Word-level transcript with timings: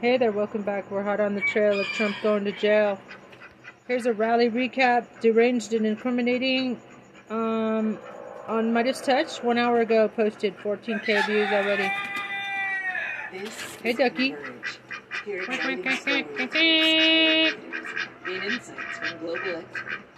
Hey 0.00 0.16
there, 0.16 0.32
welcome 0.32 0.62
back. 0.62 0.90
We're 0.90 1.02
hot 1.02 1.20
on 1.20 1.34
the 1.34 1.42
trail 1.42 1.78
of 1.78 1.84
Trump 1.88 2.16
going 2.22 2.46
to 2.46 2.52
jail. 2.52 2.98
Here's 3.86 4.06
a 4.06 4.14
rally 4.14 4.48
recap, 4.48 5.04
deranged 5.20 5.74
and 5.74 5.84
incriminating. 5.84 6.80
Um, 7.28 7.98
on 8.48 8.72
Midas 8.72 9.02
Touch, 9.02 9.42
one 9.42 9.58
hour 9.58 9.80
ago, 9.80 10.08
posted 10.08 10.56
14k 10.56 11.26
views 11.26 11.48
already. 11.52 11.92
This 13.30 13.76
Hey, 13.82 13.92
Ducky. 13.92 14.30
Converge. 14.30 14.78
Here 15.26 15.44
telling 15.44 15.82
the 15.82 15.92
insights 18.26 18.98
from 18.98 19.18
global 19.18 19.56
experts. 19.56 20.09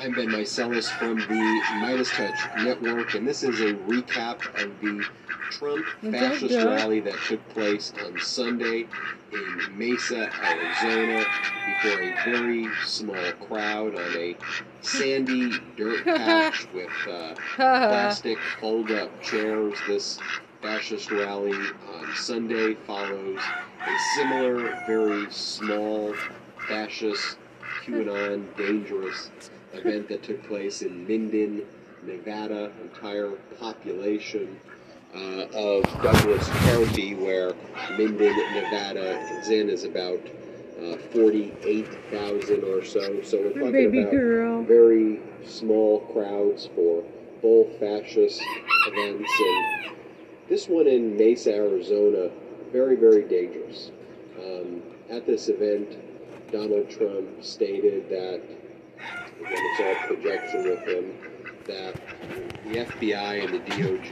I'm 0.00 0.14
Ben 0.14 0.28
Meiselas 0.28 0.88
from 0.88 1.16
the 1.16 1.62
Midas 1.80 2.08
Touch 2.10 2.38
Network, 2.58 3.14
and 3.14 3.26
this 3.26 3.42
is 3.42 3.60
a 3.60 3.74
recap 3.74 4.46
of 4.62 4.80
the 4.80 5.04
Trump 5.50 5.84
fascist 6.12 6.54
rally 6.54 7.00
that 7.00 7.16
took 7.26 7.46
place 7.48 7.92
on 8.04 8.16
Sunday 8.20 8.86
in 9.32 9.76
Mesa, 9.76 10.30
Arizona, 10.40 11.24
before 11.66 12.00
a 12.00 12.14
very 12.24 12.68
small 12.84 13.32
crowd 13.48 13.96
on 13.96 14.16
a 14.16 14.36
sandy 14.82 15.50
dirt 15.76 16.04
patch 16.04 16.68
with 16.72 16.88
uh, 17.10 17.34
plastic 17.56 18.38
fold-up 18.60 19.20
chairs. 19.20 19.76
This 19.88 20.20
fascist 20.62 21.10
rally 21.10 21.58
on 21.92 22.14
Sunday 22.14 22.74
follows 22.86 23.40
a 23.84 23.98
similar, 24.14 24.80
very 24.86 25.28
small 25.32 26.14
fascist 26.68 27.36
QAnon 27.84 28.44
dangerous 28.56 29.30
event 29.72 30.08
that 30.08 30.22
took 30.22 30.42
place 30.46 30.82
in 30.82 31.06
Minden, 31.06 31.62
Nevada. 32.02 32.72
Entire 32.82 33.30
population 33.58 34.58
uh, 35.14 35.46
of 35.54 35.84
Douglas 36.02 36.46
County, 36.48 37.14
where 37.14 37.54
Minden, 37.96 38.36
Nevada 38.54 39.18
is 39.38 39.48
in, 39.48 39.68
is 39.68 39.84
about 39.84 40.20
uh, 40.82 40.96
48,000 41.12 42.64
or 42.64 42.84
so. 42.84 43.22
So 43.22 43.38
we're 43.38 43.48
talking 43.50 43.72
Baby 43.72 44.00
about 44.02 44.10
girl. 44.12 44.62
very 44.62 45.20
small 45.44 46.00
crowds 46.12 46.68
for 46.74 47.02
full 47.40 47.64
fascist 47.80 48.40
events. 48.86 49.30
And 49.40 49.96
this 50.48 50.68
one 50.68 50.86
in 50.86 51.16
Mesa, 51.16 51.54
Arizona, 51.54 52.30
very, 52.72 52.96
very 52.96 53.22
dangerous. 53.22 53.90
Um, 54.38 54.82
at 55.10 55.26
this 55.26 55.48
event, 55.48 55.96
Donald 56.52 56.88
Trump 56.90 57.42
stated 57.42 58.08
that, 58.08 58.40
again, 59.40 59.52
it's 59.52 59.80
all 59.80 59.94
projection 60.06 60.64
with 60.64 60.86
him, 60.86 61.14
that 61.66 61.94
the 62.64 62.84
FBI 62.84 63.44
and 63.44 63.54
the 63.54 63.60
DOJ 63.60 64.10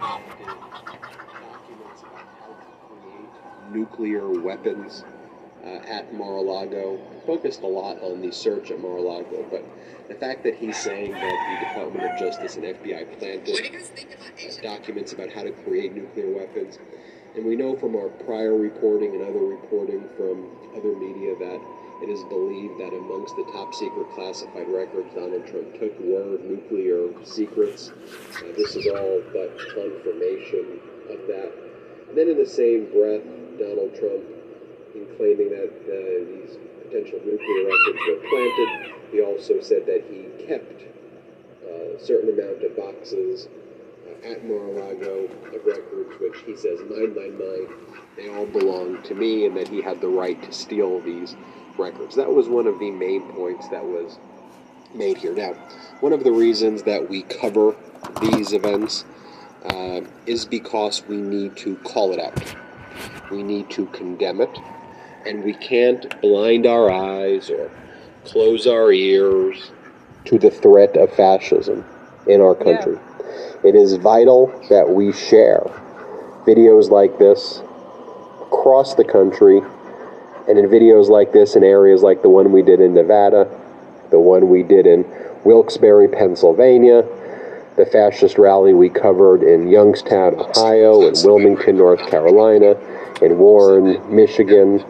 documents 0.00 2.02
about 2.02 2.26
how 2.40 2.48
to 2.48 2.54
create 2.88 3.72
nuclear 3.72 4.28
weapons 4.40 5.04
uh, 5.64 5.68
at 5.88 6.12
Mar-a-Lago. 6.14 6.98
Focused 7.26 7.62
a 7.62 7.66
lot 7.66 8.00
on 8.02 8.20
the 8.20 8.30
search 8.32 8.70
at 8.70 8.80
Mar-a-Lago, 8.80 9.44
but 9.50 9.64
the 10.08 10.14
fact 10.14 10.42
that 10.44 10.54
he's 10.54 10.76
saying 10.76 11.12
that 11.12 11.58
the 11.60 11.66
Department 11.66 12.04
of 12.10 12.18
Justice 12.18 12.56
and 12.56 12.64
FBI 12.64 13.18
planted 13.18 13.48
uh, 13.48 14.62
documents 14.62 15.12
about 15.12 15.30
how 15.32 15.42
to 15.42 15.50
create 15.50 15.94
nuclear 15.94 16.30
weapons, 16.32 16.78
and 17.34 17.44
we 17.44 17.56
know 17.56 17.76
from 17.76 17.96
our 17.96 18.08
prior 18.08 18.54
reporting 18.56 19.14
and 19.14 19.22
other 19.22 19.44
reporting 19.44 20.08
from 20.16 20.48
other 20.76 20.94
media 20.96 21.34
that 21.36 21.60
it 22.02 22.08
is 22.10 22.22
believed 22.24 22.78
that 22.78 22.92
amongst 22.92 23.36
the 23.36 23.44
top 23.52 23.74
secret 23.74 24.06
classified 24.14 24.68
records 24.68 25.08
Donald 25.14 25.46
Trump 25.46 25.72
took 25.80 25.98
were 26.00 26.38
nuclear 26.44 27.08
secrets. 27.24 27.92
Uh, 28.36 28.52
this 28.56 28.76
is 28.76 28.86
all 28.86 29.22
but 29.32 29.56
confirmation 29.74 30.80
of 31.08 31.20
that. 31.26 31.52
And 32.08 32.16
then 32.16 32.28
in 32.28 32.36
the 32.36 32.46
same 32.46 32.92
breath, 32.92 33.24
Donald 33.58 33.96
Trump, 33.96 34.24
in 34.94 35.08
claiming 35.16 35.50
that 35.50 35.72
uh, 35.88 35.96
these 36.28 36.58
potential 36.84 37.18
nuclear 37.24 37.64
records 37.64 38.00
were 38.08 38.28
planted, 38.28 38.94
he 39.10 39.22
also 39.22 39.60
said 39.60 39.86
that 39.86 40.04
he 40.10 40.28
kept 40.46 40.82
uh, 41.64 41.96
a 41.96 42.00
certain 42.04 42.30
amount 42.38 42.62
of 42.62 42.76
boxes 42.76 43.48
uh, 44.06 44.28
at 44.28 44.44
Mar-a-Lago 44.44 45.24
of 45.24 45.64
records, 45.64 46.12
which 46.20 46.44
he 46.44 46.54
says, 46.56 46.80
mine, 46.90 47.14
mine, 47.14 47.38
mine, 47.38 47.68
they 48.16 48.28
all 48.28 48.46
belong 48.46 49.02
to 49.02 49.14
me, 49.14 49.46
and 49.46 49.56
that 49.56 49.68
he 49.68 49.80
had 49.80 50.00
the 50.00 50.08
right 50.08 50.40
to 50.42 50.52
steal 50.52 51.00
these 51.00 51.36
records. 51.78 52.16
That 52.16 52.32
was 52.32 52.48
one 52.48 52.66
of 52.66 52.78
the 52.78 52.90
main 52.90 53.22
points 53.32 53.68
that 53.68 53.84
was 53.84 54.18
made 54.94 55.18
here. 55.18 55.34
Now, 55.34 55.52
one 56.00 56.12
of 56.12 56.24
the 56.24 56.32
reasons 56.32 56.82
that 56.84 57.08
we 57.08 57.22
cover 57.22 57.74
these 58.20 58.52
events 58.52 59.04
uh, 59.64 60.00
is 60.26 60.44
because 60.44 61.02
we 61.08 61.16
need 61.16 61.56
to 61.58 61.76
call 61.78 62.12
it 62.12 62.20
out. 62.20 62.54
We 63.30 63.42
need 63.42 63.70
to 63.70 63.86
condemn 63.86 64.40
it, 64.40 64.56
and 65.26 65.42
we 65.42 65.54
can't 65.54 66.20
blind 66.20 66.66
our 66.66 66.90
eyes 66.90 67.50
or 67.50 67.70
close 68.24 68.66
our 68.66 68.92
ears 68.92 69.70
to 70.26 70.38
the 70.38 70.50
threat 70.50 70.96
of 70.96 71.12
fascism 71.14 71.84
in 72.26 72.40
our 72.40 72.54
country. 72.54 72.98
It 73.64 73.74
is 73.74 73.94
vital 73.96 74.46
that 74.68 74.88
we 74.88 75.12
share 75.12 75.60
videos 76.46 76.90
like 76.90 77.18
this 77.18 77.62
across 78.42 78.94
the 78.94 79.04
country 79.04 79.60
and 80.48 80.58
in 80.58 80.66
videos 80.66 81.08
like 81.08 81.32
this 81.32 81.56
in 81.56 81.64
areas 81.64 82.02
like 82.02 82.22
the 82.22 82.28
one 82.28 82.52
we 82.52 82.62
did 82.62 82.80
in 82.80 82.94
Nevada, 82.94 83.48
the 84.10 84.20
one 84.20 84.48
we 84.48 84.62
did 84.62 84.86
in 84.86 85.04
Wilkes-Barre, 85.44 86.08
Pennsylvania, 86.08 87.04
the 87.76 87.86
fascist 87.86 88.38
rally 88.38 88.72
we 88.72 88.88
covered 88.88 89.42
in 89.42 89.68
Youngstown, 89.68 90.34
Ohio, 90.34 91.06
and 91.06 91.16
Wilmington, 91.24 91.76
North 91.76 92.00
Carolina, 92.08 92.74
in 93.20 93.38
Warren, 93.38 94.14
Michigan. 94.14 94.84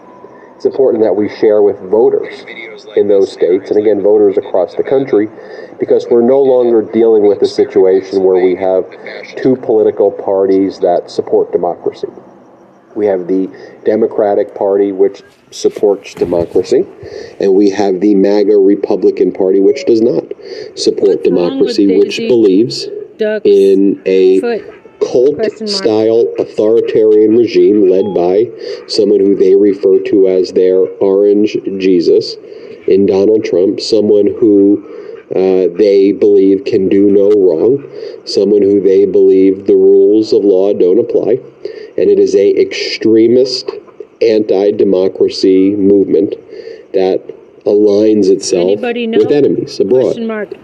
It's 0.54 0.64
important 0.64 1.02
that 1.02 1.14
we 1.14 1.28
share 1.28 1.62
with 1.62 1.78
voters 1.90 2.44
in 2.96 3.08
those 3.08 3.32
states, 3.32 3.70
and 3.70 3.78
again, 3.78 4.02
voters 4.02 4.38
across 4.38 4.74
the 4.74 4.82
country, 4.82 5.28
because 5.78 6.06
we're 6.10 6.22
no 6.22 6.40
longer 6.40 6.80
dealing 6.80 7.26
with 7.26 7.42
a 7.42 7.46
situation 7.46 8.22
where 8.22 8.42
we 8.42 8.54
have 8.54 8.88
two 9.36 9.56
political 9.56 10.10
parties 10.10 10.78
that 10.80 11.10
support 11.10 11.52
democracy. 11.52 12.08
We 12.96 13.06
have 13.06 13.28
the 13.28 13.48
Democratic 13.84 14.54
Party, 14.54 14.90
which 14.92 15.22
supports 15.50 16.14
democracy, 16.14 16.84
and 17.38 17.54
we 17.54 17.70
have 17.70 18.00
the 18.00 18.14
MAGA 18.14 18.56
Republican 18.56 19.32
Party, 19.32 19.60
which 19.60 19.84
does 19.86 20.00
not 20.00 20.24
support 20.76 21.08
What's 21.08 21.22
democracy, 21.22 21.98
which 21.98 22.16
believes 22.16 22.88
in 23.44 24.02
a 24.06 24.40
cult 25.00 25.68
style 25.68 26.26
authoritarian 26.38 27.36
regime 27.36 27.88
led 27.88 28.14
by 28.14 28.50
someone 28.88 29.20
who 29.20 29.36
they 29.36 29.54
refer 29.54 29.98
to 30.00 30.28
as 30.28 30.52
their 30.52 30.78
orange 30.78 31.56
Jesus 31.78 32.36
in 32.88 33.06
Donald 33.06 33.44
Trump, 33.44 33.80
someone 33.80 34.26
who 34.26 35.05
uh, 35.34 35.66
they 35.76 36.12
believe 36.12 36.64
can 36.64 36.88
do 36.88 37.10
no 37.10 37.30
wrong, 37.30 37.82
someone 38.26 38.62
who 38.62 38.80
they 38.80 39.06
believe 39.06 39.66
the 39.66 39.74
rules 39.74 40.32
of 40.32 40.44
law 40.44 40.72
don't 40.72 41.00
apply, 41.00 41.38
and 41.98 42.10
it 42.10 42.18
is 42.18 42.34
a 42.34 42.60
extremist 42.60 43.70
anti-democracy 44.22 45.74
movement 45.76 46.30
that 46.92 47.20
aligns 47.64 48.30
itself 48.30 48.78
with 49.18 49.32
enemies 49.32 49.80
abroad. 49.80 50.14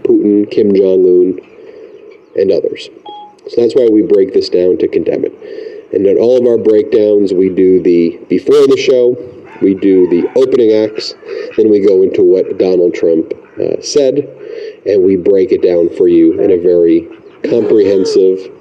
Putin, 0.03 0.49
Kim 0.49 0.73
Jong 0.73 1.03
Un, 1.05 1.39
and 2.39 2.51
others. 2.51 2.89
So 3.49 3.61
that's 3.61 3.75
why 3.75 3.87
we 3.91 4.01
break 4.01 4.33
this 4.33 4.47
down 4.49 4.77
to 4.77 4.87
condemn 4.87 5.25
it. 5.25 5.33
And 5.93 6.07
in 6.07 6.17
all 6.17 6.39
of 6.39 6.47
our 6.47 6.57
breakdowns, 6.57 7.33
we 7.33 7.49
do 7.49 7.83
the 7.83 8.17
before 8.29 8.65
the 8.67 8.77
show, 8.77 9.15
we 9.63 9.73
do 9.73 10.07
the 10.09 10.27
opening 10.35 10.71
acts, 10.71 11.13
then 11.57 11.69
we 11.69 11.79
go 11.85 12.03
into 12.03 12.23
what 12.23 12.57
Donald 12.57 12.93
Trump 12.93 13.33
uh, 13.59 13.81
said, 13.81 14.17
and 14.85 15.03
we 15.03 15.15
break 15.15 15.51
it 15.51 15.61
down 15.61 15.89
for 15.95 16.07
you 16.07 16.39
in 16.39 16.51
a 16.51 16.57
very 16.57 17.07
comprehensive 17.49 18.51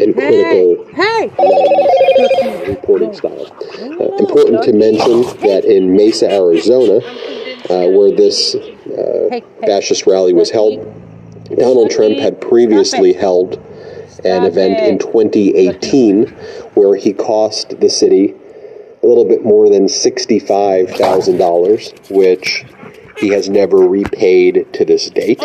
and 0.00 0.14
critical 0.14 0.86
Hey! 0.94 1.30
lens, 1.38 2.68
reporting 2.68 3.12
style. 3.14 3.46
Uh, 3.78 4.16
important 4.16 4.62
to 4.64 4.72
mention 4.72 5.22
that 5.40 5.64
in 5.64 5.94
Mesa, 5.94 6.30
Arizona, 6.32 7.04
uh, 7.68 7.90
where 7.90 8.10
this 8.10 8.54
uh, 8.54 9.40
fascist 9.66 10.06
rally 10.06 10.32
was 10.32 10.50
held, 10.50 10.78
Donald 11.56 11.90
Trump 11.90 12.16
had 12.18 12.40
previously 12.40 13.12
held 13.12 13.56
an 14.24 14.44
event 14.44 14.80
in 14.80 14.98
2018 14.98 16.26
where 16.74 16.96
he 16.96 17.12
cost 17.12 17.78
the 17.80 17.88
city 17.88 18.34
little 19.08 19.24
bit 19.24 19.44
more 19.44 19.70
than 19.70 19.86
$65,000, 19.86 22.10
which 22.10 22.64
he 23.18 23.28
has 23.30 23.48
never 23.48 23.78
repaid 23.78 24.70
to 24.74 24.84
this 24.84 25.08
date. 25.10 25.42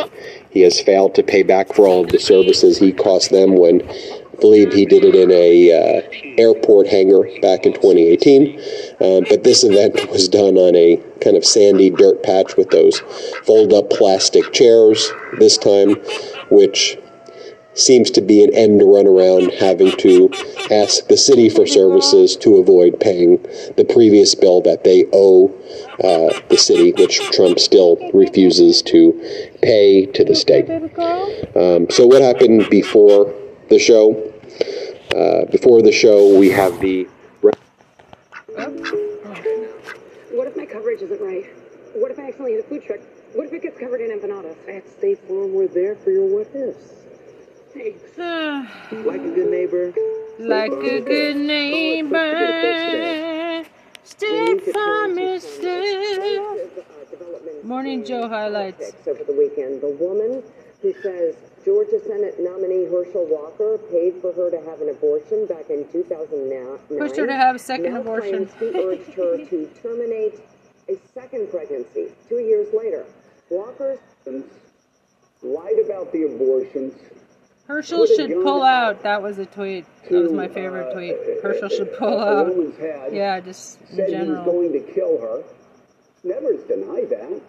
He 0.49 0.61
has 0.61 0.79
failed 0.79 1.15
to 1.15 1.23
pay 1.23 1.41
back 1.43 1.73
for 1.73 1.87
all 1.87 2.03
of 2.03 2.09
the 2.09 2.19
services 2.19 2.77
he 2.77 2.91
cost 2.91 3.31
them 3.31 3.55
when 3.55 3.81
I 3.81 4.35
believe 4.39 4.71
he 4.73 4.85
did 4.85 5.03
it 5.03 5.15
in 5.15 5.31
a 5.31 5.71
uh, 5.71 6.03
airport 6.37 6.85
hangar 6.87 7.23
back 7.41 7.65
in 7.65 7.73
2018. 7.73 8.59
Uh, 8.99 9.21
but 9.29 9.43
this 9.43 9.63
event 9.63 10.07
was 10.11 10.27
done 10.27 10.57
on 10.57 10.75
a 10.75 11.01
kind 11.21 11.35
of 11.35 11.43
sandy 11.45 11.89
dirt 11.89 12.21
patch 12.23 12.55
with 12.55 12.69
those 12.69 12.99
fold 13.45 13.73
up 13.73 13.89
plastic 13.89 14.53
chairs 14.53 15.11
this 15.39 15.57
time, 15.57 15.95
which 16.49 16.99
seems 17.75 18.11
to 18.11 18.21
be 18.21 18.43
an 18.43 18.53
end 18.53 18.81
run 18.81 19.07
around 19.07 19.51
having 19.53 19.91
to 19.97 20.29
ask 20.71 21.07
the 21.07 21.17
city 21.17 21.49
for 21.49 21.65
services 21.65 22.35
to 22.37 22.57
avoid 22.57 22.99
paying 22.99 23.41
the 23.77 23.85
previous 23.87 24.35
bill 24.35 24.61
that 24.61 24.83
they 24.83 25.05
owe 25.13 25.47
uh, 26.03 26.39
the 26.49 26.57
city, 26.57 26.91
which 26.93 27.19
Trump 27.31 27.59
still 27.59 27.97
refuses 28.13 28.81
to 28.81 29.11
pay 29.61 30.05
to 30.07 30.23
the 30.23 30.35
state. 30.35 30.69
Um, 31.55 31.89
so, 31.89 32.07
what 32.07 32.21
happened 32.21 32.69
before 32.69 33.33
the 33.69 33.79
show? 33.79 34.31
Uh, 35.15 35.45
before 35.51 35.81
the 35.81 35.91
show, 35.91 36.37
we 36.37 36.49
have 36.49 36.79
the. 36.79 37.07
What 40.31 40.47
if 40.47 40.57
my 40.57 40.65
coverage 40.65 41.01
isn't 41.01 41.21
right? 41.21 41.45
What 41.93 42.09
if 42.09 42.17
I 42.17 42.23
accidentally 42.23 42.53
hit 42.53 42.65
a 42.65 42.69
food 42.69 42.83
truck? 42.83 42.99
What 43.33 43.45
if 43.45 43.53
it 43.53 43.61
gets 43.61 43.79
covered 43.79 44.01
in 44.01 44.09
empanadas? 44.09 44.57
At 44.67 44.89
State 44.89 45.19
Farm, 45.27 45.53
we're 45.53 45.67
there 45.67 45.95
for 45.95 46.09
your 46.09 46.25
what 46.25 46.47
ifs. 46.55 47.02
Like 47.75 47.95
a 49.21 49.31
good 49.33 49.49
neighbor. 49.49 49.93
like 50.39 50.71
a 50.71 51.01
good 51.01 51.37
neighbor. 51.37 52.13
State 54.03 54.61
Farm 54.73 55.17
is. 55.17 55.43
Morning 57.63 58.05
Joe 58.05 58.27
highlights. 58.27 58.91
Over 59.07 59.23
the 59.23 59.33
weekend, 59.33 59.81
the 59.81 59.89
woman 59.89 60.43
who 60.81 60.93
says 61.01 61.35
Georgia 61.65 61.99
Senate 62.05 62.35
nominee 62.39 62.85
Herschel 62.85 63.25
Walker 63.25 63.79
paid 63.89 64.21
for 64.21 64.33
her 64.33 64.51
to 64.51 64.61
have 64.69 64.81
an 64.81 64.89
abortion 64.89 65.47
back 65.47 65.69
in 65.69 65.87
2009. 65.91 66.77
Pushed 66.99 67.15
her 67.17 67.25
to 67.25 67.35
have 67.35 67.55
a 67.55 67.59
second 67.59 67.93
now 67.93 68.01
abortion. 68.01 68.49
He 68.59 68.67
urged 68.67 69.13
her 69.13 69.37
to 69.45 69.69
terminate 69.81 70.41
a 70.89 70.97
second 71.13 71.49
pregnancy 71.49 72.11
two 72.29 72.39
years 72.39 72.67
later. 72.73 73.05
Walker's 73.49 73.99
Lied 75.43 75.79
about 75.83 76.13
the 76.13 76.23
abortions. 76.23 76.93
Herschel 77.65 78.05
should 78.05 78.31
pull 78.43 78.61
out. 78.61 79.03
That 79.03 79.21
was 79.21 79.37
a 79.39 79.45
tweet. 79.45 79.85
That 80.09 80.21
was 80.23 80.31
my 80.31 80.47
favorite 80.47 80.89
uh, 80.89 80.93
tweet. 80.93 81.15
Herschel 81.41 81.69
should 81.69 81.93
pull 81.97 82.19
a 82.19 82.45
out. 82.45 83.13
Yeah, 83.13 83.39
just 83.39 83.79
in 83.89 83.95
Said 83.95 84.09
he 84.09 84.15
was 84.15 84.25
general. 84.25 84.45
going 84.45 84.73
to 84.73 84.79
kill 84.93 85.19
her. 85.21 85.43
Never 86.23 86.53
denied 86.67 87.09
that. 87.09 87.41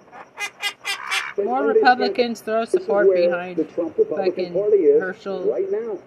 More 1.44 1.66
Republicans 1.66 2.40
throw 2.40 2.64
support 2.64 3.12
behind 3.12 3.56
the 3.56 3.64
fucking 3.64 4.52
Herschel. 4.54 5.50
right 5.50 5.70
now. 5.70 5.98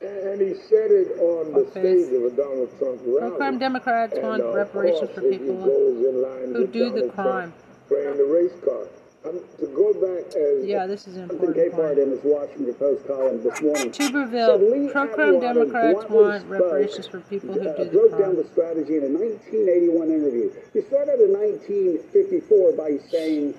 And 0.00 0.40
he 0.40 0.54
said 0.54 0.90
it 0.92 1.18
on 1.18 1.52
the 1.52 1.68
stage 1.72 2.12
of 2.12 2.22
a 2.22 2.30
Donald 2.30 2.70
Trump 2.78 3.00
rally. 3.04 3.30
Pro-crime 3.30 3.58
Democrats 3.58 4.14
want 4.16 4.42
uh, 4.42 4.52
reparations 4.52 5.10
for 5.10 5.22
people 5.22 5.56
goes 5.56 6.04
in 6.06 6.22
line 6.22 6.54
who 6.54 6.66
do 6.68 6.90
the 6.90 7.08
crime. 7.08 7.52
Playing 7.88 8.16
the 8.16 8.24
race 8.24 8.52
card. 8.64 8.88
Um, 9.24 9.40
to 9.58 9.66
go 9.66 9.92
back 9.94 10.32
as 10.36 10.64
Yeah, 10.64 10.86
this 10.86 11.08
is 11.08 11.16
an 11.16 11.24
important 11.24 11.72
Part 11.72 11.96
point. 11.96 11.98
in 11.98 12.10
his 12.10 12.20
Washington 12.22 12.72
Post 12.74 13.06
column 13.08 13.42
this 13.42 13.60
morning. 13.60 13.90
Tuberville, 13.90 14.92
pro-crime 14.92 15.40
Democrats 15.40 16.08
want 16.08 16.46
reparations 16.46 17.08
for 17.08 17.18
people 17.22 17.52
who 17.52 17.68
uh, 17.68 17.76
do 17.78 17.84
the 17.84 17.90
broke 17.90 18.16
down 18.16 18.36
the 18.36 18.46
strategy 18.52 18.96
in 18.96 19.02
a 19.02 19.08
1981 19.08 20.10
interview. 20.10 20.52
He 20.72 20.82
started 20.82 21.18
in 21.18 21.32
1954 21.32 22.72
by 22.74 22.98
saying 23.10 23.54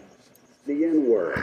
the 0.66 0.86
N 0.86 1.10
word. 1.10 1.36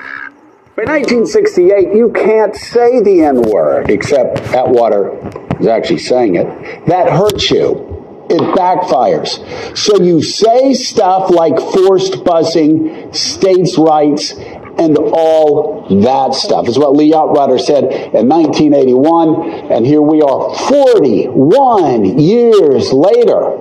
By 0.77 0.85
1968, 0.85 1.95
you 1.95 2.11
can't 2.13 2.57
say 2.57 3.01
the 3.01 3.21
N 3.21 3.43
word, 3.43 3.91
except 3.91 4.39
Atwater 4.55 5.13
is 5.61 5.67
actually 5.67 5.99
saying 5.99 6.37
it. 6.37 6.47
That 6.87 7.11
hurts 7.11 7.51
you. 7.51 8.06
It 8.29 8.41
backfires. 8.57 9.77
So 9.77 10.03
you 10.03 10.23
say 10.23 10.75
stuff 10.75 11.31
like 11.31 11.59
forced 11.59 12.25
busing, 12.25 13.15
states' 13.15 13.79
rights, 13.79 14.33
and 14.79 14.99
all 14.99 15.87
that 16.03 16.35
stuff. 16.35 16.69
Is 16.69 16.79
what 16.79 16.95
Lee 16.95 17.15
Atwater 17.15 17.59
said 17.59 17.85
in 17.85 18.29
1981, 18.29 19.73
and 19.73 19.87
here 19.87 20.03
we 20.03 20.23
are 20.23 20.55
41 20.55 22.19
years 22.19 22.93
later. 22.93 23.57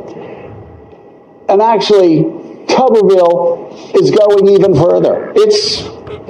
And 1.48 1.62
actually, 1.62 2.24
Tuberville 2.68 3.96
is 4.00 4.12
going 4.12 4.48
even 4.50 4.76
further. 4.76 5.32
It's, 5.36 5.84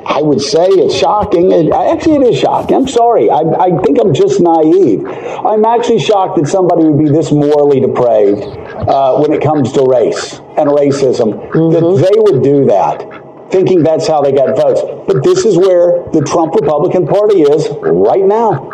I 0.06 0.22
would 0.22 0.42
say, 0.42 0.66
it's 0.68 0.96
shocking. 0.96 1.52
It, 1.52 1.72
actually, 1.72 2.16
it 2.16 2.34
is 2.34 2.40
shocking. 2.40 2.76
I'm 2.76 2.88
sorry. 2.88 3.30
I, 3.30 3.40
I 3.40 3.70
think 3.84 4.00
I'm 4.00 4.14
just 4.14 4.40
naive. 4.40 5.06
I'm 5.06 5.66
actually 5.66 6.00
shocked 6.00 6.38
that 6.38 6.48
somebody 6.48 6.86
would 6.86 6.98
be 6.98 7.12
this 7.12 7.32
morally 7.32 7.80
depraved 7.80 8.44
uh, 8.88 9.18
when 9.20 9.34
it 9.34 9.42
comes 9.42 9.72
to 9.74 9.84
race 9.84 10.40
and 10.58 10.70
racism, 10.70 11.52
that 11.52 11.82
they 11.82 12.20
would 12.20 12.44
do 12.44 12.66
that, 12.66 13.52
thinking 13.52 13.84
that's 13.84 14.08
how 14.08 14.22
they 14.22 14.32
got 14.32 14.56
votes. 14.56 14.82
But 15.08 15.24
this 15.24 15.46
is 15.46 15.58
where 15.58 16.04
the 16.12 16.22
Trump 16.22 16.56
Republican 16.56 17.08
Party 17.08 17.42
is 17.42 17.68
right 17.82 18.24
now. 18.24 18.72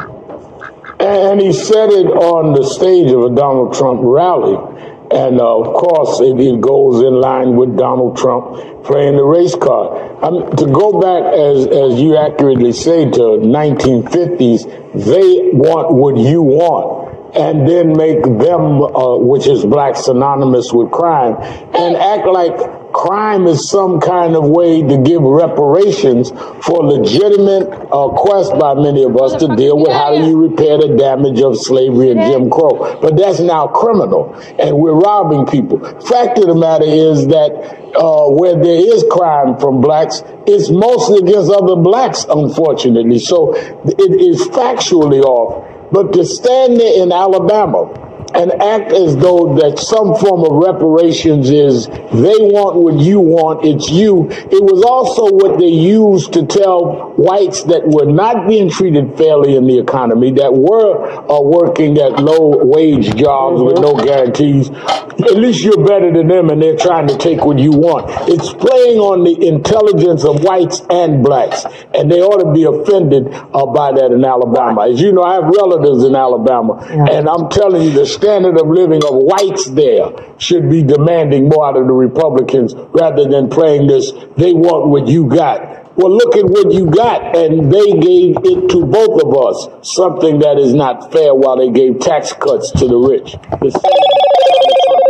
And 1.00 1.42
he 1.42 1.52
said 1.52 1.90
it 1.90 2.06
on 2.06 2.54
the 2.54 2.64
stage 2.64 3.12
of 3.12 3.24
a 3.24 3.34
Donald 3.34 3.74
Trump 3.74 4.02
rally. 4.04 4.71
And 5.14 5.42
uh, 5.42 5.60
of 5.60 5.74
course, 5.74 6.22
it, 6.22 6.40
it 6.40 6.62
goes 6.62 7.04
in 7.04 7.20
line 7.20 7.56
with 7.56 7.78
Donald 7.78 8.18
Trump 8.18 8.84
playing 8.86 9.18
the 9.18 9.24
race 9.24 9.56
card. 9.56 10.24
Um, 10.24 10.56
to 10.56 10.66
go 10.68 11.00
back, 11.00 11.34
as, 11.34 11.68
as 11.68 12.00
you 12.00 12.18
accurately 12.18 12.72
say, 12.72 13.06
to 13.06 13.44
1950s, 13.44 14.66
they 14.94 15.52
want 15.54 15.94
what 15.94 16.18
you 16.18 16.42
want. 16.42 17.12
And 17.36 17.68
then 17.68 17.94
make 17.96 18.24
them, 18.24 18.82
uh, 18.84 19.18
which 19.18 19.48
is 19.48 19.66
black 19.66 19.96
synonymous 19.96 20.74
with 20.74 20.92
crime, 20.92 21.36
and 21.74 21.96
act 21.96 22.28
like 22.28 22.81
crime 22.94 23.48
is 23.48 23.70
some 23.70 24.00
kind 24.00 24.36
of 24.36 24.48
way 24.48 24.82
to 24.82 24.98
give 24.98 25.22
reparations 25.22 26.32
for 26.64 26.84
legitimate 26.84 27.70
uh, 27.92 28.10
quest 28.10 28.54
by 28.60 28.74
many 28.74 29.04
of 29.04 29.16
us 29.18 29.36
to 29.36 29.56
deal 29.56 29.78
with 29.78 29.92
how 29.92 30.16
do 30.16 30.28
you 30.28 30.50
repair 30.50 30.78
the 30.78 30.96
damage 30.98 31.42
of 31.42 31.58
slavery 31.58 32.12
and 32.12 32.22
Jim 32.22 32.50
Crow. 32.50 33.00
But 33.02 33.18
that's 33.18 33.40
now 33.40 33.68
criminal, 33.68 34.36
and 34.60 34.78
we're 34.78 34.94
robbing 34.94 35.46
people. 35.46 35.80
Fact 36.02 36.38
of 36.40 36.48
the 36.48 36.56
matter 36.56 36.86
is 36.86 37.28
that 37.28 37.52
uh, 37.96 38.30
where 38.30 38.56
there 38.56 38.96
is 38.96 39.06
crime 39.12 39.58
from 39.58 39.82
blacks, 39.82 40.24
it's 40.48 40.70
mostly 40.70 41.20
against 41.20 41.52
other 41.52 41.76
blacks, 41.76 42.26
unfortunately. 42.30 43.20
So 43.20 43.54
it 43.56 44.22
is 44.22 44.48
factually 44.50 45.22
off. 45.24 45.68
But 45.92 46.14
to 46.14 46.26
stand 46.26 46.80
there 46.80 47.04
in 47.04 47.12
Alabama 47.12 48.01
and 48.34 48.52
act 48.62 48.92
as 48.92 49.16
though 49.18 49.56
that 49.56 49.80
some 49.80 50.16
form 50.16 50.46
of 50.46 50.64
reparations 50.64 51.50
is 51.50 51.88
they 51.88 52.40
want 52.52 52.76
what 52.78 52.98
you 53.00 53.20
want, 53.20 53.66
it's 53.66 53.90
you. 53.90 54.28
It 54.30 54.64
was 54.64 54.84
also 54.84 55.32
what 55.32 55.60
they 55.60 55.68
used 55.68 56.34
to 56.34 56.46
tell 56.46 57.14
whites 57.18 57.64
that 57.66 57.84
were 57.86 58.12
not 58.12 58.48
being 58.48 58.70
treated 58.70 59.18
fairly 59.18 59.56
in 59.56 59.68
the 59.68 59.78
economy, 59.80 60.32
that 60.34 60.54
were 60.54 61.06
uh, 61.30 61.42
working 61.42 61.98
at 61.98 62.20
low 62.20 62.64
wage 62.64 63.16
jobs 63.16 63.62
with 63.62 63.80
no 63.80 63.96
guarantees. 63.96 64.70
At 64.70 65.36
least 65.38 65.64
you're 65.64 65.86
better 65.86 66.12
than 66.12 66.28
them 66.28 66.50
and 66.50 66.62
they're 66.62 66.78
trying 66.78 67.08
to 67.08 67.18
take 67.18 67.46
what 67.46 67.60
you 67.60 67.72
want. 67.72 68.10
It's 68.30 68.54
playing 68.54 69.00
on 69.00 69.24
the 69.24 69.48
intelligence 69.48 70.24
of 70.24 70.44
whites 70.44 70.82
and 70.90 71.24
blacks, 71.24 71.66
and 71.94 72.12
they 72.12 72.22
ought 72.22 72.42
to 72.44 72.52
be 72.54 72.64
offended 72.64 73.28
uh, 73.32 73.66
by 73.68 73.92
that 73.92 74.12
in 74.12 74.24
Alabama. 74.26 74.90
As 74.90 75.00
you 75.00 75.12
know, 75.12 75.24
I 75.24 75.36
have 75.36 75.44
relatives 75.46 76.04
in 76.04 76.16
Alabama, 76.16 76.80
and 76.90 77.28
I'm 77.30 77.50
telling 77.50 77.84
you, 77.84 77.92
the 77.92 78.06
standard 78.22 78.56
of 78.62 78.68
living 78.68 79.04
of 79.04 79.16
whites 79.16 79.66
there 79.72 80.14
should 80.38 80.70
be 80.70 80.84
demanding 80.84 81.50
more 81.50 81.66
out 81.66 81.76
of 81.76 81.88
the 81.88 81.94
Republicans 81.94 82.76
rather 82.94 83.28
than 83.28 83.50
playing 83.50 83.88
this, 83.88 84.12
they 84.38 84.54
want 84.54 84.90
what 84.90 85.08
you 85.08 85.26
got. 85.28 85.98
Well, 85.98 86.12
look 86.16 86.38
at 86.38 86.46
what 86.46 86.72
you 86.72 86.86
got, 86.86 87.36
and 87.36 87.74
they 87.74 87.92
gave 87.98 88.38
it 88.46 88.70
to 88.70 88.86
both 88.86 89.24
of 89.24 89.34
us, 89.36 89.90
something 89.92 90.38
that 90.40 90.60
is 90.60 90.74
not 90.74 91.12
fair 91.12 91.34
while 91.34 91.58
they 91.58 91.72
gave 91.72 92.00
tax 92.00 92.32
cuts 92.32 92.72
to 92.74 92.88
the 92.88 92.96
rich. 92.96 93.34
The 93.60 93.72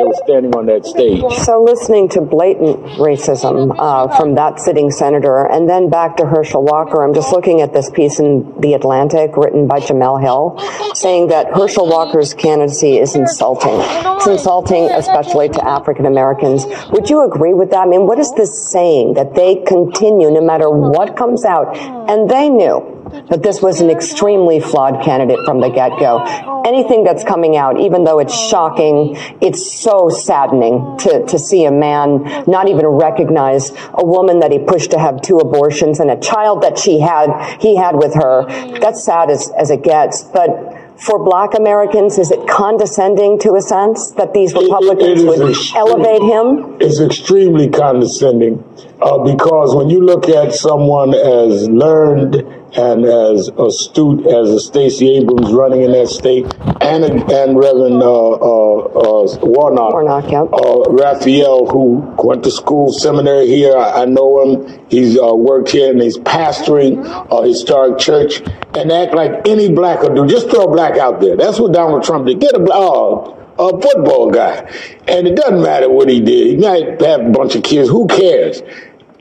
that 0.02 0.08
was 0.08 0.22
standing 0.24 0.56
on 0.56 0.66
that 0.66 0.86
stage. 0.86 1.22
So 1.46 1.64
listening 1.64 2.10
to 2.10 2.22
blatant 2.22 2.78
racism 2.98 3.76
uh, 3.78 4.16
from 4.18 4.36
that 4.36 4.60
sitting 4.60 4.92
senator, 4.92 5.46
and 5.46 5.70
then 5.70 5.90
back 5.90 6.18
to 6.18 6.26
Herschel 6.26 6.64
Walker, 6.64 7.04
I'm 7.04 7.14
just 7.14 7.32
looking 7.32 7.62
at 7.62 7.74
this 7.74 7.90
piece 7.90 8.20
in 8.20 8.60
The 8.60 8.74
Atlantic 8.74 9.38
written 9.38 9.68
by 9.68 9.80
Jemele 9.80 10.22
Hill, 10.22 10.58
saying 10.96 11.28
that 11.28 11.54
Herschel 11.54 11.88
Walker's 11.88 12.34
candidacy 12.34 12.98
is 12.98 13.16
insulting. 13.16 13.78
It's 14.18 14.28
insulting, 14.28 14.90
especially 14.90 15.50
to 15.50 15.68
African 15.68 16.06
Americans. 16.06 16.66
Would 16.92 17.10
you 17.10 17.24
agree 17.24 17.54
with 17.54 17.70
that? 17.72 17.82
I 17.82 17.86
mean, 17.86 18.08
what 18.08 18.20
is 18.20 18.32
this 18.34 18.70
saying 18.70 19.14
that 19.16 19.36
they 19.36 19.64
continue 19.68 20.32
no 20.32 20.42
matter 20.42 20.70
what 20.70 21.16
comes 21.16 21.46
out? 21.46 21.78
And 22.10 22.30
they 22.30 22.50
knew 22.50 23.01
that 23.30 23.44
this 23.44 23.62
was 23.62 23.82
an 23.82 23.90
extremely 23.90 24.60
flawed 24.60 25.04
candidate 25.04 25.40
from 25.46 25.60
the 25.60 25.70
get-go. 25.70 26.64
Anything 26.66 27.04
that's 27.04 27.24
coming 27.24 27.58
out, 27.58 27.80
even 27.80 28.04
though 28.04 28.20
it's 28.20 28.34
shocking, 28.34 29.16
it's 29.42 29.72
so 29.72 30.10
saddening 30.10 30.98
to, 31.00 31.26
to 31.26 31.40
see 31.40 31.66
a 31.66 31.72
man 31.72 32.24
not 32.48 32.68
even 32.68 32.86
recognize 32.86 33.72
a 33.94 34.06
woman 34.06 34.40
that 34.40 34.52
he 34.52 34.60
pushed 34.60 34.92
to 34.92 35.00
have 35.00 35.22
two 35.22 35.38
abortions 35.38 36.00
and 36.00 36.10
a 36.10 36.20
child 36.20 36.64
that 36.64 36.78
she 36.78 37.00
had, 37.00 37.58
he 37.60 37.76
had 37.76 37.96
with 37.96 38.14
her. 38.14 38.46
That's 38.80 39.04
sad 39.04 39.30
as, 39.30 39.52
as 39.58 39.72
it 39.72 39.84
gets. 39.84 40.24
But 40.24 40.78
for 41.02 41.24
black 41.24 41.56
Americans, 41.56 42.20
is 42.20 42.30
it 42.30 42.48
condescending 42.48 43.40
to 43.40 43.56
a 43.56 43.62
sense 43.62 44.12
that 44.12 44.34
these 44.34 44.54
Republicans 44.54 45.22
is 45.22 45.26
would 45.26 45.50
extreme. 45.50 45.78
elevate 45.78 46.22
him? 46.22 46.78
It's 46.80 47.00
extremely 47.00 47.70
condescending 47.70 48.64
uh, 49.02 49.18
because 49.24 49.76
when 49.76 49.90
you 49.90 50.06
look 50.06 50.30
at 50.30 50.54
someone 50.54 51.16
as 51.16 51.68
learned 51.70 52.46
and 52.74 53.06
as 53.06 53.50
astute 53.58 54.26
as 54.28 54.66
Stacey 54.66 55.18
Abrams 55.18 55.52
running 55.52 55.82
in 55.82 55.92
that 55.92 56.08
state, 56.08 56.46
and 56.82 57.04
and 57.32 57.58
Reverend 57.58 58.02
uh, 58.02 58.32
uh, 58.32 58.78
uh, 58.78 59.38
Warnock, 59.42 59.94
Warnock, 59.94 60.32
yep. 60.32 60.48
uh, 60.54 60.92
Raphael, 60.92 61.68
who 61.68 62.16
went 62.24 62.44
to 62.44 62.52
school 62.52 62.92
seminary 62.92 63.48
here. 63.48 63.76
I, 63.76 64.04
I 64.04 64.06
know 64.06 64.42
him. 64.42 64.86
He's 64.90 65.20
uh, 65.20 65.34
worked 65.36 65.70
here 65.70 65.92
and 65.92 66.02
he's 66.02 66.18
pastoring 66.18 67.06
a 67.32 67.48
historic 67.48 68.00
church 68.00 68.42
and 68.76 68.92
act 68.92 69.14
like 69.14 69.48
any 69.48 69.70
black 69.70 70.02
will 70.02 70.14
do. 70.14 70.28
Just 70.28 70.50
throw 70.50 70.66
a 70.66 70.72
black 70.72 70.98
out 70.98 71.22
there. 71.22 71.36
That's 71.36 71.60
what 71.60 71.74
Donald 71.74 72.04
Trump 72.04 72.26
did. 72.28 72.40
Get 72.40 72.56
a 72.56 72.60
black. 72.60 72.78
Uh, 72.78 73.38
a 73.60 73.80
football 73.80 74.32
guy. 74.32 74.60
And 75.08 75.28
it 75.28 75.36
doesn't 75.36 75.62
matter 75.62 75.90
what 75.90 76.10
he 76.10 76.20
did. 76.20 76.48
He 76.48 76.58
might 76.58 77.00
have 77.02 77.22
a 77.22 77.30
bunch 77.30 77.56
of 77.56 77.64
kids. 77.64 77.90
Who 77.90 78.08
cares? 78.08 78.62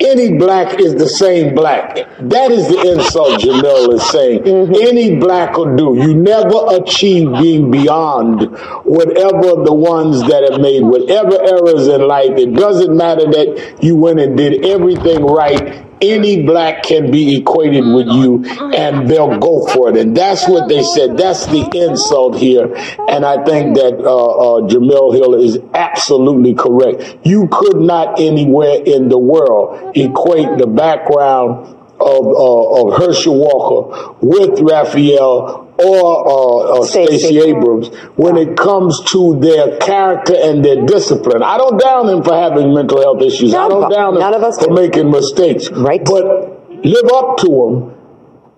Any 0.00 0.38
black 0.38 0.80
is 0.80 0.94
the 0.94 1.08
same 1.08 1.54
black. 1.54 1.94
That 2.20 2.50
is 2.50 2.68
the 2.68 2.92
insult 2.92 3.40
Jemele 3.40 3.94
is 3.94 4.10
saying. 4.10 4.40
Mm-hmm. 4.40 4.74
Any 4.74 5.16
black 5.16 5.56
will 5.56 5.76
do. 5.76 5.94
You 6.02 6.14
never 6.14 6.82
achieve 6.82 7.30
being 7.38 7.70
beyond 7.70 8.40
whatever 8.84 9.62
the 9.62 9.74
ones 9.74 10.20
that 10.22 10.48
have 10.50 10.60
made 10.60 10.82
whatever 10.82 11.38
errors 11.42 11.86
in 11.86 12.08
life. 12.08 12.30
It 12.38 12.54
doesn't 12.54 12.96
matter 12.96 13.26
that 13.26 13.78
you 13.82 13.94
went 13.96 14.20
and 14.20 14.36
did 14.36 14.64
everything 14.64 15.24
right 15.24 15.89
any 16.00 16.44
black 16.44 16.82
can 16.82 17.10
be 17.10 17.36
equated 17.36 17.84
with 17.84 18.06
you 18.08 18.44
and 18.74 19.08
they'll 19.08 19.38
go 19.38 19.66
for 19.66 19.90
it. 19.90 19.96
And 19.96 20.16
that's 20.16 20.48
what 20.48 20.68
they 20.68 20.82
said. 20.82 21.16
That's 21.16 21.46
the 21.46 21.68
insult 21.74 22.36
here. 22.36 22.74
And 23.08 23.24
I 23.24 23.44
think 23.44 23.76
that 23.76 23.98
uh, 24.00 24.56
uh, 24.56 24.60
Jemele 24.68 25.14
Hill 25.14 25.34
is 25.34 25.58
absolutely 25.74 26.54
correct. 26.54 27.18
You 27.24 27.48
could 27.50 27.76
not 27.76 28.20
anywhere 28.20 28.82
in 28.84 29.08
the 29.08 29.18
world 29.18 29.96
equate 29.96 30.58
the 30.58 30.66
background 30.66 31.76
of, 32.00 32.26
uh, 32.26 32.86
of 32.86 32.98
Herschel 32.98 33.38
Walker 33.38 34.16
with 34.22 34.60
Raphael 34.60 35.69
or 35.84 36.28
uh, 36.28 36.80
uh, 36.80 36.84
Stacey. 36.84 37.38
Abrams 37.38 37.88
when 38.16 38.36
it 38.36 38.56
comes 38.56 39.00
to 39.12 39.38
their 39.40 39.78
character 39.78 40.34
and 40.36 40.64
their 40.64 40.84
discipline. 40.86 41.42
I 41.42 41.56
don't 41.58 41.78
down 41.78 42.06
them 42.06 42.22
for 42.22 42.34
having 42.34 42.74
mental 42.74 43.00
health 43.00 43.22
issues. 43.22 43.54
I 43.54 43.68
don't 43.68 43.90
down 43.90 44.14
them 44.14 44.20
none 44.20 44.52
for 44.52 44.68
do. 44.68 44.74
making 44.74 45.10
mistakes. 45.10 45.70
Right. 45.70 46.04
But 46.04 46.84
live 46.84 47.10
up 47.12 47.38
to 47.38 47.46
them, 47.48 47.99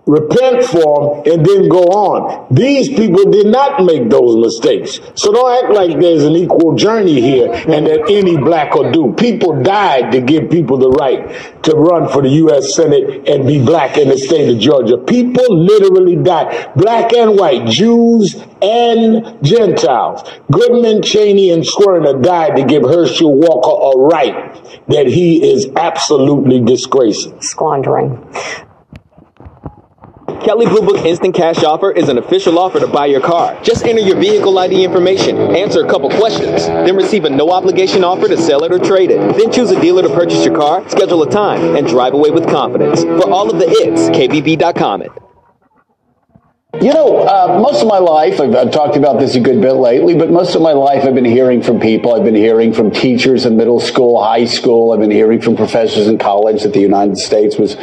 repent 0.06 0.64
for 0.64 1.22
them, 1.24 1.32
and 1.32 1.46
then 1.46 1.68
go 1.68 1.82
on. 1.84 2.52
These 2.52 2.88
people 2.88 3.30
did 3.30 3.46
not 3.46 3.84
make 3.84 4.10
those 4.10 4.36
mistakes. 4.36 5.00
So 5.14 5.32
don't 5.32 5.64
act 5.64 5.72
like 5.72 6.00
there's 6.00 6.24
an 6.24 6.34
equal 6.34 6.74
journey 6.74 7.20
here 7.20 7.52
and 7.52 7.86
that 7.86 8.10
any 8.10 8.36
black 8.36 8.74
will 8.74 8.90
do. 8.90 9.14
People 9.14 9.62
died 9.62 10.10
to 10.12 10.20
give 10.20 10.50
people 10.50 10.78
the 10.78 10.90
right 10.90 11.62
to 11.62 11.72
run 11.76 12.08
for 12.08 12.22
the 12.22 12.28
U.S. 12.28 12.74
Senate 12.74 13.28
and 13.28 13.46
be 13.46 13.64
black 13.64 13.96
in 13.96 14.08
the 14.08 14.18
state 14.18 14.52
of 14.52 14.58
Georgia. 14.58 14.98
People 14.98 15.56
literally 15.56 16.16
died. 16.16 16.72
Black 16.74 17.12
and 17.12 17.38
white, 17.38 17.66
Jews 17.68 18.34
and 18.60 19.44
Gentiles. 19.44 20.28
Goodman, 20.50 21.02
Chaney, 21.02 21.50
and 21.50 21.62
Schwerner 21.62 22.20
died 22.20 22.56
to 22.56 22.64
give 22.64 22.82
Herschel 22.82 23.34
Walker 23.34 23.98
a 23.98 24.02
right 24.02 24.54
that 24.88 25.06
he 25.06 25.52
is 25.52 25.68
absolutely 25.76 26.60
disgracing. 26.60 27.40
Squandering. 27.40 28.18
Kelley 30.44 30.66
Blue 30.66 30.82
Book 30.82 31.04
Instant 31.04 31.36
Cash 31.36 31.62
Offer 31.62 31.92
is 31.92 32.08
an 32.08 32.18
official 32.18 32.58
offer 32.58 32.80
to 32.80 32.88
buy 32.88 33.06
your 33.06 33.20
car. 33.20 33.56
Just 33.62 33.84
enter 33.84 34.00
your 34.00 34.16
vehicle 34.16 34.58
ID 34.58 34.84
information, 34.84 35.38
answer 35.54 35.84
a 35.84 35.88
couple 35.88 36.10
questions, 36.10 36.66
then 36.66 36.96
receive 36.96 37.24
a 37.24 37.30
no 37.30 37.50
obligation 37.52 38.02
offer 38.02 38.26
to 38.26 38.36
sell 38.36 38.64
it 38.64 38.72
or 38.72 38.80
trade 38.80 39.12
it. 39.12 39.36
Then 39.36 39.52
choose 39.52 39.70
a 39.70 39.80
dealer 39.80 40.02
to 40.02 40.08
purchase 40.08 40.44
your 40.44 40.56
car, 40.56 40.88
schedule 40.88 41.22
a 41.22 41.30
time, 41.30 41.76
and 41.76 41.86
drive 41.86 42.14
away 42.14 42.30
with 42.30 42.48
confidence. 42.48 43.04
For 43.04 43.30
all 43.30 43.50
of 43.50 43.60
the 43.60 43.66
its, 43.68 44.08
KBB.com 44.10 45.02
it. 45.02 45.12
You 46.80 46.92
know, 46.92 47.18
uh, 47.18 47.60
most 47.62 47.80
of 47.80 47.86
my 47.86 47.98
life, 47.98 48.40
I've, 48.40 48.56
I've 48.56 48.72
talked 48.72 48.96
about 48.96 49.20
this 49.20 49.36
a 49.36 49.40
good 49.40 49.60
bit 49.60 49.74
lately, 49.74 50.16
but 50.16 50.30
most 50.30 50.56
of 50.56 50.62
my 50.62 50.72
life 50.72 51.04
I've 51.04 51.14
been 51.14 51.24
hearing 51.24 51.62
from 51.62 51.78
people. 51.78 52.14
I've 52.14 52.24
been 52.24 52.34
hearing 52.34 52.72
from 52.72 52.90
teachers 52.90 53.46
in 53.46 53.56
middle 53.56 53.78
school, 53.78 54.20
high 54.20 54.46
school. 54.46 54.90
I've 54.90 54.98
been 54.98 55.10
hearing 55.10 55.40
from 55.40 55.54
professors 55.54 56.08
in 56.08 56.18
college 56.18 56.62
that 56.62 56.72
the 56.72 56.80
United 56.80 57.18
States 57.18 57.58
was 57.58 57.76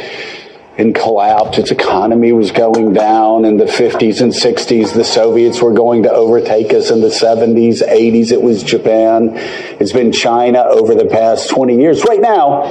in 0.80 0.94
collapse. 0.94 1.58
Its 1.58 1.70
economy 1.70 2.32
was 2.32 2.50
going 2.50 2.94
down 2.94 3.44
in 3.44 3.58
the 3.58 3.66
50s 3.66 4.22
and 4.22 4.32
60s. 4.32 4.94
The 4.94 5.04
Soviets 5.04 5.60
were 5.60 5.74
going 5.74 6.04
to 6.04 6.10
overtake 6.10 6.72
us 6.72 6.90
in 6.90 7.02
the 7.02 7.08
70s, 7.08 7.82
80s. 7.86 8.32
It 8.32 8.40
was 8.40 8.62
Japan. 8.62 9.32
It's 9.78 9.92
been 9.92 10.10
China 10.10 10.60
over 10.60 10.94
the 10.94 11.04
past 11.04 11.50
20 11.50 11.78
years. 11.78 12.02
Right 12.04 12.20
now, 12.20 12.62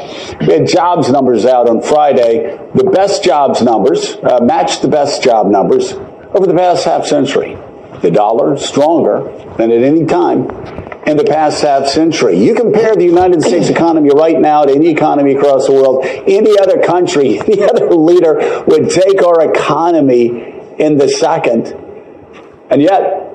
we 0.42 0.54
had 0.54 0.68
jobs 0.68 1.12
numbers 1.12 1.46
out 1.46 1.70
on 1.70 1.84
Friday. 1.84 2.58
The 2.74 2.86
best 2.86 3.24
jobs 3.24 3.62
numbers 3.62 4.16
uh, 4.24 4.40
matched 4.42 4.82
the 4.82 4.88
best 4.88 5.22
job 5.22 5.46
numbers 5.46 5.94
over 5.94 6.48
the 6.48 6.56
past 6.56 6.86
half 6.86 7.06
century. 7.06 7.58
The 8.02 8.10
dollar 8.10 8.58
stronger 8.58 9.24
than 9.58 9.72
at 9.72 9.84
any 9.84 10.06
time 10.06 10.89
in 11.10 11.18
the 11.18 11.24
past 11.24 11.62
half 11.62 11.88
century. 11.88 12.38
You 12.38 12.54
compare 12.54 12.96
the 12.96 13.06
United 13.06 13.42
States 13.42 13.70
economy 13.78 14.12
right 14.14 14.40
now 14.40 14.64
to 14.64 14.74
any 14.74 14.88
economy 14.90 15.36
across 15.36 15.68
the 15.68 15.74
world, 15.74 16.06
any 16.06 16.58
other 16.60 16.82
country, 16.82 17.40
any 17.48 17.64
other 17.64 17.90
leader 17.90 18.64
would 18.68 18.90
take 18.90 19.24
our 19.24 19.52
economy 19.52 20.76
in 20.78 20.98
the 20.98 21.10
second. 21.10 21.68
And 22.70 22.82
yet, 22.82 23.26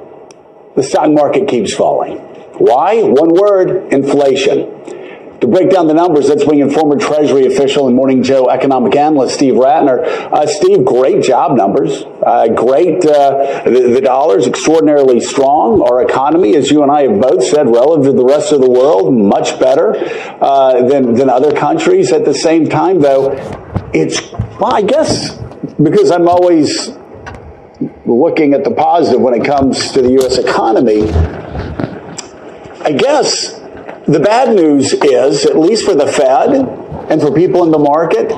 the 0.76 0.82
stock 0.82 1.10
market 1.10 1.48
keeps 1.48 1.74
falling. 1.74 2.18
Why? 2.58 3.02
One 3.02 3.30
word, 3.34 3.92
inflation. 3.92 5.03
To 5.44 5.50
break 5.50 5.68
down 5.68 5.88
the 5.88 5.92
numbers, 5.92 6.30
let's 6.30 6.42
bring 6.42 6.60
in 6.60 6.70
former 6.70 6.96
Treasury 6.96 7.44
official 7.44 7.86
and 7.86 7.94
Morning 7.94 8.22
Joe 8.22 8.48
economic 8.48 8.96
analyst 8.96 9.34
Steve 9.34 9.52
Ratner. 9.52 10.02
Uh, 10.02 10.46
Steve, 10.46 10.86
great 10.86 11.22
job 11.22 11.54
numbers. 11.54 12.02
Uh, 12.02 12.48
great. 12.48 13.04
Uh, 13.04 13.62
the, 13.66 13.90
the 13.92 14.00
dollar's 14.00 14.46
extraordinarily 14.46 15.20
strong. 15.20 15.82
Our 15.82 16.02
economy, 16.02 16.56
as 16.56 16.70
you 16.70 16.82
and 16.82 16.90
I 16.90 17.02
have 17.02 17.20
both 17.20 17.44
said, 17.44 17.68
relative 17.68 18.06
to 18.06 18.12
the 18.12 18.24
rest 18.24 18.52
of 18.52 18.62
the 18.62 18.70
world, 18.70 19.12
much 19.12 19.60
better 19.60 19.94
uh, 20.40 20.88
than, 20.88 21.12
than 21.12 21.28
other 21.28 21.52
countries. 21.54 22.10
At 22.10 22.24
the 22.24 22.32
same 22.32 22.70
time, 22.70 23.02
though, 23.02 23.32
it's, 23.92 24.32
well, 24.32 24.72
I 24.72 24.80
guess, 24.80 25.38
because 25.82 26.10
I'm 26.10 26.26
always 26.26 26.88
looking 28.06 28.54
at 28.54 28.64
the 28.64 28.70
positive 28.70 29.20
when 29.20 29.34
it 29.34 29.44
comes 29.44 29.90
to 29.90 30.00
the 30.00 30.12
U.S. 30.12 30.38
economy, 30.38 31.10
I 32.80 32.92
guess 32.92 33.53
the 34.06 34.20
bad 34.20 34.54
news 34.54 34.92
is, 34.92 35.46
at 35.46 35.58
least 35.58 35.84
for 35.84 35.94
the 35.94 36.06
Fed 36.06 36.52
and 37.10 37.20
for 37.20 37.32
people 37.32 37.64
in 37.64 37.70
the 37.70 37.78
market, 37.78 38.30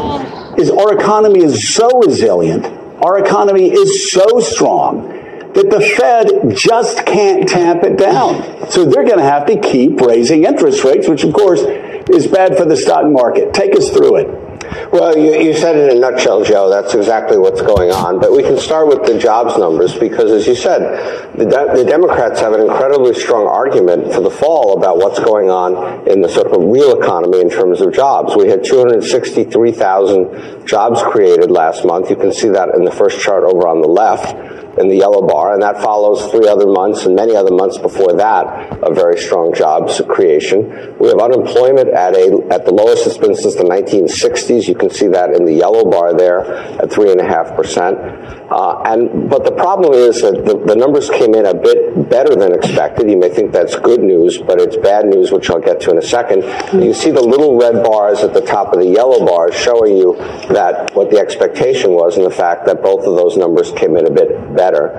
is 0.58 0.70
our 0.70 0.96
economy 0.96 1.42
is 1.42 1.74
so 1.74 1.88
resilient, 2.00 2.66
our 3.02 3.18
economy 3.18 3.70
is 3.72 4.12
so 4.12 4.40
strong 4.40 5.08
that 5.54 5.70
the 5.70 5.80
Fed 5.80 6.56
just 6.56 7.04
can't 7.06 7.48
tamp 7.48 7.82
it 7.82 7.96
down. 7.96 8.70
So 8.70 8.84
they're 8.84 9.04
going 9.04 9.18
to 9.18 9.24
have 9.24 9.46
to 9.46 9.58
keep 9.58 10.00
raising 10.00 10.44
interest 10.44 10.84
rates, 10.84 11.08
which 11.08 11.24
of 11.24 11.32
course 11.32 11.62
is 11.62 12.26
bad 12.26 12.56
for 12.56 12.64
the 12.64 12.76
stock 12.76 13.10
market. 13.10 13.54
Take 13.54 13.74
us 13.74 13.90
through 13.90 14.16
it. 14.16 14.45
Well, 14.92 15.18
you, 15.18 15.34
you 15.40 15.54
said 15.54 15.76
it 15.76 15.90
in 15.90 15.96
a 15.96 16.00
nutshell, 16.00 16.44
Joe. 16.44 16.70
That's 16.70 16.94
exactly 16.94 17.38
what's 17.38 17.60
going 17.60 17.90
on. 17.90 18.20
But 18.20 18.30
we 18.32 18.42
can 18.42 18.58
start 18.58 18.86
with 18.86 19.04
the 19.04 19.18
jobs 19.18 19.58
numbers 19.58 19.98
because, 19.98 20.30
as 20.30 20.46
you 20.46 20.54
said, 20.54 21.34
the, 21.34 21.44
the 21.44 21.84
Democrats 21.84 22.38
have 22.40 22.52
an 22.52 22.60
incredibly 22.60 23.14
strong 23.14 23.48
argument 23.48 24.12
for 24.12 24.20
the 24.20 24.30
fall 24.30 24.78
about 24.78 24.98
what's 24.98 25.18
going 25.18 25.50
on 25.50 26.06
in 26.08 26.20
the 26.20 26.28
sort 26.28 26.46
of 26.46 26.62
real 26.62 27.00
economy 27.00 27.40
in 27.40 27.50
terms 27.50 27.80
of 27.80 27.92
jobs. 27.92 28.36
We 28.36 28.48
had 28.48 28.62
263,000 28.64 30.66
jobs 30.66 31.02
created 31.02 31.50
last 31.50 31.84
month. 31.84 32.10
You 32.10 32.16
can 32.16 32.32
see 32.32 32.50
that 32.50 32.68
in 32.74 32.84
the 32.84 32.92
first 32.92 33.20
chart 33.20 33.42
over 33.42 33.66
on 33.66 33.80
the 33.80 33.88
left 33.88 34.36
in 34.78 34.88
the 34.88 34.96
yellow 34.96 35.26
bar, 35.26 35.54
and 35.54 35.62
that 35.62 35.80
follows 35.80 36.30
three 36.30 36.48
other 36.48 36.66
months 36.66 37.06
and 37.06 37.16
many 37.16 37.34
other 37.34 37.52
months 37.52 37.78
before 37.78 38.12
that 38.14 38.46
of 38.82 38.94
very 38.94 39.18
strong 39.18 39.54
jobs 39.54 40.00
creation. 40.08 40.94
We 40.98 41.08
have 41.08 41.18
unemployment 41.18 41.88
at 41.88 42.14
a 42.14 42.46
at 42.50 42.64
the 42.64 42.72
lowest 42.72 43.06
it's 43.06 43.16
been 43.16 43.34
since 43.34 43.54
the 43.54 43.64
1960s. 43.64 44.68
You 44.68 44.74
you 44.76 44.80
can 44.80 44.90
see 44.90 45.08
that 45.08 45.32
in 45.32 45.46
the 45.46 45.54
yellow 45.54 45.90
bar 45.90 46.12
there 46.12 46.44
at 46.44 46.90
3.5%. 46.90 48.45
Uh, 48.48 48.80
and 48.86 49.28
but 49.28 49.44
the 49.44 49.50
problem 49.50 49.92
is 49.92 50.22
that 50.22 50.44
the, 50.44 50.56
the 50.66 50.76
numbers 50.76 51.10
came 51.10 51.34
in 51.34 51.46
a 51.46 51.54
bit 51.54 52.08
better 52.08 52.36
than 52.36 52.54
expected. 52.54 53.10
You 53.10 53.18
may 53.18 53.28
think 53.28 53.50
that's 53.50 53.74
good 53.74 54.00
news, 54.00 54.38
but 54.38 54.60
it's 54.60 54.76
bad 54.76 55.06
news, 55.06 55.32
which 55.32 55.50
I'll 55.50 55.58
get 55.58 55.80
to 55.80 55.90
in 55.90 55.98
a 55.98 56.02
second. 56.02 56.44
You 56.80 56.94
see 56.94 57.10
the 57.10 57.22
little 57.22 57.58
red 57.58 57.82
bars 57.82 58.20
at 58.20 58.34
the 58.34 58.40
top 58.42 58.72
of 58.72 58.78
the 58.78 58.86
yellow 58.86 59.26
bars 59.26 59.52
showing 59.56 59.96
you 59.96 60.14
that 60.54 60.94
what 60.94 61.10
the 61.10 61.18
expectation 61.18 61.90
was, 61.90 62.16
and 62.16 62.24
the 62.24 62.30
fact 62.30 62.66
that 62.66 62.82
both 62.82 63.04
of 63.04 63.16
those 63.16 63.36
numbers 63.36 63.72
came 63.72 63.96
in 63.96 64.06
a 64.06 64.12
bit 64.12 64.54
better. 64.54 64.90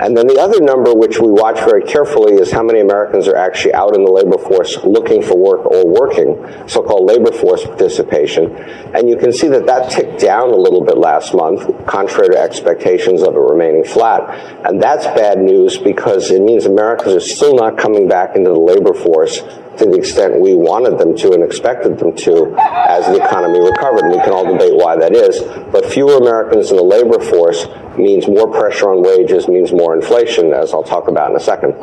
And 0.00 0.16
then 0.16 0.26
the 0.26 0.40
other 0.40 0.60
number, 0.60 0.92
which 0.92 1.20
we 1.20 1.28
watch 1.28 1.60
very 1.60 1.84
carefully, 1.84 2.34
is 2.34 2.50
how 2.50 2.64
many 2.64 2.80
Americans 2.80 3.28
are 3.28 3.36
actually 3.36 3.74
out 3.74 3.94
in 3.94 4.02
the 4.02 4.10
labor 4.10 4.38
force 4.38 4.82
looking 4.82 5.22
for 5.22 5.36
work 5.36 5.64
or 5.64 5.86
working, 5.86 6.42
so-called 6.66 7.06
labor 7.06 7.30
force 7.30 7.62
participation. 7.64 8.50
And 8.94 9.08
you 9.08 9.16
can 9.16 9.32
see 9.32 9.46
that 9.46 9.66
that 9.66 9.92
ticked 9.92 10.18
down 10.18 10.50
a 10.50 10.56
little 10.56 10.84
bit 10.84 10.98
last 10.98 11.32
month, 11.34 11.86
contrary 11.86 12.30
to 12.30 12.38
expectations 12.38 12.95
of 13.22 13.34
it 13.34 13.38
remaining 13.38 13.84
flat. 13.84 14.66
And 14.66 14.82
that's 14.82 15.06
bad 15.06 15.38
news 15.38 15.78
because 15.78 16.30
it 16.30 16.42
means 16.42 16.66
Americans 16.66 17.14
are 17.14 17.20
still 17.20 17.54
not 17.54 17.78
coming 17.78 18.08
back 18.08 18.36
into 18.36 18.50
the 18.50 18.58
labor 18.58 18.94
force 18.94 19.40
to 19.40 19.84
the 19.84 19.96
extent 19.96 20.40
we 20.40 20.54
wanted 20.54 20.98
them 20.98 21.16
to 21.16 21.32
and 21.32 21.42
expected 21.42 21.98
them 21.98 22.14
to 22.16 22.56
as 22.88 23.06
the 23.06 23.22
economy 23.22 23.60
recovered. 23.60 24.04
And 24.04 24.12
we 24.12 24.20
can 24.20 24.32
all 24.32 24.50
debate 24.50 24.74
why 24.74 24.96
that 24.96 25.14
is. 25.14 25.40
But 25.70 25.86
fewer 25.86 26.16
Americans 26.16 26.70
in 26.70 26.76
the 26.76 26.84
labor 26.84 27.20
force 27.20 27.66
means 27.98 28.28
more 28.28 28.50
pressure 28.50 28.90
on 28.90 29.02
wages, 29.02 29.48
means 29.48 29.72
more 29.72 29.94
inflation, 29.94 30.52
as 30.52 30.72
I'll 30.72 30.82
talk 30.82 31.08
about 31.08 31.30
in 31.30 31.36
a 31.36 31.40
second. 31.40 31.74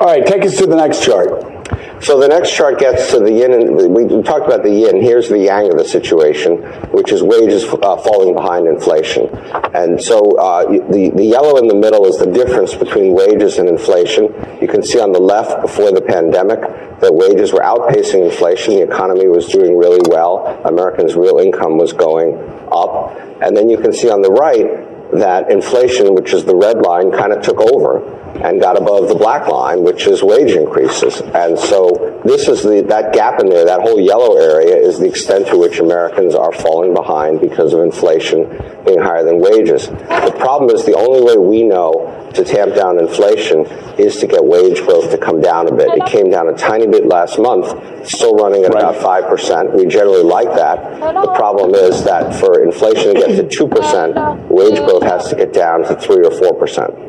All 0.00 0.08
right, 0.08 0.26
take 0.26 0.44
us 0.44 0.56
to 0.58 0.66
the 0.66 0.76
next 0.76 1.04
chart. 1.04 1.30
So 2.04 2.20
the 2.20 2.28
next 2.28 2.54
chart 2.54 2.78
gets 2.78 3.12
to 3.12 3.18
the 3.18 3.32
yin, 3.32 3.54
and 3.54 3.94
we 3.94 4.22
talked 4.22 4.44
about 4.44 4.62
the 4.62 4.68
yin. 4.68 5.00
Here's 5.00 5.30
the 5.30 5.38
yang 5.38 5.72
of 5.72 5.78
the 5.78 5.88
situation, 5.88 6.58
which 6.92 7.10
is 7.10 7.22
wages 7.22 7.64
uh, 7.64 7.96
falling 7.96 8.34
behind 8.34 8.66
inflation. 8.66 9.30
And 9.72 9.96
so 9.98 10.36
uh, 10.36 10.64
the, 10.68 11.12
the 11.16 11.24
yellow 11.24 11.56
in 11.56 11.66
the 11.66 11.74
middle 11.74 12.04
is 12.04 12.18
the 12.18 12.30
difference 12.30 12.74
between 12.74 13.14
wages 13.14 13.56
and 13.56 13.70
inflation. 13.70 14.24
You 14.60 14.68
can 14.68 14.82
see 14.82 15.00
on 15.00 15.12
the 15.12 15.18
left, 15.18 15.62
before 15.62 15.92
the 15.92 16.02
pandemic, 16.02 16.60
that 17.00 17.14
wages 17.14 17.54
were 17.54 17.60
outpacing 17.60 18.30
inflation. 18.30 18.74
The 18.74 18.82
economy 18.82 19.26
was 19.26 19.48
doing 19.48 19.78
really 19.78 20.02
well. 20.06 20.60
Americans' 20.66 21.16
real 21.16 21.38
income 21.38 21.78
was 21.78 21.94
going 21.94 22.36
up. 22.70 23.16
And 23.40 23.56
then 23.56 23.70
you 23.70 23.78
can 23.78 23.94
see 23.94 24.10
on 24.10 24.20
the 24.20 24.30
right 24.30 25.10
that 25.12 25.50
inflation, 25.50 26.14
which 26.14 26.34
is 26.34 26.44
the 26.44 26.54
red 26.54 26.82
line, 26.82 27.12
kind 27.12 27.32
of 27.32 27.40
took 27.40 27.62
over 27.62 28.23
and 28.42 28.60
got 28.60 28.76
above 28.76 29.08
the 29.08 29.14
black 29.14 29.48
line, 29.48 29.82
which 29.82 30.06
is 30.06 30.22
wage 30.22 30.52
increases. 30.52 31.20
And 31.20 31.58
so 31.58 32.20
this 32.24 32.48
is 32.48 32.62
the 32.62 32.82
that 32.88 33.12
gap 33.12 33.40
in 33.40 33.48
there, 33.48 33.64
that 33.64 33.80
whole 33.80 34.00
yellow 34.00 34.36
area 34.36 34.76
is 34.76 34.98
the 34.98 35.06
extent 35.06 35.46
to 35.48 35.58
which 35.58 35.78
Americans 35.78 36.34
are 36.34 36.52
falling 36.52 36.94
behind 36.94 37.40
because 37.40 37.72
of 37.72 37.80
inflation 37.80 38.48
being 38.84 39.00
higher 39.00 39.24
than 39.24 39.40
wages. 39.40 39.86
The 39.88 40.34
problem 40.38 40.74
is 40.74 40.84
the 40.84 40.94
only 40.94 41.22
way 41.22 41.36
we 41.36 41.62
know 41.62 42.30
to 42.34 42.44
tamp 42.44 42.74
down 42.74 42.98
inflation 42.98 43.60
is 43.98 44.16
to 44.16 44.26
get 44.26 44.44
wage 44.44 44.80
growth 44.84 45.10
to 45.10 45.18
come 45.18 45.40
down 45.40 45.68
a 45.68 45.74
bit. 45.74 45.88
It 45.94 46.06
came 46.06 46.30
down 46.30 46.48
a 46.48 46.56
tiny 46.56 46.86
bit 46.86 47.06
last 47.06 47.38
month, 47.38 48.08
still 48.08 48.34
running 48.34 48.64
at 48.64 48.70
about 48.70 48.96
5%. 48.96 49.74
We 49.74 49.86
generally 49.86 50.24
like 50.24 50.52
that. 50.56 51.00
The 51.00 51.32
problem 51.34 51.74
is 51.74 52.04
that 52.04 52.34
for 52.40 52.62
inflation 52.62 53.14
to 53.14 53.20
get 53.20 53.50
to 53.50 53.66
2%, 53.66 54.48
wage 54.48 54.78
growth 54.78 55.04
has 55.04 55.28
to 55.30 55.36
get 55.36 55.52
down 55.52 55.84
to 55.84 55.94
3 55.94 56.16
or 56.16 56.30
4%. 56.30 57.03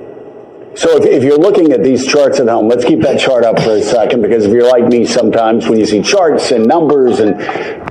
So 0.76 0.98
if, 0.98 1.06
if, 1.06 1.24
you're 1.24 1.38
looking 1.38 1.72
at 1.72 1.84
these 1.84 2.06
charts 2.06 2.42
at 2.42 2.50
home, 2.50 2.68
let's 2.68 2.84
keep 2.84 3.00
that 3.02 3.18
chart 3.18 3.46
up 3.46 3.58
for 3.62 3.72
a 3.72 3.82
second 3.82 4.22
because 4.22 4.44
if 4.44 4.52
you're 4.52 4.68
like 4.68 4.84
me, 4.84 5.06
sometimes 5.06 5.70
when 5.70 5.80
you 5.80 5.86
see 5.86 6.02
charts 6.02 6.52
and 6.52 6.66
numbers 6.66 7.22
and 7.22 7.40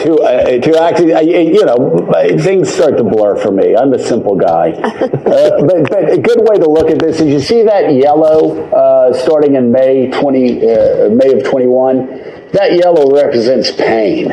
to 0.00 0.17
uh, 0.17 0.61
to 0.61 0.83
actually, 0.83 1.14
uh, 1.14 1.21
you 1.21 1.64
know, 1.64 2.12
things 2.41 2.69
start 2.69 2.99
to 2.99 3.05
blur 3.05 3.37
for 3.37 3.50
me. 3.50 3.75
I'm 3.75 3.95
a 3.95 3.99
simple 3.99 4.37
guy, 4.37 4.73
uh, 4.73 5.64
but, 5.64 5.88
but 5.88 6.12
a 6.12 6.19
good 6.19 6.41
way 6.41 6.59
to 6.59 6.69
look 6.69 6.91
at 6.91 6.99
this 6.99 7.21
is 7.21 7.29
you 7.29 7.41
see 7.41 7.62
that 7.62 7.95
yellow 7.95 8.71
uh, 8.71 9.14
starting 9.14 9.55
in 9.55 9.73
May 9.73 10.11
20 10.11 10.71
uh, 10.71 11.09
May 11.09 11.33
of 11.33 11.45
21. 11.45 12.50
That 12.53 12.75
yellow 12.75 13.11
represents 13.11 13.71
pain, 13.71 14.29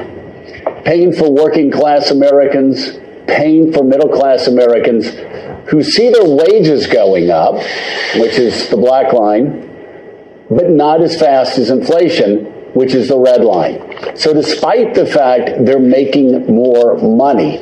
pain 0.83 1.13
for 1.13 1.31
working 1.31 1.71
class 1.71 2.11
Americans, 2.11 2.99
pain 3.27 3.71
for 3.71 3.85
middle 3.85 4.09
class 4.09 4.47
Americans 4.47 5.07
who 5.69 5.83
see 5.83 6.09
their 6.09 6.25
wages 6.25 6.87
going 6.87 7.29
up, 7.29 7.55
which 8.15 8.37
is 8.37 8.69
the 8.69 8.77
black 8.77 9.13
line, 9.13 9.67
but 10.49 10.69
not 10.69 11.01
as 11.01 11.19
fast 11.19 11.57
as 11.57 11.69
inflation, 11.69 12.45
which 12.73 12.93
is 12.93 13.07
the 13.07 13.17
red 13.17 13.41
line. 13.41 14.17
So 14.17 14.33
despite 14.33 14.93
the 14.95 15.05
fact 15.05 15.65
they're 15.65 15.79
making 15.79 16.45
more 16.47 16.97
money, 16.97 17.57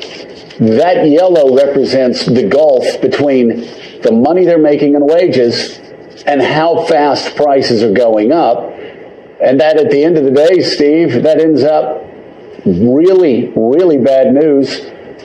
that 0.58 1.08
yellow 1.08 1.56
represents 1.56 2.26
the 2.26 2.46
gulf 2.46 3.00
between 3.00 3.60
the 4.02 4.12
money 4.12 4.44
they're 4.44 4.58
making 4.58 4.94
in 4.94 5.06
wages 5.06 5.78
and 6.26 6.42
how 6.42 6.84
fast 6.84 7.34
prices 7.36 7.82
are 7.82 7.92
going 7.92 8.32
up. 8.32 8.70
And 9.42 9.60
that 9.60 9.78
at 9.78 9.90
the 9.90 10.04
end 10.04 10.18
of 10.18 10.24
the 10.24 10.30
day, 10.30 10.60
Steve, 10.60 11.22
that 11.22 11.40
ends 11.40 11.62
up 11.62 12.04
really, 12.66 13.52
really 13.56 13.98
bad 13.98 14.34
news 14.34 14.80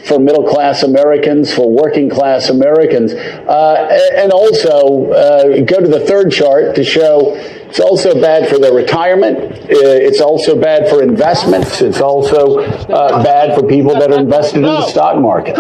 for 0.06 0.20
middle 0.20 0.44
class 0.44 0.84
Americans, 0.84 1.54
for 1.54 1.70
working 1.70 2.10
class 2.10 2.50
Americans. 2.50 3.14
Uh, 3.14 3.90
and 4.16 4.32
also, 4.32 5.12
uh, 5.12 5.62
go 5.62 5.80
to 5.80 5.88
the 5.88 6.02
third 6.06 6.32
chart 6.32 6.76
to 6.76 6.84
show 6.84 7.36
it's 7.68 7.80
also 7.80 8.22
bad 8.22 8.48
for 8.48 8.58
their 8.58 8.74
retirement. 8.74 9.38
Uh, 9.38 9.68
it's 9.70 10.22
also 10.22 10.60
bad 10.60 10.88
for 10.90 11.04
investments. 11.04 11.82
It's 11.82 12.00
also 12.00 12.60
uh, 12.60 13.24
bad 13.24 13.58
for 13.58 13.68
people 13.68 13.94
that 13.96 14.12
are 14.12 14.20
invested 14.20 14.58
in 14.58 14.62
the 14.64 14.88
stock 14.88 15.20
market. 15.20 15.58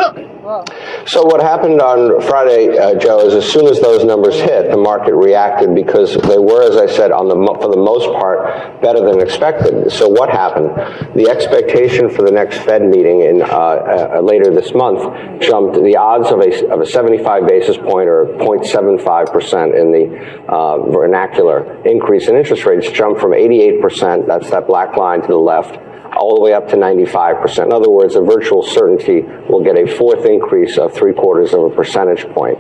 So 1.08 1.23
what 1.23 1.41
happened 1.41 1.81
on 1.81 2.21
Friday, 2.21 2.77
uh, 2.77 2.93
Joe, 2.99 3.25
is 3.25 3.34
as 3.34 3.51
soon 3.51 3.65
as 3.65 3.79
those 3.81 4.03
numbers 4.03 4.36
hit, 4.36 4.69
the 4.69 4.77
market 4.77 5.15
reacted 5.15 5.73
because 5.73 6.13
they 6.13 6.38
were, 6.38 6.62
as 6.62 6.77
I 6.77 6.86
said, 6.86 7.12
on 7.12 7.27
the 7.27 7.36
for 7.60 7.69
the 7.69 7.81
most 7.81 8.05
part, 8.13 8.79
better 8.79 9.01
than 9.01 9.21
expected. 9.21 9.91
So 9.91 10.08
what 10.08 10.29
happened? 10.29 10.69
The 11.15 11.29
expectation 11.29 12.12
for 12.12 12.21
the 12.21 12.31
next 12.31 12.60
Fed 12.60 12.84
meeting 12.84 13.21
in 13.21 13.41
uh, 13.41 13.45
uh, 13.45 14.21
later 14.21 14.53
this 14.53 14.71
month 14.75 15.41
jumped. 15.41 15.81
The 15.81 15.97
odds 15.97 16.29
of 16.29 16.41
a 16.41 16.71
of 16.71 16.79
a 16.79 16.86
75 16.86 17.47
basis 17.47 17.77
point 17.77 18.08
or 18.08 18.25
0.75 18.38 19.34
percent 19.34 19.73
in 19.73 19.91
the 19.91 20.45
uh, 20.47 20.77
vernacular 20.91 21.81
increase 21.88 22.27
in 22.27 22.36
interest 22.36 22.65
rates 22.65 22.91
jumped 22.91 23.19
from 23.19 23.34
88 23.34 23.81
percent. 23.81 24.27
That's 24.27 24.51
that 24.51 24.67
black 24.67 24.95
line 24.95 25.21
to 25.21 25.27
the 25.27 25.38
left 25.38 25.79
all 26.13 26.35
the 26.35 26.41
way 26.41 26.53
up 26.53 26.67
to 26.69 26.75
95%. 26.75 27.65
In 27.65 27.73
other 27.73 27.89
words, 27.89 28.15
a 28.15 28.21
virtual 28.21 28.63
certainty 28.63 29.21
will 29.49 29.63
get 29.63 29.77
a 29.77 29.85
fourth 29.97 30.25
increase 30.25 30.77
of 30.77 30.93
three 30.93 31.13
quarters 31.13 31.53
of 31.53 31.63
a 31.63 31.69
percentage 31.69 32.27
point. 32.29 32.57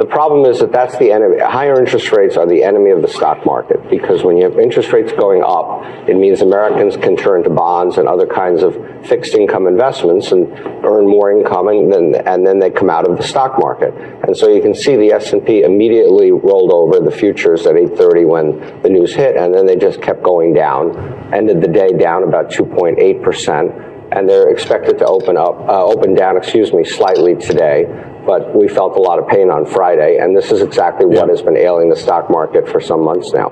The 0.00 0.06
problem 0.06 0.50
is 0.50 0.60
that 0.60 0.72
that's 0.72 0.96
the 0.96 1.12
enemy. 1.12 1.40
Higher 1.40 1.78
interest 1.78 2.10
rates 2.10 2.38
are 2.38 2.46
the 2.46 2.64
enemy 2.64 2.88
of 2.88 3.02
the 3.02 3.08
stock 3.08 3.44
market 3.44 3.90
because 3.90 4.24
when 4.24 4.38
you 4.38 4.44
have 4.44 4.58
interest 4.58 4.94
rates 4.94 5.12
going 5.12 5.42
up, 5.44 5.84
it 6.08 6.16
means 6.16 6.40
Americans 6.40 6.96
can 6.96 7.18
turn 7.18 7.44
to 7.44 7.50
bonds 7.50 7.98
and 7.98 8.08
other 8.08 8.26
kinds 8.26 8.62
of 8.62 8.72
fixed 9.04 9.34
income 9.34 9.66
investments 9.66 10.32
and 10.32 10.48
earn 10.86 11.06
more 11.06 11.30
income 11.30 11.68
and 11.68 11.92
then, 11.92 12.14
and 12.26 12.46
then 12.46 12.58
they 12.58 12.70
come 12.70 12.88
out 12.88 13.06
of 13.06 13.18
the 13.18 13.22
stock 13.22 13.58
market. 13.58 13.92
And 14.26 14.34
so 14.34 14.48
you 14.48 14.62
can 14.62 14.74
see 14.74 14.96
the 14.96 15.12
S&P 15.12 15.64
immediately 15.64 16.32
rolled 16.32 16.72
over 16.72 16.98
the 17.04 17.14
futures 17.14 17.66
at 17.66 17.76
830 17.76 18.24
when 18.24 18.80
the 18.80 18.88
news 18.88 19.14
hit 19.14 19.36
and 19.36 19.52
then 19.52 19.66
they 19.66 19.76
just 19.76 20.00
kept 20.00 20.22
going 20.22 20.54
down. 20.54 20.96
Ended 21.34 21.60
the 21.60 21.68
day 21.68 21.92
down 21.92 22.22
about 22.22 22.50
2.8 22.50 23.22
percent 23.22 23.70
and 24.12 24.26
they're 24.26 24.48
expected 24.48 24.96
to 24.96 25.04
open 25.04 25.36
up, 25.36 25.60
uh, 25.68 25.84
open 25.84 26.14
down, 26.14 26.38
excuse 26.38 26.72
me, 26.72 26.84
slightly 26.84 27.34
today 27.34 27.84
but 28.30 28.54
we 28.54 28.68
felt 28.68 28.94
a 28.94 29.00
lot 29.00 29.18
of 29.18 29.26
pain 29.26 29.50
on 29.50 29.66
Friday, 29.66 30.18
and 30.18 30.36
this 30.36 30.52
is 30.52 30.62
exactly 30.62 31.04
what 31.04 31.28
has 31.28 31.42
been 31.42 31.56
ailing 31.56 31.90
the 31.90 31.96
stock 31.96 32.30
market 32.30 32.68
for 32.68 32.80
some 32.80 33.02
months 33.02 33.32
now. 33.32 33.50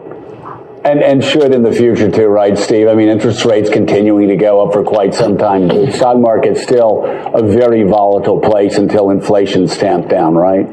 And, 0.84 1.02
and 1.02 1.24
should 1.24 1.52
in 1.52 1.64
the 1.64 1.72
future 1.72 2.08
too, 2.08 2.28
right, 2.28 2.56
Steve? 2.56 2.86
I 2.86 2.94
mean, 2.94 3.08
interest 3.08 3.44
rates 3.44 3.68
continuing 3.68 4.28
to 4.28 4.36
go 4.36 4.64
up 4.64 4.72
for 4.72 4.84
quite 4.84 5.14
some 5.14 5.36
time. 5.36 5.66
The 5.66 5.90
stock 5.90 6.16
market's 6.18 6.62
still 6.62 7.02
a 7.04 7.42
very 7.42 7.82
volatile 7.82 8.40
place 8.40 8.78
until 8.78 9.10
inflation's 9.10 9.76
tamped 9.76 10.10
down, 10.10 10.36
right? 10.36 10.68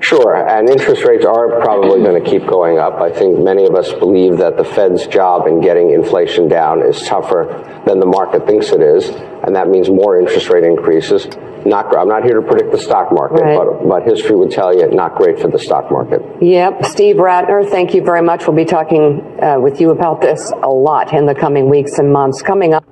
Sure, 0.00 0.36
and 0.36 0.68
interest 0.68 1.04
rates 1.04 1.24
are 1.24 1.60
probably 1.60 2.00
going 2.02 2.22
to 2.22 2.30
keep 2.30 2.46
going 2.46 2.78
up. 2.78 3.00
I 3.00 3.10
think 3.10 3.38
many 3.38 3.66
of 3.66 3.74
us 3.74 3.92
believe 3.94 4.38
that 4.38 4.56
the 4.56 4.64
Fed's 4.64 5.06
job 5.06 5.46
in 5.46 5.60
getting 5.60 5.90
inflation 5.90 6.48
down 6.48 6.82
is 6.82 7.02
tougher 7.02 7.82
than 7.86 7.98
the 7.98 8.06
market 8.06 8.46
thinks 8.46 8.70
it 8.70 8.80
is, 8.80 9.08
and 9.08 9.56
that 9.56 9.68
means 9.68 9.90
more 9.90 10.18
interest 10.18 10.48
rate 10.48 10.64
increases. 10.64 11.26
Not, 11.66 11.94
I'm 11.96 12.08
not 12.08 12.24
here 12.24 12.40
to 12.40 12.46
predict 12.46 12.70
the 12.70 12.78
stock 12.78 13.12
market, 13.12 13.42
right. 13.42 13.58
but, 13.58 13.86
but 13.86 14.02
history 14.04 14.36
would 14.36 14.50
tell 14.50 14.74
you 14.74 14.88
not 14.90 15.16
great 15.16 15.40
for 15.40 15.48
the 15.48 15.58
stock 15.58 15.90
market. 15.90 16.22
Yep. 16.40 16.84
Steve 16.84 17.16
Ratner, 17.16 17.68
thank 17.68 17.94
you 17.94 18.02
very 18.02 18.22
much. 18.22 18.46
We'll 18.46 18.56
be 18.56 18.64
talking 18.64 19.20
uh, 19.42 19.58
with 19.58 19.80
you 19.80 19.90
about 19.90 20.20
this 20.20 20.52
a 20.62 20.68
lot 20.68 21.12
in 21.12 21.26
the 21.26 21.34
coming 21.34 21.68
weeks 21.68 21.98
and 21.98 22.12
months. 22.12 22.42
Coming 22.42 22.74
up. 22.74 22.84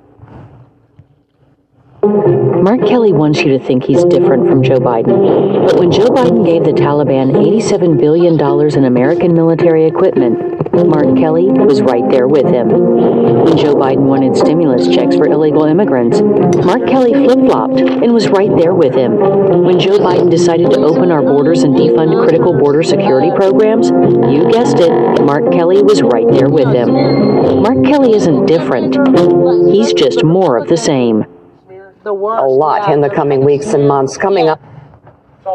Mark 2.67 2.81
Kelly 2.81 3.13
wants 3.13 3.39
you 3.39 3.57
to 3.57 3.65
think 3.65 3.85
he's 3.85 4.03
different 4.03 4.49
from 4.49 4.61
Joe 4.61 4.75
Biden. 4.75 5.65
But 5.65 5.79
when 5.79 5.89
Joe 5.89 6.07
Biden 6.07 6.45
gave 6.45 6.65
the 6.65 6.73
Taliban 6.73 7.31
$87 7.31 7.97
billion 7.97 8.33
in 8.77 8.83
American 8.83 9.33
military 9.33 9.85
equipment, 9.85 10.73
Mark 10.73 11.15
Kelly 11.15 11.45
was 11.47 11.81
right 11.81 12.03
there 12.11 12.27
with 12.27 12.43
him. 12.43 12.67
When 12.67 13.55
Joe 13.55 13.73
Biden 13.73 14.03
wanted 14.03 14.35
stimulus 14.35 14.93
checks 14.93 15.15
for 15.15 15.27
illegal 15.27 15.63
immigrants, 15.63 16.19
Mark 16.19 16.85
Kelly 16.89 17.13
flip 17.13 17.39
flopped 17.47 17.79
and 17.79 18.13
was 18.13 18.27
right 18.27 18.51
there 18.57 18.73
with 18.73 18.93
him. 18.93 19.15
When 19.63 19.79
Joe 19.79 19.99
Biden 19.99 20.29
decided 20.29 20.69
to 20.71 20.81
open 20.81 21.09
our 21.09 21.21
borders 21.21 21.63
and 21.63 21.73
defund 21.73 22.21
critical 22.27 22.51
border 22.51 22.83
security 22.83 23.31
programs, 23.33 23.91
you 24.29 24.51
guessed 24.51 24.79
it, 24.79 24.91
Mark 25.23 25.53
Kelly 25.53 25.81
was 25.81 26.01
right 26.01 26.27
there 26.31 26.49
with 26.49 26.67
him. 26.67 26.91
Mark 27.63 27.81
Kelly 27.85 28.11
isn't 28.11 28.45
different, 28.45 28.93
he's 29.73 29.93
just 29.93 30.25
more 30.25 30.57
of 30.57 30.67
the 30.67 30.75
same. 30.75 31.23
A 32.39 32.47
lot 32.47 32.91
in 32.91 33.01
the 33.01 33.09
coming 33.09 33.43
weeks 33.43 33.73
and 33.73 33.87
months. 33.87 34.17
Coming 34.17 34.49
up. 34.49 34.61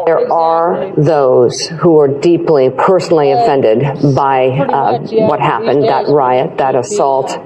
There 0.05 0.31
are 0.31 0.91
those 0.97 1.67
who 1.67 1.99
are 1.99 2.07
deeply 2.07 2.71
personally 2.71 3.31
offended 3.31 4.15
by 4.15 4.49
uh, 4.49 4.99
what 5.27 5.39
happened, 5.39 5.83
that 5.83 6.07
riot, 6.07 6.57
that 6.57 6.73
assault 6.75 7.37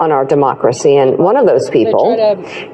on 0.00 0.10
our 0.10 0.24
democracy. 0.24 0.96
And 0.96 1.18
one 1.18 1.36
of 1.36 1.46
those 1.46 1.68
people 1.70 2.16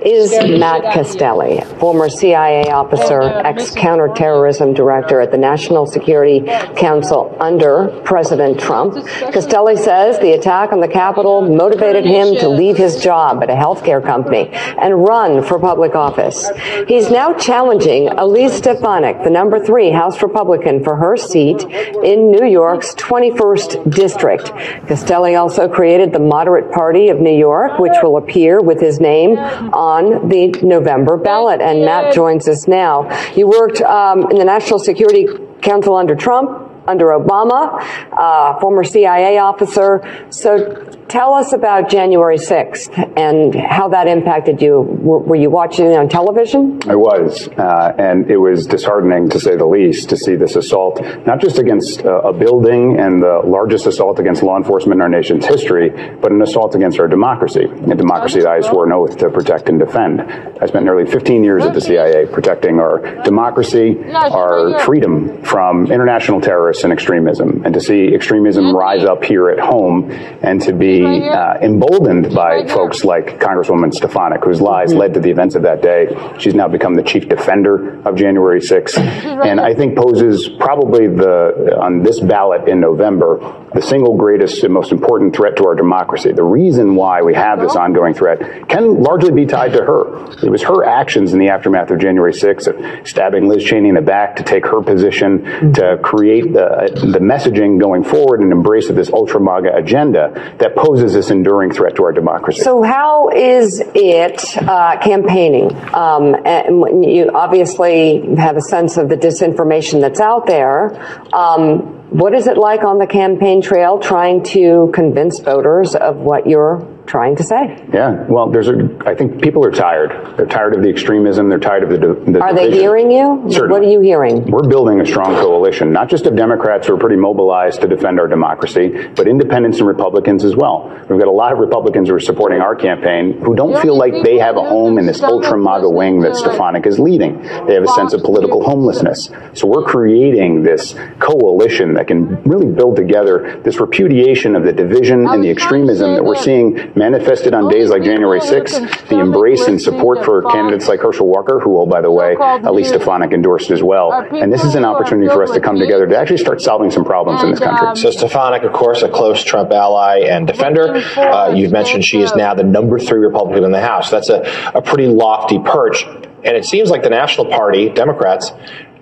is 0.00 0.32
Matt 0.58 0.94
Castelli, 0.94 1.60
former 1.78 2.08
CIA 2.08 2.70
officer, 2.70 3.20
ex 3.22 3.74
counterterrorism 3.74 4.72
director 4.72 5.20
at 5.20 5.32
the 5.32 5.38
National 5.38 5.86
Security 5.86 6.40
Council 6.76 7.36
under 7.40 7.88
President 8.04 8.60
Trump. 8.60 8.94
Castelli 9.32 9.76
says 9.76 10.18
the 10.20 10.32
attack 10.32 10.72
on 10.72 10.80
the 10.80 10.88
Capitol 10.88 11.42
motivated 11.42 12.04
him 12.04 12.36
to 12.36 12.48
leave 12.48 12.76
his 12.76 13.02
job 13.02 13.42
at 13.42 13.50
a 13.50 13.54
healthcare 13.54 14.02
company 14.02 14.48
and 14.52 15.04
run 15.04 15.42
for 15.42 15.58
public 15.58 15.94
office. 15.94 16.48
He's 16.86 17.10
now 17.10 17.34
challenging 17.34 18.08
Elise 18.08 18.54
Stefanik, 18.54 19.24
the 19.24 19.30
number 19.30 19.58
three 19.64 19.90
House 19.90 20.22
Republican, 20.22 20.84
for 20.84 20.96
her 20.96 21.16
seat 21.16 21.62
in 21.64 22.30
New 22.30 22.46
York's 22.46 22.94
21st 22.94 23.90
District. 23.92 24.46
Castelli 24.86 25.34
also 25.34 25.68
created 25.68 26.12
the 26.12 26.18
Moderate 26.18 26.70
Party 26.70 27.08
of 27.08 27.15
New 27.20 27.36
York, 27.36 27.78
which 27.78 27.94
will 28.02 28.16
appear 28.16 28.60
with 28.60 28.80
his 28.80 29.00
name 29.00 29.38
on 29.38 30.28
the 30.28 30.48
November 30.62 31.16
ballot. 31.16 31.60
And 31.60 31.84
Matt 31.84 32.14
joins 32.14 32.48
us 32.48 32.66
now. 32.66 33.08
You 33.34 33.48
worked 33.48 33.80
um, 33.80 34.30
in 34.30 34.38
the 34.38 34.44
National 34.44 34.78
Security 34.78 35.26
Council 35.60 35.94
under 35.96 36.14
Trump 36.14 36.72
under 36.86 37.06
Obama, 37.06 37.82
uh, 38.12 38.60
former 38.60 38.84
CIA 38.84 39.38
officer. 39.38 40.26
So 40.30 40.95
tell 41.08 41.34
us 41.34 41.52
about 41.52 41.88
January 41.88 42.38
6th 42.38 43.12
and 43.16 43.54
how 43.54 43.88
that 43.88 44.08
impacted 44.08 44.60
you. 44.60 44.80
Were, 44.80 45.18
were 45.20 45.36
you 45.36 45.50
watching 45.50 45.86
it 45.86 45.96
on 45.96 46.08
television? 46.08 46.80
I 46.88 46.96
was, 46.96 47.48
uh, 47.48 47.94
and 47.98 48.30
it 48.30 48.36
was 48.36 48.66
disheartening 48.66 49.28
to 49.30 49.40
say 49.40 49.56
the 49.56 49.66
least 49.66 50.08
to 50.10 50.16
see 50.16 50.34
this 50.34 50.56
assault, 50.56 51.00
not 51.26 51.40
just 51.40 51.58
against 51.58 52.04
uh, 52.04 52.20
a 52.20 52.32
building 52.32 52.98
and 52.98 53.22
the 53.22 53.40
largest 53.44 53.86
assault 53.86 54.18
against 54.18 54.42
law 54.42 54.56
enforcement 54.56 54.98
in 54.98 55.02
our 55.02 55.08
nation's 55.08 55.46
history, 55.46 55.90
but 55.90 56.32
an 56.32 56.42
assault 56.42 56.74
against 56.74 56.98
our 56.98 57.08
democracy, 57.08 57.64
a 57.64 57.94
democracy 57.94 58.40
that 58.40 58.50
I 58.50 58.60
swore 58.60 58.86
an 58.86 58.92
oath 58.92 59.16
to 59.18 59.30
protect 59.30 59.68
and 59.68 59.78
defend. 59.78 60.22
I 60.22 60.66
spent 60.66 60.84
nearly 60.84 61.06
15 61.06 61.44
years 61.44 61.64
at 61.64 61.74
the 61.74 61.80
CIA 61.80 62.26
protecting 62.26 62.80
our 62.80 63.22
democracy, 63.22 63.96
our 64.12 64.80
freedom 64.80 65.42
from 65.42 65.90
international 65.90 66.40
terrorists 66.40 66.84
and 66.84 66.92
extremism, 66.92 67.64
and 67.64 67.74
to 67.74 67.80
see 67.80 68.14
extremism 68.14 68.74
rise 68.74 69.04
up 69.04 69.24
here 69.24 69.50
at 69.50 69.58
home 69.58 70.10
and 70.10 70.60
to 70.62 70.72
be 70.72 70.95
uh, 71.04 71.58
emboldened 71.62 72.34
by 72.34 72.66
folks 72.66 73.04
like 73.04 73.38
Congresswoman 73.40 73.92
Stefanik, 73.92 74.44
whose 74.44 74.60
lies 74.60 74.92
led 74.94 75.14
to 75.14 75.20
the 75.20 75.30
events 75.30 75.54
of 75.54 75.62
that 75.62 75.82
day. 75.82 76.06
She's 76.38 76.54
now 76.54 76.68
become 76.68 76.94
the 76.94 77.02
chief 77.02 77.28
defender 77.28 78.00
of 78.06 78.16
January 78.16 78.60
6th, 78.60 78.98
and 79.46 79.60
I 79.60 79.74
think 79.74 79.96
poses 79.96 80.48
probably 80.58 81.06
the 81.08 81.76
on 81.80 82.02
this 82.02 82.20
ballot 82.20 82.68
in 82.68 82.80
November 82.80 83.38
the 83.76 83.82
single 83.82 84.16
greatest 84.16 84.64
and 84.64 84.72
most 84.72 84.90
important 84.90 85.36
threat 85.36 85.56
to 85.56 85.66
our 85.66 85.74
democracy. 85.74 86.32
The 86.32 86.42
reason 86.42 86.94
why 86.94 87.22
we 87.22 87.34
have 87.34 87.60
this 87.60 87.76
ongoing 87.76 88.14
threat 88.14 88.68
can 88.68 89.02
largely 89.02 89.32
be 89.32 89.44
tied 89.44 89.72
to 89.72 89.84
her. 89.84 90.24
It 90.42 90.50
was 90.50 90.62
her 90.62 90.84
actions 90.84 91.34
in 91.34 91.38
the 91.38 91.48
aftermath 91.48 91.90
of 91.90 91.98
January 91.98 92.32
6th 92.32 92.66
of 92.66 93.06
stabbing 93.06 93.48
Liz 93.48 93.62
Cheney 93.62 93.90
in 93.90 93.94
the 93.94 94.00
back 94.00 94.36
to 94.36 94.42
take 94.42 94.64
her 94.64 94.82
position 94.82 95.74
to 95.74 95.98
create 96.02 96.52
the, 96.52 96.90
the 96.94 97.18
messaging 97.18 97.78
going 97.78 98.02
forward 98.02 98.40
and 98.40 98.50
embrace 98.50 98.88
of 98.88 98.96
this 98.96 99.10
ultra 99.12 99.40
MAGA 99.40 99.76
agenda 99.76 100.54
that 100.58 100.74
poses 100.74 101.12
this 101.12 101.30
enduring 101.30 101.70
threat 101.70 101.96
to 101.96 102.04
our 102.04 102.12
democracy. 102.12 102.62
So, 102.62 102.82
how 102.82 103.28
is 103.28 103.82
it 103.94 104.56
uh, 104.56 104.98
campaigning? 105.00 105.74
Um, 105.92 106.34
and 106.46 107.04
you 107.04 107.30
obviously 107.34 108.36
have 108.36 108.56
a 108.56 108.62
sense 108.62 108.96
of 108.96 109.10
the 109.10 109.16
disinformation 109.16 110.00
that's 110.00 110.20
out 110.20 110.46
there. 110.46 110.96
Um, 111.34 111.95
what 112.10 112.34
is 112.34 112.46
it 112.46 112.56
like 112.56 112.84
on 112.84 112.98
the 112.98 113.06
campaign 113.06 113.60
trail 113.60 113.98
trying 113.98 114.42
to 114.42 114.90
convince 114.94 115.40
voters 115.40 115.94
of 115.94 116.16
what 116.16 116.46
you're 116.46 116.95
trying 117.06 117.36
to 117.36 117.44
say? 117.44 117.84
Yeah, 117.92 118.24
well, 118.28 118.50
there's 118.50 118.68
a. 118.68 118.96
I 119.06 119.14
think 119.14 119.42
people 119.42 119.64
are 119.64 119.70
tired. 119.70 120.36
They're 120.36 120.46
tired 120.46 120.74
of 120.74 120.82
the 120.82 120.88
extremism. 120.88 121.48
They're 121.48 121.58
tired 121.58 121.84
of 121.84 121.90
the. 121.90 122.32
the 122.32 122.40
are 122.40 122.54
they 122.54 122.70
hearing 122.70 123.10
you? 123.10 123.44
Certainly. 123.48 123.70
What 123.70 123.82
are 123.82 123.90
you 123.90 124.00
hearing? 124.00 124.50
We're 124.50 124.68
building 124.68 125.00
a 125.00 125.06
strong 125.06 125.34
coalition, 125.36 125.92
not 125.92 126.08
just 126.08 126.26
of 126.26 126.36
Democrats 126.36 126.86
who 126.86 126.94
are 126.94 126.98
pretty 126.98 127.16
mobilized 127.16 127.80
to 127.82 127.88
defend 127.88 128.20
our 128.20 128.28
democracy, 128.28 129.08
but 129.14 129.28
independents 129.28 129.78
and 129.78 129.86
Republicans 129.86 130.44
as 130.44 130.56
well. 130.56 130.88
We've 131.08 131.18
got 131.18 131.28
a 131.28 131.30
lot 131.30 131.52
of 131.52 131.58
Republicans 131.58 132.08
who 132.08 132.14
are 132.14 132.20
supporting 132.20 132.60
our 132.60 132.74
campaign 132.74 133.40
who 133.40 133.54
don't 133.54 133.80
feel 133.80 133.96
like 133.96 134.12
they 134.24 134.38
have 134.38 134.56
a 134.56 134.64
home 134.64 134.98
in 134.98 135.06
this 135.06 135.22
ultra 135.22 135.58
MAGA 135.58 135.88
wing 135.88 136.20
that 136.20 136.36
Stefanik 136.36 136.86
is 136.86 136.98
leading. 136.98 137.42
They 137.42 137.74
have 137.74 137.84
a 137.84 137.88
sense 137.88 138.12
of 138.12 138.22
political 138.22 138.62
homelessness. 138.62 139.30
So 139.54 139.66
we're 139.66 139.84
creating 139.84 140.62
this 140.62 140.94
coalition 141.18 141.94
that 141.94 142.08
can 142.08 142.42
really 142.42 142.66
build 142.66 142.96
together 142.96 143.60
this 143.62 143.80
repudiation 143.80 144.56
of 144.56 144.64
the 144.64 144.72
division 144.72 145.26
and 145.26 145.42
the 145.42 145.50
extremism 145.50 146.14
that 146.14 146.24
we're 146.24 146.36
seeing 146.36 146.92
manifested 146.96 147.52
on 147.54 147.68
days 147.68 147.90
like 147.90 148.02
January 148.02 148.40
6th, 148.40 149.08
the 149.08 149.18
embrace 149.18 149.66
and 149.68 149.80
support 149.80 150.24
for 150.24 150.42
candidates 150.50 150.88
like 150.88 151.00
Herschel 151.00 151.26
Walker, 151.28 151.60
who, 151.60 151.78
oh, 151.78 151.86
by 151.86 152.00
the 152.00 152.10
way, 152.10 152.34
Elise 152.64 152.88
Stefanik 152.88 153.32
endorsed 153.32 153.70
as 153.70 153.82
well. 153.82 154.12
And 154.12 154.52
this 154.52 154.64
is 154.64 154.74
an 154.74 154.84
opportunity 154.84 155.28
for 155.28 155.42
us 155.42 155.50
to 155.52 155.60
come 155.60 155.78
together 155.78 156.06
to 156.06 156.16
actually 156.16 156.38
start 156.38 156.60
solving 156.62 156.90
some 156.90 157.04
problems 157.04 157.42
in 157.42 157.50
this 157.50 157.60
country. 157.60 158.00
So 158.00 158.10
Stefanik, 158.10 158.62
of 158.62 158.72
course, 158.72 159.02
a 159.02 159.08
close 159.08 159.44
Trump 159.44 159.70
ally 159.72 160.20
and 160.28 160.46
defender. 160.46 160.96
Uh, 161.16 161.52
you've 161.54 161.72
mentioned 161.72 162.04
she 162.04 162.20
is 162.22 162.34
now 162.34 162.54
the 162.54 162.64
number 162.64 162.98
three 162.98 163.20
Republican 163.20 163.64
in 163.64 163.72
the 163.72 163.80
House. 163.80 164.10
That's 164.10 164.30
a, 164.30 164.42
a 164.74 164.80
pretty 164.80 165.06
lofty 165.06 165.58
perch. 165.58 166.04
And 166.44 166.56
it 166.56 166.64
seems 166.64 166.90
like 166.90 167.02
the 167.02 167.10
National 167.10 167.46
Party, 167.46 167.88
Democrats, 167.88 168.52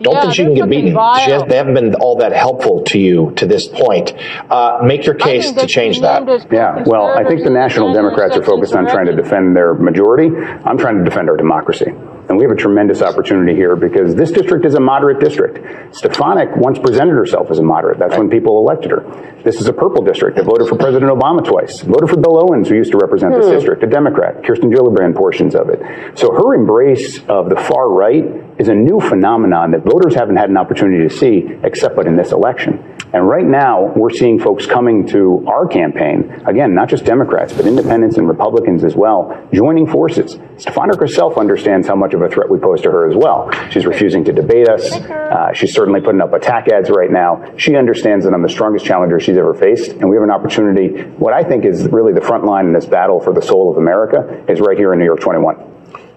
don't 0.00 0.14
yeah, 0.14 0.20
think 0.22 0.34
she 0.34 0.42
can 0.44 0.54
get 0.54 0.68
beaten. 0.68 0.94
Has, 0.94 1.44
they 1.48 1.56
haven't 1.56 1.74
been 1.74 1.94
all 1.96 2.16
that 2.16 2.32
helpful 2.32 2.82
to 2.84 2.98
you 2.98 3.32
to 3.36 3.46
this 3.46 3.68
point. 3.68 4.12
Uh, 4.50 4.80
make 4.82 5.06
your 5.06 5.14
case 5.14 5.52
to 5.52 5.66
change 5.66 6.00
that. 6.00 6.46
Yeah, 6.50 6.82
well, 6.86 7.06
I 7.06 7.24
think 7.24 7.44
the 7.44 7.50
National 7.50 7.92
Democrats 7.92 8.36
are 8.36 8.42
focused 8.42 8.74
on 8.74 8.86
trying 8.86 9.06
to 9.06 9.16
defend 9.16 9.56
their 9.56 9.74
majority. 9.74 10.34
I'm 10.64 10.78
trying 10.78 10.98
to 10.98 11.04
defend 11.04 11.30
our 11.30 11.36
democracy. 11.36 11.92
And 12.28 12.38
we 12.38 12.44
have 12.44 12.52
a 12.52 12.56
tremendous 12.56 13.02
opportunity 13.02 13.54
here 13.54 13.76
because 13.76 14.14
this 14.14 14.30
district 14.30 14.64
is 14.64 14.74
a 14.74 14.80
moderate 14.80 15.20
district. 15.20 15.94
Stefanik 15.94 16.56
once 16.56 16.78
presented 16.78 17.12
herself 17.12 17.50
as 17.50 17.58
a 17.58 17.62
moderate. 17.62 17.98
That's 17.98 18.16
when 18.16 18.30
people 18.30 18.56
elected 18.58 18.92
her. 18.92 19.42
This 19.44 19.60
is 19.60 19.66
a 19.66 19.72
purple 19.72 20.02
district 20.02 20.36
that 20.38 20.44
voted 20.44 20.68
for 20.68 20.76
President 20.76 21.12
Obama 21.12 21.44
twice, 21.44 21.82
voted 21.82 22.08
for 22.08 22.16
Bill 22.16 22.38
Owens, 22.38 22.68
who 22.68 22.76
used 22.76 22.92
to 22.92 22.98
represent 22.98 23.34
this 23.34 23.46
hmm. 23.46 23.52
district, 23.52 23.82
a 23.82 23.86
Democrat, 23.86 24.42
Kirsten 24.42 24.70
Gillibrand 24.70 25.14
portions 25.14 25.54
of 25.54 25.68
it. 25.68 25.80
So 26.18 26.32
her 26.32 26.54
embrace 26.54 27.18
of 27.28 27.50
the 27.50 27.56
far 27.56 27.90
right 27.90 28.24
is 28.58 28.68
a 28.68 28.74
new 28.74 29.00
phenomenon 29.00 29.72
that 29.72 29.84
voters 29.84 30.14
haven't 30.14 30.36
had 30.36 30.48
an 30.48 30.56
opportunity 30.56 31.06
to 31.06 31.14
see 31.14 31.58
except 31.62 31.94
but 31.94 32.06
in 32.06 32.16
this 32.16 32.32
election. 32.32 32.93
And 33.14 33.28
right 33.28 33.46
now, 33.46 33.92
we're 33.94 34.10
seeing 34.10 34.40
folks 34.40 34.66
coming 34.66 35.06
to 35.06 35.44
our 35.46 35.68
campaign, 35.68 36.42
again, 36.46 36.74
not 36.74 36.88
just 36.88 37.04
Democrats, 37.04 37.52
but 37.52 37.64
independents 37.64 38.16
and 38.16 38.26
Republicans 38.26 38.82
as 38.82 38.96
well, 38.96 39.48
joining 39.52 39.86
forces. 39.86 40.36
Stefanik 40.58 40.98
herself 40.98 41.38
understands 41.38 41.86
how 41.86 41.94
much 41.94 42.12
of 42.12 42.22
a 42.22 42.28
threat 42.28 42.50
we 42.50 42.58
pose 42.58 42.80
to 42.80 42.90
her 42.90 43.08
as 43.08 43.14
well. 43.14 43.52
She's 43.70 43.86
refusing 43.86 44.24
to 44.24 44.32
debate 44.32 44.68
us. 44.68 44.90
Uh, 44.90 45.52
she's 45.52 45.72
certainly 45.72 46.00
putting 46.00 46.20
up 46.20 46.32
attack 46.32 46.66
ads 46.66 46.90
right 46.90 47.08
now. 47.08 47.54
She 47.56 47.76
understands 47.76 48.24
that 48.24 48.34
I'm 48.34 48.42
the 48.42 48.48
strongest 48.48 48.84
challenger 48.84 49.20
she's 49.20 49.38
ever 49.38 49.54
faced, 49.54 49.92
and 49.92 50.10
we 50.10 50.16
have 50.16 50.24
an 50.24 50.32
opportunity. 50.32 51.02
What 51.02 51.32
I 51.32 51.44
think 51.44 51.64
is 51.64 51.86
really 51.86 52.14
the 52.14 52.20
front 52.20 52.44
line 52.46 52.66
in 52.66 52.72
this 52.72 52.86
battle 52.86 53.20
for 53.20 53.32
the 53.32 53.42
soul 53.42 53.70
of 53.70 53.76
America 53.76 54.44
is 54.48 54.58
right 54.58 54.76
here 54.76 54.92
in 54.92 54.98
New 54.98 55.04
York 55.04 55.20
21. 55.20 55.74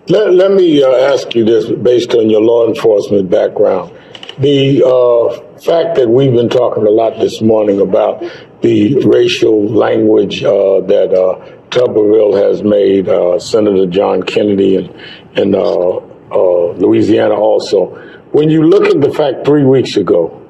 Let, 0.10 0.34
let 0.34 0.52
me 0.52 0.82
uh, 0.82 0.90
ask 0.90 1.36
you 1.36 1.46
this 1.46 1.70
based 1.70 2.16
on 2.16 2.30
your 2.32 2.42
law 2.42 2.68
enforcement 2.68 3.30
background. 3.30 3.94
The 4.40 4.84
uh, 4.86 5.60
fact 5.60 5.96
that 5.96 6.08
we've 6.08 6.32
been 6.32 6.50
talking 6.50 6.86
a 6.86 6.92
lot 6.92 7.20
this 7.20 7.42
morning 7.42 7.82
about 7.82 8.24
the 8.62 9.04
racial 9.04 9.66
language 9.66 10.44
uh, 10.44 10.82
that 10.82 11.12
uh, 11.12 11.44
Tuberville 11.70 12.38
has 12.38 12.62
made, 12.62 13.10
uh, 13.10 13.40
Senator 13.40 13.88
John 13.88 14.22
Kennedy 14.22 14.76
and, 14.76 14.94
and 15.36 15.56
uh, 15.56 15.98
uh, 15.98 16.72
Louisiana 16.74 17.34
also. 17.34 17.96
When 18.32 18.52
you 18.52 18.62
look 18.62 18.86
at 18.86 19.02
the 19.02 19.12
fact 19.12 19.44
three 19.44 19.66
weeks 19.66 19.98
ago, 19.98 20.44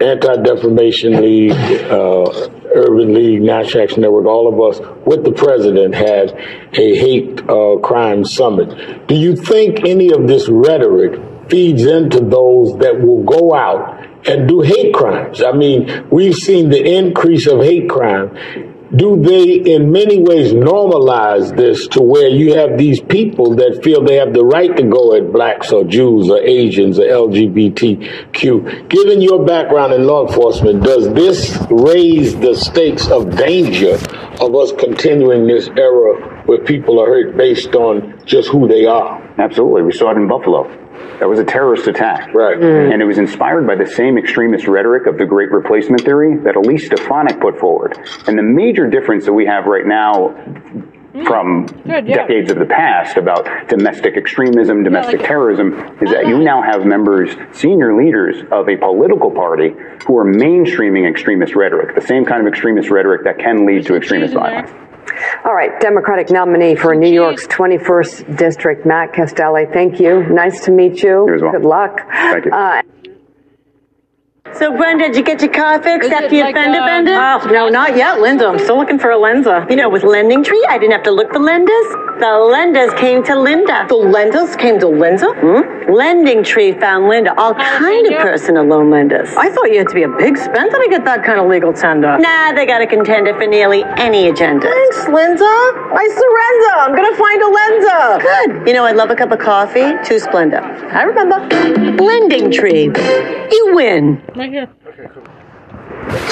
Anti-Defamation 0.00 1.20
League, 1.20 1.52
Urban 1.52 3.12
League, 3.12 3.42
National 3.42 3.82
Action 3.82 4.02
Network, 4.02 4.26
all 4.26 4.46
of 4.46 4.60
us 4.60 4.80
with 5.04 5.24
the 5.24 5.32
president 5.32 5.96
had 5.96 6.30
a 6.74 6.94
hate 6.94 7.44
crime 7.82 8.24
summit. 8.24 9.08
Do 9.08 9.16
you 9.16 9.34
think 9.34 9.84
any 9.84 10.12
of 10.12 10.28
this 10.28 10.48
rhetoric 10.48 11.20
feeds 11.52 11.84
into 11.84 12.18
those 12.20 12.78
that 12.78 12.98
will 12.98 13.22
go 13.24 13.54
out 13.54 14.06
and 14.26 14.48
do 14.48 14.62
hate 14.62 14.94
crimes. 14.94 15.42
I 15.42 15.52
mean, 15.52 16.08
we've 16.08 16.34
seen 16.34 16.70
the 16.70 16.82
increase 16.82 17.46
of 17.46 17.60
hate 17.60 17.90
crime. 17.90 18.78
Do 18.96 19.20
they, 19.22 19.74
in 19.74 19.92
many 19.92 20.18
ways, 20.18 20.54
normalize 20.54 21.54
this 21.54 21.88
to 21.88 22.02
where 22.02 22.28
you 22.28 22.54
have 22.54 22.78
these 22.78 23.00
people 23.00 23.54
that 23.56 23.82
feel 23.82 24.02
they 24.02 24.16
have 24.16 24.32
the 24.32 24.44
right 24.44 24.74
to 24.74 24.82
go 24.82 25.14
at 25.14 25.30
blacks 25.30 25.72
or 25.72 25.84
Jews 25.84 26.30
or 26.30 26.38
Asians 26.40 26.98
or 26.98 27.04
LGBTQ? 27.04 28.88
Given 28.88 29.20
your 29.20 29.44
background 29.44 29.92
in 29.92 30.06
law 30.06 30.26
enforcement, 30.26 30.82
does 30.84 31.12
this 31.12 31.58
raise 31.70 32.34
the 32.38 32.54
stakes 32.54 33.08
of 33.08 33.36
danger 33.36 33.98
of 34.40 34.54
us 34.54 34.72
continuing 34.72 35.46
this 35.46 35.68
era 35.68 36.42
where 36.46 36.64
people 36.64 36.98
are 36.98 37.06
hurt 37.06 37.36
based 37.36 37.74
on 37.74 38.22
just 38.24 38.48
who 38.48 38.68
they 38.68 38.86
are? 38.86 39.22
Absolutely. 39.38 39.82
We 39.82 39.92
saw 39.92 40.12
it 40.12 40.16
in 40.16 40.28
Buffalo. 40.28 40.81
That 41.22 41.28
was 41.28 41.38
a 41.38 41.44
terrorist 41.44 41.86
attack. 41.86 42.34
Right. 42.34 42.58
Mm. 42.58 42.94
And 42.94 43.00
it 43.00 43.04
was 43.04 43.16
inspired 43.16 43.64
by 43.64 43.76
the 43.76 43.86
same 43.86 44.18
extremist 44.18 44.66
rhetoric 44.66 45.06
of 45.06 45.18
the 45.18 45.24
Great 45.24 45.52
Replacement 45.52 46.02
theory 46.02 46.36
that 46.38 46.56
Elise 46.56 46.86
Stefanik 46.86 47.38
put 47.40 47.60
forward. 47.60 47.96
And 48.26 48.36
the 48.36 48.42
major 48.42 48.90
difference 48.90 49.24
that 49.26 49.32
we 49.32 49.46
have 49.46 49.66
right 49.66 49.86
now 49.86 50.34
from 51.24 51.66
Good, 51.66 52.08
yeah. 52.08 52.16
decades 52.26 52.50
of 52.50 52.58
the 52.58 52.66
past 52.66 53.16
about 53.16 53.68
domestic 53.68 54.16
extremism, 54.16 54.82
domestic 54.82 55.20
like- 55.20 55.28
terrorism, 55.28 55.74
is 56.00 56.10
that 56.10 56.26
you 56.26 56.40
now 56.40 56.60
have 56.60 56.84
members, 56.84 57.30
senior 57.52 57.94
leaders 57.94 58.42
of 58.50 58.68
a 58.68 58.76
political 58.76 59.30
party 59.30 59.76
who 60.04 60.18
are 60.18 60.24
mainstreaming 60.24 61.08
extremist 61.08 61.54
rhetoric, 61.54 61.94
the 61.94 62.00
same 62.00 62.24
kind 62.24 62.40
of 62.44 62.48
extremist 62.48 62.90
rhetoric 62.90 63.22
that 63.22 63.38
can 63.38 63.64
lead 63.64 63.86
to 63.86 63.94
extremist 63.94 64.34
violence. 64.34 64.72
there. 64.72 64.91
Violence. 65.06 65.44
All 65.44 65.54
right, 65.54 65.78
Democratic 65.80 66.30
nominee 66.30 66.76
for 66.76 66.94
New 66.94 67.12
York's 67.12 67.46
21st 67.46 68.36
District, 68.36 68.86
Matt 68.86 69.12
Castelli. 69.12 69.66
Thank 69.72 70.00
you. 70.00 70.24
Nice 70.28 70.64
to 70.64 70.70
meet 70.70 71.02
you. 71.02 71.26
You 71.28 71.34
as 71.34 71.42
well. 71.42 71.52
Good 71.52 71.64
luck. 71.64 72.00
Thank 72.10 72.44
you. 72.46 72.52
Uh, 72.52 72.82
So, 74.58 74.76
Brenda, 74.76 75.08
did 75.08 75.16
you 75.16 75.24
get 75.24 75.40
your 75.40 75.50
car 75.50 75.82
fixed 75.82 76.06
Is 76.06 76.12
after 76.12 76.26
it 76.26 76.32
your 76.32 76.44
like, 76.46 76.54
fender 76.54 76.78
uh, 76.80 76.86
bender? 76.86 77.14
Oh, 77.14 77.50
no, 77.50 77.68
not 77.68 77.96
yet, 77.96 78.20
Linda. 78.20 78.46
I'm 78.46 78.58
still 78.58 78.76
looking 78.76 78.98
for 78.98 79.10
a 79.10 79.16
Lenza. 79.16 79.68
You 79.70 79.76
know, 79.76 79.88
with 79.88 80.04
Lending 80.04 80.44
Tree, 80.44 80.64
I 80.68 80.78
didn't 80.78 80.92
have 80.92 81.02
to 81.04 81.10
look 81.10 81.32
for 81.32 81.38
lenders. 81.38 81.86
The 82.20 82.38
lenders 82.38 82.92
came 83.00 83.24
to 83.24 83.34
Linda. 83.34 83.86
The 83.88 83.96
lenders 83.96 84.54
came 84.56 84.78
to 84.80 84.86
Linda? 84.86 85.32
Hmm? 85.34 85.90
Lending 85.90 86.44
Tree 86.44 86.72
found 86.72 87.08
Linda 87.08 87.34
all 87.36 87.54
kind 87.54 88.06
of 88.06 88.20
personal 88.20 88.64
loan 88.64 88.90
lenders. 88.90 89.30
I 89.36 89.50
thought 89.50 89.72
you 89.72 89.78
had 89.78 89.88
to 89.88 89.94
be 89.94 90.04
a 90.04 90.08
big 90.08 90.36
spender 90.36 90.78
to 90.78 90.86
get 90.88 91.04
that 91.04 91.24
kind 91.24 91.40
of 91.40 91.48
legal 91.48 91.72
tender. 91.72 92.16
Nah, 92.18 92.52
they 92.52 92.64
got 92.66 92.80
a 92.80 92.86
contender 92.86 93.34
for 93.34 93.46
nearly 93.46 93.82
any 93.96 94.28
agenda. 94.28 94.68
Thanks, 94.68 95.08
Linda. 95.08 95.44
I 95.44 96.06
surrender. 96.14 96.72
I'm 96.78 96.94
going 96.94 97.10
to 97.10 97.18
find 97.18 97.42
a 97.42 97.50
Lenza. 97.58 98.20
Good. 98.20 98.68
You 98.68 98.74
know, 98.74 98.84
I'd 98.84 98.96
love 98.96 99.10
a 99.10 99.16
cup 99.16 99.32
of 99.32 99.40
coffee. 99.40 99.92
Too 100.04 100.20
Splenda. 100.20 100.62
I 100.92 101.02
remember. 101.02 101.40
Lending 102.02 102.52
Tree. 102.52 102.84
You 102.84 103.70
win. 103.74 104.22
Right 104.42 104.50
here. 104.50 104.68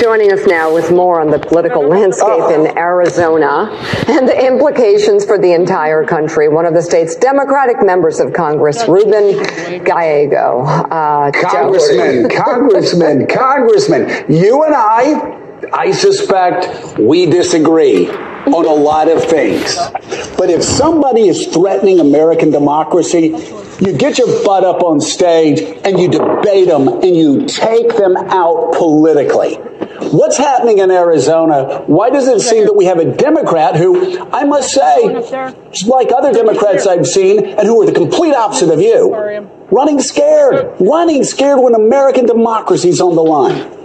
Joining 0.01 0.33
us 0.33 0.45
now 0.45 0.75
with 0.75 0.91
more 0.91 1.21
on 1.21 1.31
the 1.31 1.39
political 1.39 1.87
landscape 1.87 2.51
in 2.51 2.77
Arizona 2.77 3.71
and 4.09 4.27
the 4.27 4.47
implications 4.47 5.25
for 5.25 5.39
the 5.39 5.53
entire 5.53 6.05
country, 6.05 6.49
one 6.49 6.67
of 6.67 6.75
the 6.75 6.83
state's 6.83 7.15
Democratic 7.15 7.77
members 7.87 8.19
of 8.19 8.33
Congress, 8.33 8.83
Ruben 8.89 9.85
Gallego. 9.85 10.63
Uh, 10.63 11.31
Joe. 11.31 11.41
Congressman, 11.41 12.29
Congressman, 12.37 13.27
Congressman, 13.29 14.25
you 14.29 14.65
and 14.65 14.75
I, 14.75 15.40
I 15.73 15.93
suspect 15.93 16.99
we 16.99 17.27
disagree 17.27 18.09
on 18.09 18.65
a 18.67 18.73
lot 18.73 19.09
of 19.09 19.23
things. 19.25 19.77
But 20.37 20.51
if 20.51 20.63
somebody 20.63 21.29
is 21.29 21.47
threatening 21.49 22.01
American 22.01 22.51
democracy, 22.51 23.35
you 23.81 23.93
get 23.97 24.19
your 24.19 24.45
butt 24.45 24.65
up 24.65 24.83
on 24.83 25.01
stage 25.01 25.61
and 25.85 25.99
you 25.99 26.09
debate 26.09 26.69
them 26.69 26.89
and 26.89 27.17
you 27.17 27.47
take 27.47 27.97
them 27.97 28.17
out 28.17 28.73
politically. 28.73 29.55
What's 30.13 30.39
happening 30.39 30.79
in 30.79 30.91
Arizona? 30.91 31.85
Why 31.87 32.11
does 32.11 32.27
it 32.27 32.41
seem 32.41 32.65
that 32.65 32.75
we 32.75 32.87
have 32.87 32.99
a 32.99 33.15
Democrat 33.15 33.77
who, 33.77 34.19
I 34.33 34.45
must 34.45 34.73
say, 34.73 35.09
like 35.87 36.11
other 36.11 36.33
Democrats 36.33 36.87
I've 36.87 37.07
seen, 37.07 37.45
and 37.45 37.67
who 37.67 37.83
are 37.83 37.87
the 37.87 37.93
complete 37.93 38.35
opposite 38.35 38.71
of 38.71 38.81
you, 38.81 39.15
running 39.71 40.01
scared, 40.01 40.75
running 40.81 41.23
scared 41.23 41.61
when 41.61 41.75
American 41.75 42.27
democracy 42.27 42.89
is 42.89 43.01
on 43.01 43.15
the 43.15 43.23
line? 43.23 43.77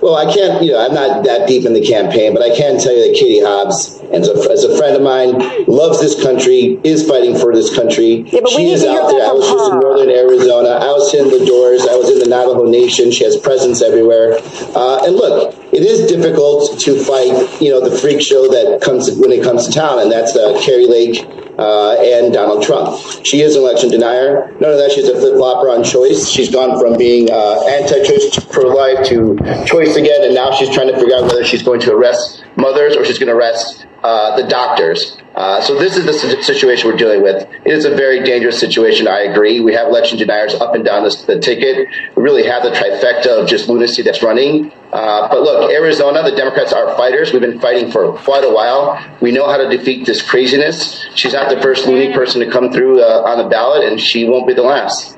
Well, 0.00 0.14
I 0.14 0.32
can't, 0.32 0.62
you 0.62 0.72
know, 0.72 0.84
I'm 0.84 0.94
not 0.94 1.24
that 1.24 1.48
deep 1.48 1.64
in 1.66 1.72
the 1.72 1.84
campaign, 1.84 2.32
but 2.32 2.42
I 2.42 2.54
can 2.54 2.78
tell 2.78 2.94
you 2.94 3.10
that 3.10 3.18
Katie 3.18 3.42
Hobbs, 3.42 3.98
as 4.12 4.28
a, 4.28 4.50
as 4.50 4.62
a 4.62 4.76
friend 4.76 4.94
of 4.94 5.02
mine, 5.02 5.66
loves 5.66 6.00
this 6.00 6.22
country, 6.22 6.78
is 6.84 7.08
fighting 7.08 7.36
for 7.36 7.52
this 7.52 7.74
country. 7.74 8.22
Yeah, 8.30 8.40
but 8.40 8.50
she 8.50 8.70
is 8.70 8.84
out 8.84 9.08
there. 9.08 9.26
I 9.26 9.32
was 9.32 9.48
just 9.48 9.72
in 9.72 9.80
northern 9.80 10.10
Arizona. 10.10 10.68
I 10.78 10.92
was 10.94 11.12
in 11.14 11.26
the 11.28 11.44
doors. 11.44 11.82
I 11.82 11.96
was 11.96 12.10
in 12.10 12.20
the 12.20 12.28
Navajo 12.28 12.70
Nation. 12.70 13.10
She 13.10 13.24
has 13.24 13.36
presence 13.36 13.82
everywhere. 13.82 14.38
Uh, 14.76 15.04
and 15.04 15.16
look, 15.16 15.57
it 15.72 15.82
is 15.82 16.10
difficult 16.10 16.78
to 16.80 16.98
fight, 17.04 17.60
you 17.60 17.70
know, 17.70 17.80
the 17.86 17.96
freak 17.98 18.20
show 18.20 18.48
that 18.48 18.80
comes 18.82 19.10
when 19.18 19.32
it 19.32 19.42
comes 19.42 19.66
to 19.66 19.72
town, 19.72 20.00
and 20.00 20.10
that's 20.10 20.36
uh, 20.36 20.60
Kari 20.64 20.86
Lake 20.86 21.26
uh, 21.58 22.00
and 22.00 22.32
Donald 22.32 22.62
Trump. 22.62 22.98
She 23.24 23.42
is 23.42 23.56
an 23.56 23.62
election 23.62 23.90
denier. 23.90 24.52
None 24.60 24.70
of 24.70 24.78
that. 24.78 24.92
She's 24.92 25.08
a 25.08 25.14
flip 25.18 25.34
flopper 25.34 25.68
on 25.68 25.84
choice. 25.84 26.28
She's 26.28 26.50
gone 26.50 26.78
from 26.80 26.96
being 26.96 27.30
uh, 27.30 27.66
anti-choice 27.66 28.30
to 28.30 28.40
pro-life 28.46 29.06
to 29.08 29.36
choice 29.66 29.96
again, 29.96 30.24
and 30.24 30.34
now 30.34 30.52
she's 30.52 30.70
trying 30.70 30.88
to 30.88 30.98
figure 30.98 31.16
out 31.16 31.24
whether 31.24 31.44
she's 31.44 31.62
going 31.62 31.80
to 31.80 31.92
arrest 31.92 32.44
mothers 32.56 32.96
or 32.96 33.04
she's 33.04 33.18
going 33.18 33.28
to 33.28 33.36
arrest 33.36 33.86
uh, 34.02 34.36
the 34.36 34.46
doctors. 34.48 35.18
Uh, 35.38 35.60
so 35.60 35.78
this 35.78 35.96
is 35.96 36.04
the 36.04 36.42
situation 36.42 36.90
we're 36.90 36.96
dealing 36.96 37.22
with. 37.22 37.48
It 37.64 37.72
is 37.72 37.84
a 37.84 37.94
very 37.94 38.24
dangerous 38.24 38.58
situation. 38.58 39.06
I 39.06 39.20
agree. 39.20 39.60
We 39.60 39.72
have 39.72 39.86
election 39.86 40.18
deniers 40.18 40.52
up 40.54 40.74
and 40.74 40.84
down 40.84 41.04
this, 41.04 41.22
the 41.26 41.38
ticket. 41.38 41.86
We 42.16 42.24
really 42.24 42.44
have 42.44 42.64
the 42.64 42.70
trifecta 42.70 43.42
of 43.42 43.48
just 43.48 43.68
lunacy 43.68 44.02
that's 44.02 44.20
running. 44.20 44.72
Uh, 44.92 45.28
but 45.28 45.42
look, 45.42 45.70
Arizona, 45.70 46.28
the 46.28 46.34
Democrats 46.34 46.72
are 46.72 46.92
fighters. 46.96 47.32
We've 47.32 47.40
been 47.40 47.60
fighting 47.60 47.92
for 47.92 48.14
quite 48.14 48.42
a 48.42 48.50
while. 48.50 49.00
We 49.20 49.30
know 49.30 49.46
how 49.46 49.58
to 49.58 49.68
defeat 49.68 50.06
this 50.06 50.28
craziness. 50.28 51.06
She's 51.14 51.34
not 51.34 51.54
the 51.54 51.62
first 51.62 51.86
loony 51.86 52.12
person 52.12 52.40
to 52.40 52.50
come 52.50 52.72
through 52.72 53.00
uh, 53.00 53.22
on 53.22 53.38
the 53.38 53.48
ballot, 53.48 53.84
and 53.84 54.00
she 54.00 54.28
won't 54.28 54.48
be 54.48 54.54
the 54.54 54.62
last. 54.62 55.16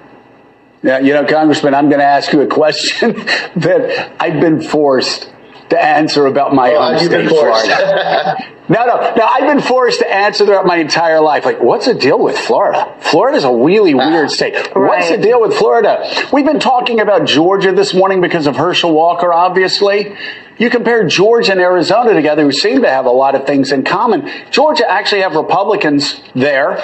Yeah, 0.83 0.99
you 0.99 1.15
know, 1.15 1.25
Congressman, 1.25 1.75
I'm 1.75 1.89
going 1.89 2.01
to 2.01 2.05
ask 2.05 2.31
you 2.31 2.43
a 2.43 2.47
question 2.47 3.13
that 3.57 4.15
I've 4.21 4.39
been 4.39 4.61
forced 4.61 5.33
to 5.71 5.83
answer 5.83 6.27
about 6.27 6.55
my 6.55 6.73
Oh, 6.75 6.81
home 6.81 6.95
have 6.95 7.11
been 7.11 7.27
state. 7.27 7.39
Florida. 7.39 8.37
no, 8.69 8.87
no, 8.87 9.15
no. 9.17 9.25
I've 9.25 9.47
been 9.47 9.61
forced 9.61 10.01
to 10.01 10.13
answer 10.13 10.45
throughout 10.45 10.67
my 10.67 10.77
entire 10.77 11.21
life. 11.21 11.45
Like, 11.45 11.61
what's 11.61 11.87
the 11.87 11.95
deal 11.95 12.19
with 12.19 12.39
Florida? 12.39 12.95
Florida's 13.01 13.45
a 13.45 13.53
really 13.55 13.95
ah. 13.95 14.11
weird 14.11 14.31
state. 14.31 14.55
What's 14.75 15.11
the 15.11 15.19
deal 15.19 15.41
with 15.41 15.55
Florida? 15.55 16.29
We've 16.33 16.45
been 16.45 16.61
talking 16.61 17.01
about 17.01 17.27
Georgia 17.27 17.73
this 17.73 17.95
morning 17.95 18.21
because 18.21 18.47
of 18.47 18.57
Herschel 18.57 18.93
Walker, 18.93 19.33
obviously. 19.33 20.15
You 20.59 20.69
compare 20.69 21.07
Georgia 21.07 21.53
and 21.53 21.61
Arizona 21.61 22.13
together, 22.13 22.43
who 22.43 22.53
seem 22.53 22.83
to 22.83 22.91
have 22.91 23.07
a 23.07 23.11
lot 23.11 23.35
of 23.35 23.47
things 23.47 23.73
in 23.73 23.83
common. 23.83 24.29
Georgia 24.51 24.91
actually 24.91 25.23
have 25.23 25.35
Republicans 25.35 26.21
there 26.35 26.83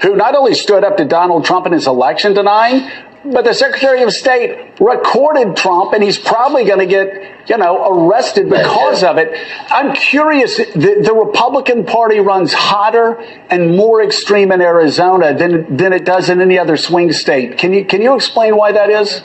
who 0.00 0.14
not 0.14 0.34
only 0.34 0.54
stood 0.54 0.84
up 0.84 0.96
to 0.96 1.04
Donald 1.04 1.44
Trump 1.44 1.66
in 1.66 1.72
his 1.72 1.86
election 1.86 2.32
denying, 2.32 2.88
but 3.24 3.44
the 3.44 3.52
Secretary 3.52 4.02
of 4.02 4.12
State 4.12 4.80
recorded 4.80 5.56
Trump, 5.56 5.92
and 5.92 6.02
he's 6.02 6.18
probably 6.18 6.64
going 6.64 6.78
to 6.78 6.86
get, 6.86 7.48
you 7.48 7.56
know, 7.56 8.06
arrested 8.06 8.48
because 8.48 9.02
of 9.02 9.18
it. 9.18 9.32
I'm 9.70 9.94
curious. 9.94 10.56
The, 10.56 11.02
the 11.04 11.14
Republican 11.14 11.84
Party 11.84 12.20
runs 12.20 12.52
hotter 12.52 13.18
and 13.50 13.76
more 13.76 14.02
extreme 14.02 14.52
in 14.52 14.60
Arizona 14.60 15.36
than 15.36 15.76
than 15.76 15.92
it 15.92 16.04
does 16.04 16.30
in 16.30 16.40
any 16.40 16.58
other 16.58 16.76
swing 16.76 17.12
state. 17.12 17.58
Can 17.58 17.72
you 17.72 17.84
can 17.84 18.02
you 18.02 18.14
explain 18.14 18.56
why 18.56 18.72
that 18.72 18.90
is? 18.90 19.22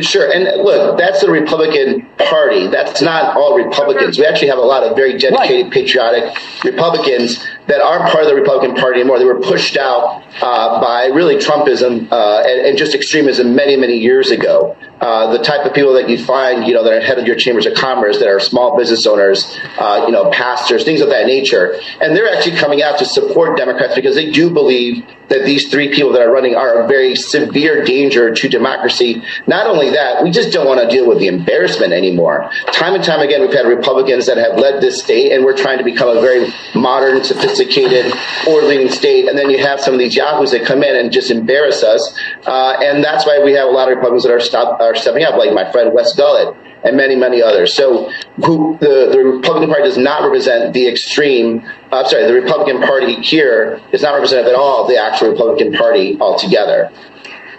Sure. 0.00 0.30
And 0.30 0.44
look, 0.62 0.98
that's 0.98 1.20
the 1.20 1.30
Republican 1.30 2.06
Party. 2.18 2.66
That's 2.66 3.00
not 3.02 3.36
all 3.36 3.56
Republicans. 3.56 4.18
We 4.18 4.26
actually 4.26 4.48
have 4.48 4.58
a 4.58 4.62
lot 4.62 4.82
of 4.82 4.96
very 4.96 5.16
dedicated, 5.18 5.72
patriotic 5.72 6.36
Republicans 6.64 7.44
that 7.66 7.80
aren't 7.80 8.10
part 8.10 8.24
of 8.24 8.28
the 8.28 8.34
Republican 8.34 8.76
Party 8.76 9.00
anymore. 9.00 9.18
They 9.18 9.24
were 9.24 9.40
pushed 9.40 9.76
out 9.76 10.22
uh, 10.40 10.80
by 10.80 11.06
really 11.06 11.36
Trumpism 11.36 12.10
uh, 12.10 12.42
and, 12.46 12.66
and 12.66 12.78
just 12.78 12.94
extremism 12.94 13.54
many, 13.54 13.76
many 13.76 13.96
years 13.96 14.30
ago. 14.30 14.76
Uh, 15.00 15.32
the 15.36 15.42
type 15.42 15.66
of 15.66 15.74
people 15.74 15.92
that 15.92 16.08
you 16.08 16.22
find, 16.22 16.66
you 16.66 16.74
know, 16.74 16.82
that 16.82 16.92
are 16.92 17.00
head 17.00 17.18
of 17.18 17.26
your 17.26 17.36
chambers 17.36 17.66
of 17.66 17.74
commerce, 17.74 18.18
that 18.18 18.28
are 18.28 18.40
small 18.40 18.76
business 18.76 19.06
owners, 19.06 19.58
uh, 19.78 20.04
you 20.06 20.12
know, 20.12 20.30
pastors, 20.30 20.84
things 20.84 21.00
of 21.00 21.10
that 21.10 21.26
nature. 21.26 21.78
And 22.00 22.16
they're 22.16 22.32
actually 22.32 22.56
coming 22.56 22.82
out 22.82 22.98
to 22.98 23.04
support 23.04 23.56
Democrats 23.56 23.94
because 23.94 24.14
they 24.14 24.30
do 24.30 24.48
believe 24.50 25.04
that 25.28 25.44
these 25.44 25.70
three 25.70 25.92
people 25.92 26.12
that 26.12 26.22
are 26.22 26.30
running 26.30 26.54
are 26.54 26.84
a 26.84 26.88
very 26.88 27.16
severe 27.16 27.84
danger 27.84 28.34
to 28.34 28.48
democracy. 28.48 29.22
Not 29.46 29.66
only 29.66 29.90
that, 29.90 30.22
we 30.22 30.30
just 30.30 30.52
don't 30.52 30.66
want 30.66 30.80
to 30.80 30.88
deal 30.88 31.06
with 31.06 31.18
the 31.18 31.26
embarrassment 31.26 31.92
anymore. 31.92 32.50
Time 32.72 32.94
and 32.94 33.02
time 33.02 33.20
again, 33.20 33.40
we've 33.40 33.52
had 33.52 33.66
Republicans 33.66 34.26
that 34.26 34.36
have 34.36 34.58
led 34.58 34.80
this 34.80 35.02
state, 35.02 35.32
and 35.32 35.44
we're 35.44 35.56
trying 35.56 35.78
to 35.78 35.84
become 35.84 36.16
a 36.16 36.20
very 36.20 36.52
modern, 36.74 37.24
sophisticated, 37.24 38.12
forward-leaning 38.44 38.90
state. 38.90 39.28
And 39.28 39.38
then 39.38 39.50
you 39.50 39.58
have 39.58 39.80
some 39.80 39.94
of 39.94 40.00
these 40.00 40.14
yahoos 40.14 40.50
that 40.52 40.64
come 40.64 40.82
in 40.82 40.96
and 40.96 41.10
just 41.10 41.30
embarrass 41.30 41.82
us. 41.82 42.18
Uh, 42.46 42.76
and 42.80 43.02
that's 43.02 43.26
why 43.26 43.42
we 43.42 43.52
have 43.52 43.68
a 43.68 43.72
lot 43.72 43.90
of 43.90 43.96
Republicans 43.96 44.24
that 44.24 44.32
are, 44.32 44.40
stop, 44.40 44.80
are 44.80 44.94
stepping 44.94 45.24
up, 45.24 45.36
like 45.36 45.52
my 45.52 45.70
friend 45.72 45.92
Wes 45.92 46.14
Gullett 46.14 46.56
and 46.86 46.96
many, 46.96 47.16
many 47.16 47.42
others. 47.42 47.74
So 47.74 48.10
who, 48.44 48.78
the, 48.80 49.10
the 49.12 49.18
Republican 49.18 49.68
Party 49.68 49.84
does 49.84 49.98
not 49.98 50.22
represent 50.22 50.72
the 50.72 50.86
extreme, 50.86 51.68
uh, 51.90 52.06
sorry, 52.08 52.26
the 52.26 52.34
Republican 52.34 52.80
Party 52.80 53.14
here 53.16 53.80
is 53.92 54.02
not 54.02 54.14
representative 54.14 54.52
at 54.52 54.58
all 54.58 54.82
of 54.82 54.88
the 54.88 54.96
actual 54.96 55.30
Republican 55.30 55.72
Party 55.72 56.16
altogether. 56.20 56.90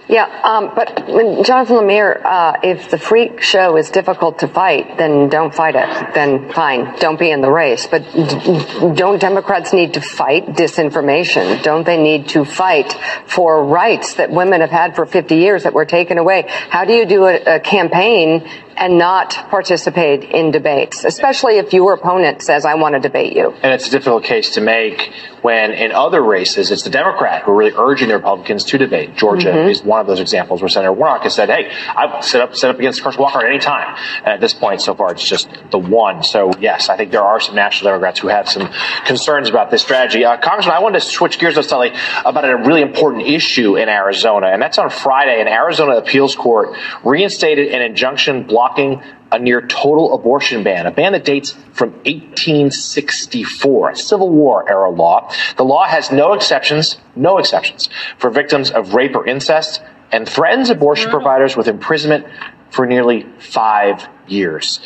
Yeah, 0.09 0.23
um, 0.43 0.71
but 0.73 1.05
Jonathan 1.43 1.75
Lemire, 1.77 2.23
uh, 2.23 2.53
if 2.63 2.89
the 2.89 2.97
freak 2.97 3.41
show 3.41 3.75
is 3.75 3.89
difficult 3.89 4.39
to 4.39 4.47
fight, 4.47 4.97
then 4.97 5.27
don't 5.27 5.53
fight 5.53 5.75
it. 5.75 6.13
Then 6.13 6.49
fine, 6.53 6.95
don't 6.99 7.19
be 7.19 7.29
in 7.29 7.41
the 7.41 7.51
race. 7.51 7.87
But 7.87 8.03
d- 8.13 8.93
don't 8.95 9.19
Democrats 9.19 9.73
need 9.73 9.95
to 9.95 10.01
fight 10.01 10.45
disinformation? 10.47 11.61
Don't 11.61 11.85
they 11.85 12.01
need 12.01 12.29
to 12.29 12.45
fight 12.45 12.93
for 13.25 13.65
rights 13.65 14.13
that 14.13 14.31
women 14.31 14.61
have 14.61 14.69
had 14.71 14.95
for 14.95 15.05
50 15.05 15.35
years 15.35 15.63
that 15.63 15.73
were 15.73 15.85
taken 15.85 16.17
away? 16.17 16.45
How 16.47 16.85
do 16.85 16.93
you 16.93 17.05
do 17.05 17.25
a, 17.25 17.55
a 17.55 17.59
campaign 17.59 18.47
and 18.79 18.99
not 18.99 19.31
participate 19.49 20.23
in 20.23 20.51
debates, 20.51 21.03
especially 21.03 21.57
if 21.57 21.73
your 21.73 21.93
opponent 21.93 22.43
says, 22.43 22.63
I 22.63 22.75
want 22.75 22.93
to 22.93 22.99
debate 23.01 23.35
you? 23.35 23.51
And 23.63 23.73
it's 23.73 23.87
a 23.87 23.91
difficult 23.91 24.23
case 24.23 24.51
to 24.51 24.61
make 24.61 25.11
when 25.41 25.71
in 25.71 25.91
other 25.91 26.21
races, 26.21 26.69
it's 26.69 26.83
the 26.83 26.89
Democrat 26.91 27.43
who 27.43 27.51
are 27.51 27.55
really 27.55 27.73
urging 27.75 28.09
the 28.09 28.15
Republicans 28.15 28.65
to 28.65 28.77
debate. 28.77 29.15
Georgia 29.15 29.49
Mhm. 29.51 29.69
is 29.69 29.83
one 29.83 29.96
one 29.97 30.01
of 30.01 30.07
those 30.07 30.19
examples 30.19 30.61
where 30.61 30.69
Senator 30.69 30.93
Warnock 30.93 31.23
has 31.23 31.33
said, 31.33 31.49
"Hey, 31.49 31.71
I've 31.95 32.23
set 32.23 32.41
up 32.41 32.55
set 32.55 32.69
up 32.69 32.77
against 32.77 32.99
Herschel 32.99 33.23
Walker 33.23 33.39
at 33.39 33.49
any 33.49 33.59
time." 33.59 33.95
At 34.23 34.39
this 34.39 34.53
point, 34.53 34.81
so 34.81 34.93
far, 34.93 35.11
it's 35.11 35.27
just 35.27 35.49
the 35.71 35.79
one. 35.79 36.23
So 36.23 36.51
yes, 36.59 36.89
I 36.89 36.97
think 36.97 37.11
there 37.11 37.23
are 37.23 37.39
some 37.39 37.55
national 37.55 37.91
Democrats 37.91 38.19
who 38.19 38.27
have 38.27 38.47
some 38.47 38.69
concerns 39.05 39.49
about 39.49 39.71
this 39.71 39.81
strategy. 39.81 40.23
Uh, 40.23 40.37
Congressman, 40.37 40.75
I 40.75 40.79
wanted 40.79 41.01
to 41.01 41.05
switch 41.05 41.39
gears 41.39 41.55
though 41.55 41.61
slightly 41.61 41.97
about 42.23 42.45
a 42.45 42.57
really 42.57 42.81
important 42.81 43.27
issue 43.27 43.75
in 43.75 43.89
Arizona, 43.89 44.47
and 44.47 44.61
that's 44.61 44.77
on 44.77 44.89
Friday. 44.89 45.41
An 45.41 45.47
Arizona 45.47 45.97
appeals 45.97 46.35
court 46.35 46.75
reinstated 47.03 47.69
an 47.69 47.81
injunction 47.81 48.43
blocking 48.43 49.01
a 49.31 49.39
near 49.39 49.61
total 49.61 50.13
abortion 50.13 50.63
ban, 50.63 50.85
a 50.85 50.91
ban 50.91 51.11
that 51.13 51.25
dates 51.25 51.51
from 51.73 51.91
1864, 52.05 53.89
a 53.89 53.95
Civil 53.95 54.29
War 54.29 54.67
era 54.69 54.89
law. 54.89 55.31
The 55.57 55.65
law 55.65 55.85
has 55.85 56.11
no 56.11 56.33
exceptions, 56.33 56.97
no 57.15 57.37
exceptions 57.37 57.89
for 58.17 58.29
victims 58.29 58.71
of 58.71 58.93
rape 58.93 59.15
or 59.15 59.27
incest 59.27 59.81
and 60.11 60.27
threatens 60.27 60.69
abortion 60.69 61.09
providers 61.09 61.57
with 61.57 61.67
imprisonment 61.67 62.25
for 62.69 62.85
nearly 62.85 63.25
five 63.39 64.07
years. 64.27 64.79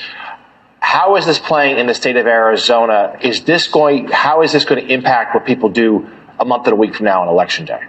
How 0.80 1.16
is 1.16 1.26
this 1.26 1.38
playing 1.38 1.78
in 1.78 1.86
the 1.86 1.94
state 1.94 2.18
of 2.18 2.26
Arizona? 2.26 3.18
Is 3.22 3.44
this 3.44 3.68
going, 3.68 4.08
how 4.08 4.42
is 4.42 4.52
this 4.52 4.66
going 4.66 4.86
to 4.86 4.94
impact 4.94 5.36
what 5.36 5.46
people 5.46 5.70
do 5.70 6.10
a 6.40 6.46
month 6.46 6.66
and 6.66 6.74
a 6.74 6.76
week 6.76 6.96
from 6.96 7.06
now 7.06 7.22
on 7.22 7.28
election 7.28 7.66
day? 7.66 7.82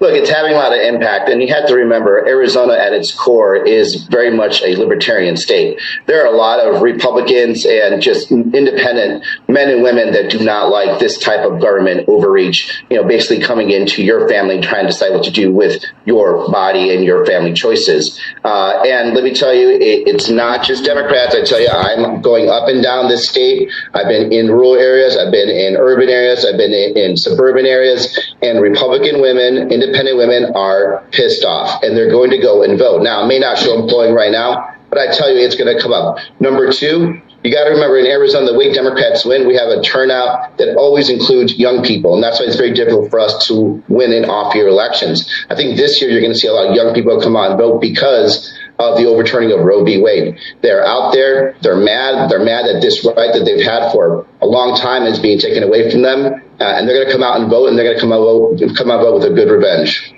Look, 0.00 0.14
it's 0.14 0.30
having 0.30 0.52
a 0.52 0.56
lot 0.56 0.72
of 0.72 0.80
impact, 0.80 1.28
and 1.28 1.42
you 1.42 1.48
have 1.52 1.66
to 1.68 1.74
remember 1.74 2.26
Arizona 2.26 2.74
at 2.74 2.92
its 2.92 3.12
core 3.12 3.56
is 3.56 4.04
very 4.04 4.30
much 4.30 4.62
a 4.62 4.76
libertarian 4.76 5.36
state. 5.36 5.80
There 6.06 6.22
are 6.22 6.32
a 6.32 6.36
lot 6.36 6.60
of 6.60 6.82
Republicans 6.82 7.66
and 7.66 8.00
just 8.00 8.30
independent 8.30 9.24
men 9.48 9.68
and 9.70 9.82
women 9.82 10.12
that 10.12 10.30
do 10.30 10.40
not 10.44 10.70
like 10.70 10.98
this 10.98 11.18
type 11.18 11.40
of 11.40 11.60
government 11.60 12.08
overreach, 12.08 12.84
you 12.90 12.96
know, 12.96 13.04
basically 13.06 13.40
coming 13.40 13.70
into 13.70 14.02
your 14.02 14.28
family 14.28 14.56
and 14.56 14.64
trying 14.64 14.84
to 14.84 14.92
decide 14.92 15.12
what 15.12 15.24
to 15.24 15.30
do 15.30 15.52
with 15.52 15.82
your 16.04 16.50
body 16.50 16.94
and 16.94 17.04
your 17.04 17.26
family 17.26 17.52
choices. 17.52 18.20
Uh, 18.44 18.80
and 18.84 19.14
let 19.14 19.24
me 19.24 19.34
tell 19.34 19.54
you, 19.54 19.68
it, 19.70 20.06
it's 20.06 20.28
not 20.28 20.64
just 20.64 20.84
Democrats. 20.84 21.34
I 21.34 21.42
tell 21.42 21.60
you, 21.60 21.68
I'm 21.68 22.22
going 22.22 22.48
up 22.48 22.68
and 22.68 22.82
down 22.82 23.08
this 23.08 23.28
state. 23.28 23.70
I've 23.94 24.08
been 24.08 24.32
in 24.32 24.50
rural 24.50 24.76
areas, 24.76 25.16
I've 25.16 25.32
been 25.32 25.48
in 25.48 25.76
urban 25.76 26.08
areas, 26.08 26.46
I've 26.46 26.56
been 26.56 26.72
in, 26.72 26.96
in 26.96 27.16
suburban 27.16 27.66
areas, 27.66 28.34
and 28.42 28.60
Republican 28.60 29.20
women 29.20 29.57
independent 29.70 30.16
women 30.16 30.52
are 30.54 31.04
pissed 31.10 31.44
off 31.44 31.82
and 31.82 31.96
they're 31.96 32.10
going 32.10 32.30
to 32.30 32.38
go 32.38 32.62
and 32.62 32.78
vote. 32.78 33.02
Now, 33.02 33.24
it 33.24 33.26
may 33.26 33.38
not 33.38 33.58
show 33.58 33.86
polling 33.88 34.14
right 34.14 34.32
now, 34.32 34.74
but 34.88 34.98
I 34.98 35.12
tell 35.12 35.30
you, 35.30 35.38
it's 35.38 35.56
going 35.56 35.74
to 35.74 35.80
come 35.82 35.92
up. 35.92 36.18
Number 36.40 36.72
two, 36.72 37.20
you 37.44 37.52
got 37.52 37.64
to 37.64 37.70
remember 37.70 37.98
in 37.98 38.06
Arizona, 38.06 38.50
the 38.50 38.58
way 38.58 38.72
Democrats 38.72 39.24
win, 39.24 39.46
we 39.46 39.54
have 39.54 39.68
a 39.68 39.80
turnout 39.82 40.58
that 40.58 40.76
always 40.76 41.08
includes 41.08 41.56
young 41.56 41.84
people. 41.84 42.14
And 42.14 42.22
that's 42.22 42.40
why 42.40 42.46
it's 42.46 42.56
very 42.56 42.72
difficult 42.72 43.10
for 43.10 43.20
us 43.20 43.46
to 43.46 43.82
win 43.88 44.12
in 44.12 44.24
off 44.24 44.54
year 44.54 44.66
elections. 44.66 45.28
I 45.48 45.54
think 45.54 45.76
this 45.76 46.00
year 46.00 46.10
you're 46.10 46.20
going 46.20 46.32
to 46.32 46.38
see 46.38 46.48
a 46.48 46.52
lot 46.52 46.68
of 46.68 46.74
young 46.74 46.94
people 46.94 47.20
come 47.20 47.36
out 47.36 47.50
and 47.50 47.58
vote 47.58 47.80
because 47.80 48.52
of 48.78 48.96
the 48.96 49.06
overturning 49.06 49.52
of 49.52 49.64
Roe 49.64 49.84
v. 49.84 50.00
Wade. 50.00 50.38
They're 50.62 50.84
out 50.86 51.12
there. 51.12 51.56
They're 51.62 51.76
mad. 51.76 52.30
They're 52.30 52.44
mad 52.44 52.66
that 52.66 52.80
this 52.80 53.04
right 53.04 53.32
that 53.32 53.44
they've 53.44 53.64
had 53.64 53.90
for 53.92 54.26
a 54.40 54.46
long 54.46 54.76
time 54.76 55.04
is 55.04 55.18
being 55.18 55.38
taken 55.38 55.62
away 55.62 55.90
from 55.90 56.02
them. 56.02 56.42
Uh, 56.60 56.64
and 56.64 56.88
they're 56.88 56.96
going 56.96 57.06
to 57.06 57.12
come 57.12 57.22
out 57.22 57.40
and 57.40 57.50
vote, 57.50 57.68
and 57.68 57.78
they're 57.78 57.84
going 57.84 57.96
to 57.96 58.00
come 58.00 58.12
out 58.12 58.20
vote, 58.20 58.76
come 58.76 58.90
out 58.90 59.00
vote 59.00 59.14
with 59.14 59.24
a 59.24 59.34
good 59.34 59.50
revenge. 59.50 60.12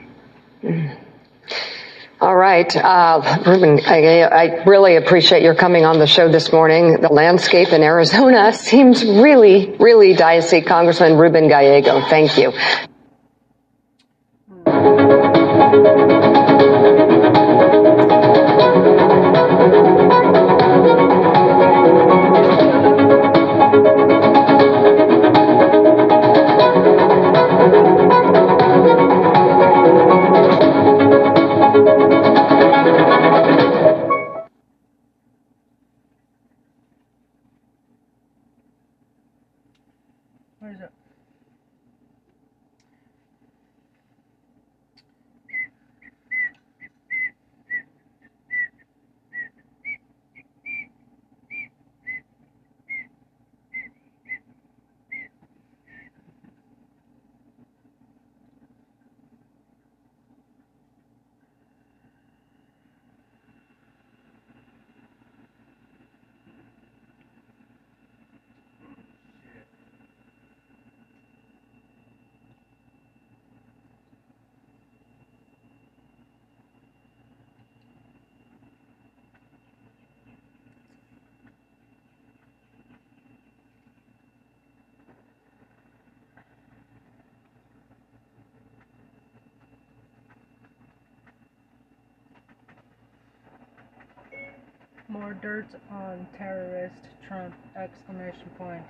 All 2.21 2.37
right. 2.37 2.75
Uh, 2.77 3.43
Ruben, 3.47 3.81
I, 3.87 4.23
I, 4.23 4.65
really 4.65 4.97
appreciate 4.97 5.43
your 5.43 5.55
coming 5.55 5.87
on 5.87 5.99
the 5.99 6.07
show 6.07 6.31
this 6.31 6.53
morning. 6.53 7.01
The 7.01 7.09
landscape 7.09 7.69
in 7.73 7.83
Arizona 7.83 8.53
seems 8.55 9.03
really, 9.03 9.75
really 9.81 10.13
dicey. 10.13 10.61
Congressman 10.61 11.17
Ruben 11.17 11.49
Gallego, 11.49 12.03
thank 12.09 12.37
you. 12.37 12.53
More 95.11 95.35
dirt 95.35 95.67
on 95.91 96.25
terrorist 96.39 96.95
Trump! 97.27 97.53
Exclamation 97.77 98.49
point. 98.57 98.85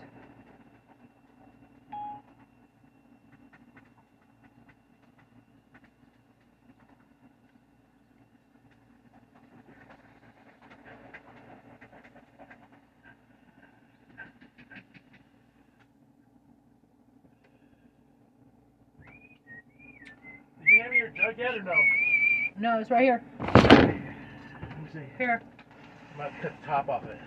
Did 20.58 20.68
you 20.68 20.82
hand 20.82 20.90
me 20.90 20.98
your 20.98 21.08
jug 21.08 21.38
yet 21.38 21.54
or 21.54 21.62
no? 21.62 21.72
No, 22.58 22.78
it's 22.78 22.90
right 22.90 23.04
here. 23.04 23.22
Let 23.40 23.86
me 23.88 24.90
see. 24.92 24.98
Here. 25.16 25.40
I'm 26.20 26.26
about 26.26 26.36
to 26.42 26.48
cut 26.48 26.60
the 26.60 26.66
top 26.66 26.88
off 26.88 27.04
it. 27.04 27.18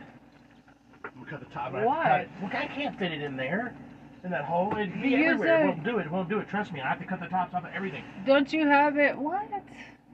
I'm 1.04 1.12
gonna 1.16 1.30
cut 1.30 1.40
the 1.40 1.54
top. 1.54 1.74
I 1.74 1.86
Why? 1.86 2.04
Cut 2.04 2.22
it. 2.22 2.30
Well, 2.42 2.52
I 2.54 2.68
can't 2.68 2.98
fit 3.00 3.12
it 3.12 3.22
in 3.22 3.36
there. 3.36 3.76
In 4.24 4.30
that 4.32 4.46
hole. 4.46 4.72
It'd 4.78 5.02
be 5.02 5.10
Use 5.10 5.32
everywhere. 5.32 5.62
It 5.62 5.64
a- 5.64 5.68
won't 5.68 5.84
do 5.84 5.98
it. 5.98 6.06
It 6.06 6.12
won't 6.12 6.30
do 6.30 6.40
it. 6.40 6.48
Trust 6.48 6.72
me. 6.72 6.80
I 6.80 6.88
have 6.88 7.00
to 7.00 7.06
cut 7.06 7.20
the 7.20 7.28
tops 7.28 7.54
off 7.54 7.66
of 7.66 7.72
everything. 7.74 8.04
Don't 8.26 8.54
you 8.54 8.68
have 8.68 8.98
it? 8.98 9.18
What? 9.18 9.50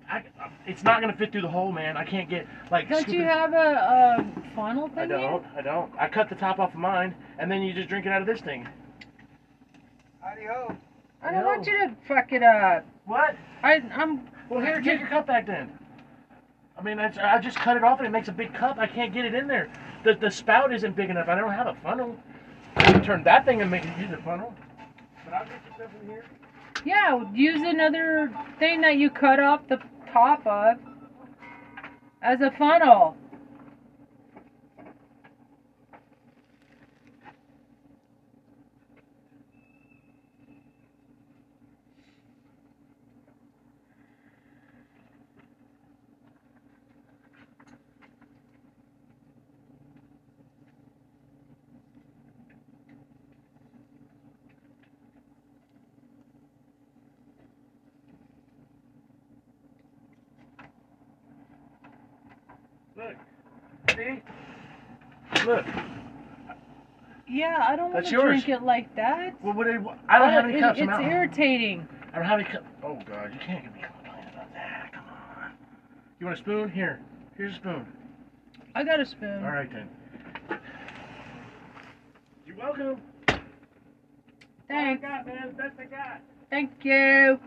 I, 0.09 0.23
uh, 0.43 0.49
it's 0.65 0.83
not 0.83 1.01
gonna 1.01 1.15
fit 1.15 1.31
through 1.31 1.43
the 1.43 1.49
hole, 1.49 1.71
man. 1.71 1.95
I 1.97 2.05
can't 2.05 2.29
get 2.29 2.47
like. 2.71 2.89
Don't 2.89 3.03
scoop 3.03 3.15
you 3.15 3.23
have 3.23 3.53
a, 3.53 4.17
a 4.17 4.55
funnel 4.55 4.87
thing? 4.87 4.99
I 4.99 5.05
don't. 5.05 5.45
I 5.55 5.61
don't. 5.61 5.91
I 5.99 6.07
cut 6.07 6.29
the 6.29 6.35
top 6.35 6.57
off 6.57 6.73
of 6.73 6.79
mine, 6.79 7.13
and 7.37 7.51
then 7.51 7.61
you 7.61 7.73
just 7.73 7.89
drink 7.89 8.05
it 8.05 8.11
out 8.11 8.21
of 8.21 8.27
this 8.27 8.41
thing. 8.41 8.67
Adios. 10.25 10.71
I 11.21 11.31
don't 11.31 11.45
want 11.45 11.67
you 11.67 11.77
to 11.77 11.95
fuck 12.07 12.31
it 12.31 12.41
up. 12.41 12.85
What? 13.05 13.35
I, 13.61 13.83
I'm. 13.93 14.21
Well, 14.49 14.61
here, 14.61 14.81
take 14.81 14.99
your 14.99 15.09
cup 15.09 15.27
back 15.27 15.45
then. 15.45 15.78
I 16.79 16.83
mean, 16.83 16.99
I 16.99 17.39
just 17.39 17.57
cut 17.57 17.75
it 17.75 17.83
off 17.83 17.99
and 17.99 18.07
it 18.07 18.11
makes 18.11 18.29
a 18.29 18.31
big 18.31 18.53
cup. 18.53 18.77
I 18.77 18.87
can't 18.87 19.13
get 19.13 19.25
it 19.25 19.33
in 19.33 19.47
there. 19.47 19.69
The, 20.05 20.13
the 20.13 20.31
spout 20.31 20.73
isn't 20.73 20.95
big 20.95 21.09
enough. 21.09 21.27
I 21.27 21.35
don't 21.35 21.51
have 21.51 21.67
a 21.67 21.75
funnel. 21.83 22.15
I 22.77 22.91
can 22.91 23.03
turn 23.03 23.23
that 23.23 23.43
thing 23.45 23.61
and 23.61 23.69
make 23.69 23.83
it 23.83 23.97
use 23.97 24.11
a 24.11 24.21
funnel. 24.23 24.53
But 25.25 25.33
I'll 25.33 25.45
get 25.45 25.91
in 26.01 26.09
here. 26.09 26.25
Yeah, 26.85 27.29
use 27.33 27.61
another 27.61 28.31
thing 28.59 28.79
that 28.81 28.95
you 28.95 29.09
cut 29.09 29.41
off 29.41 29.67
the 29.67 29.79
top 30.13 30.47
of 30.47 30.77
as 32.21 32.39
a 32.39 32.51
funnel. 32.51 33.17
Yeah, 67.49 67.65
I 67.67 67.75
don't 67.75 67.85
want 67.91 67.95
That's 67.95 68.09
to 68.09 68.15
yours. 68.15 68.43
drink 68.43 68.61
it 68.61 68.63
like 68.63 68.95
that. 68.95 69.33
Well, 69.43 69.53
what 69.53 69.67
I 69.67 70.19
don't 70.19 70.29
have 70.29 70.45
any 70.45 70.59
cups. 70.59 70.79
It's 70.79 70.89
out. 70.89 71.01
irritating. 71.01 71.87
I 72.13 72.17
don't 72.17 72.25
have 72.25 72.39
any 72.39 72.49
cups. 72.49 72.67
Oh 72.83 72.99
God, 73.07 73.31
you 73.33 73.39
can't 73.39 73.73
be 73.73 73.81
complaining 73.81 74.29
about 74.33 74.53
that. 74.53 74.91
Come 74.93 75.05
on. 75.05 75.51
You 76.19 76.27
want 76.27 76.37
a 76.37 76.41
spoon? 76.41 76.69
Here. 76.69 76.99
Here's 77.37 77.53
a 77.53 77.55
spoon. 77.55 77.87
I 78.75 78.83
got 78.83 78.99
a 78.99 79.05
spoon. 79.05 79.43
All 79.43 79.51
right 79.51 79.69
then. 79.71 79.89
You're 82.45 82.57
welcome. 82.57 83.01
Thanks. 84.67 85.03
I 85.03 85.07
got, 85.07 85.25
man. 85.25 85.55
Best 85.57 85.73
I 85.79 85.85
got. 85.85 86.21
Thank 86.51 86.71
you. 86.83 87.39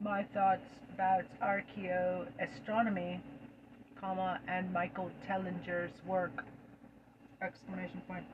My 0.00 0.22
thoughts 0.32 0.62
about 0.94 1.24
archaeoastronomy, 1.42 3.20
comma, 4.00 4.40
and 4.48 4.72
Michael 4.72 5.10
Tellinger's 5.28 5.92
work. 6.06 6.44
Exclamation 7.42 8.00
point. 8.08 8.24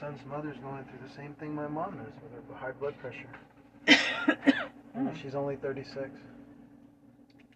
Son's 0.00 0.20
mother's 0.26 0.56
going 0.58 0.84
through 0.84 1.08
the 1.08 1.14
same 1.14 1.34
thing 1.34 1.54
my 1.54 1.66
mom 1.68 2.00
is 2.00 2.12
with 2.22 2.32
her 2.48 2.54
high 2.56 2.72
blood 2.72 2.94
pressure. 3.00 3.28
And 4.94 5.16
she's 5.22 5.34
only 5.34 5.56
36. 5.56 6.10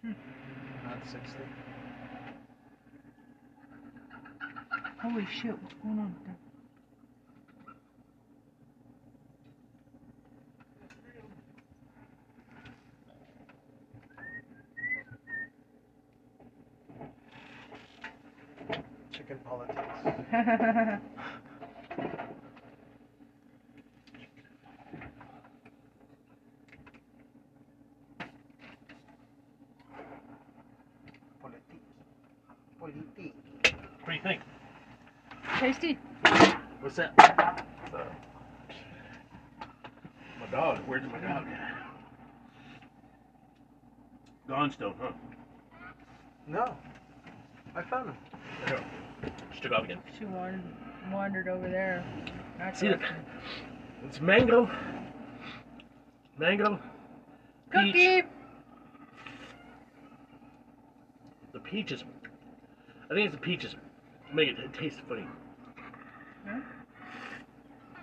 Not 0.03 0.15
60. 1.03 1.19
Holy 5.01 5.27
shit, 5.31 5.51
what's 5.61 5.75
going 5.83 5.99
on 5.99 6.15
there? 6.25 6.35
Chicken 19.11 19.37
politics. 19.45 19.77
Politique. 31.41 31.81
What 32.79 32.93
do 32.93 34.13
you 34.13 34.21
think? 34.23 34.41
Tasty. 35.59 35.97
What's 36.97 37.15
that? 37.15 37.65
My 40.39 40.47
dog. 40.49 40.79
Where's 40.87 41.03
my 41.11 41.19
dog? 41.19 41.45
Gone 44.47 44.71
still, 44.71 44.95
huh? 44.99 45.11
No. 46.47 46.75
I 47.75 47.83
found 47.83 48.09
him. 48.09 48.17
There. 48.65 48.83
She 49.53 49.61
took 49.61 49.73
off 49.73 49.83
again. 49.83 49.99
She 50.17 50.25
wandered, 50.25 50.63
wandered 51.11 51.47
over 51.47 51.69
there. 51.69 52.03
Not 52.57 52.75
See 52.75 52.87
that? 52.87 52.99
direction. 52.99 53.25
It's 54.05 54.19
mango. 54.19 54.67
Mango. 56.39 56.79
Cookie. 57.69 57.91
Peach. 57.91 58.25
The 61.53 61.59
peaches. 61.59 62.03
I 63.11 63.13
think 63.13 63.27
it's 63.27 63.35
the 63.35 63.41
peaches. 63.41 63.75
Make 64.33 64.49
it, 64.49 64.57
it 64.57 64.73
taste 64.73 64.99
funny. 65.07 65.27
Yeah. 66.45 66.61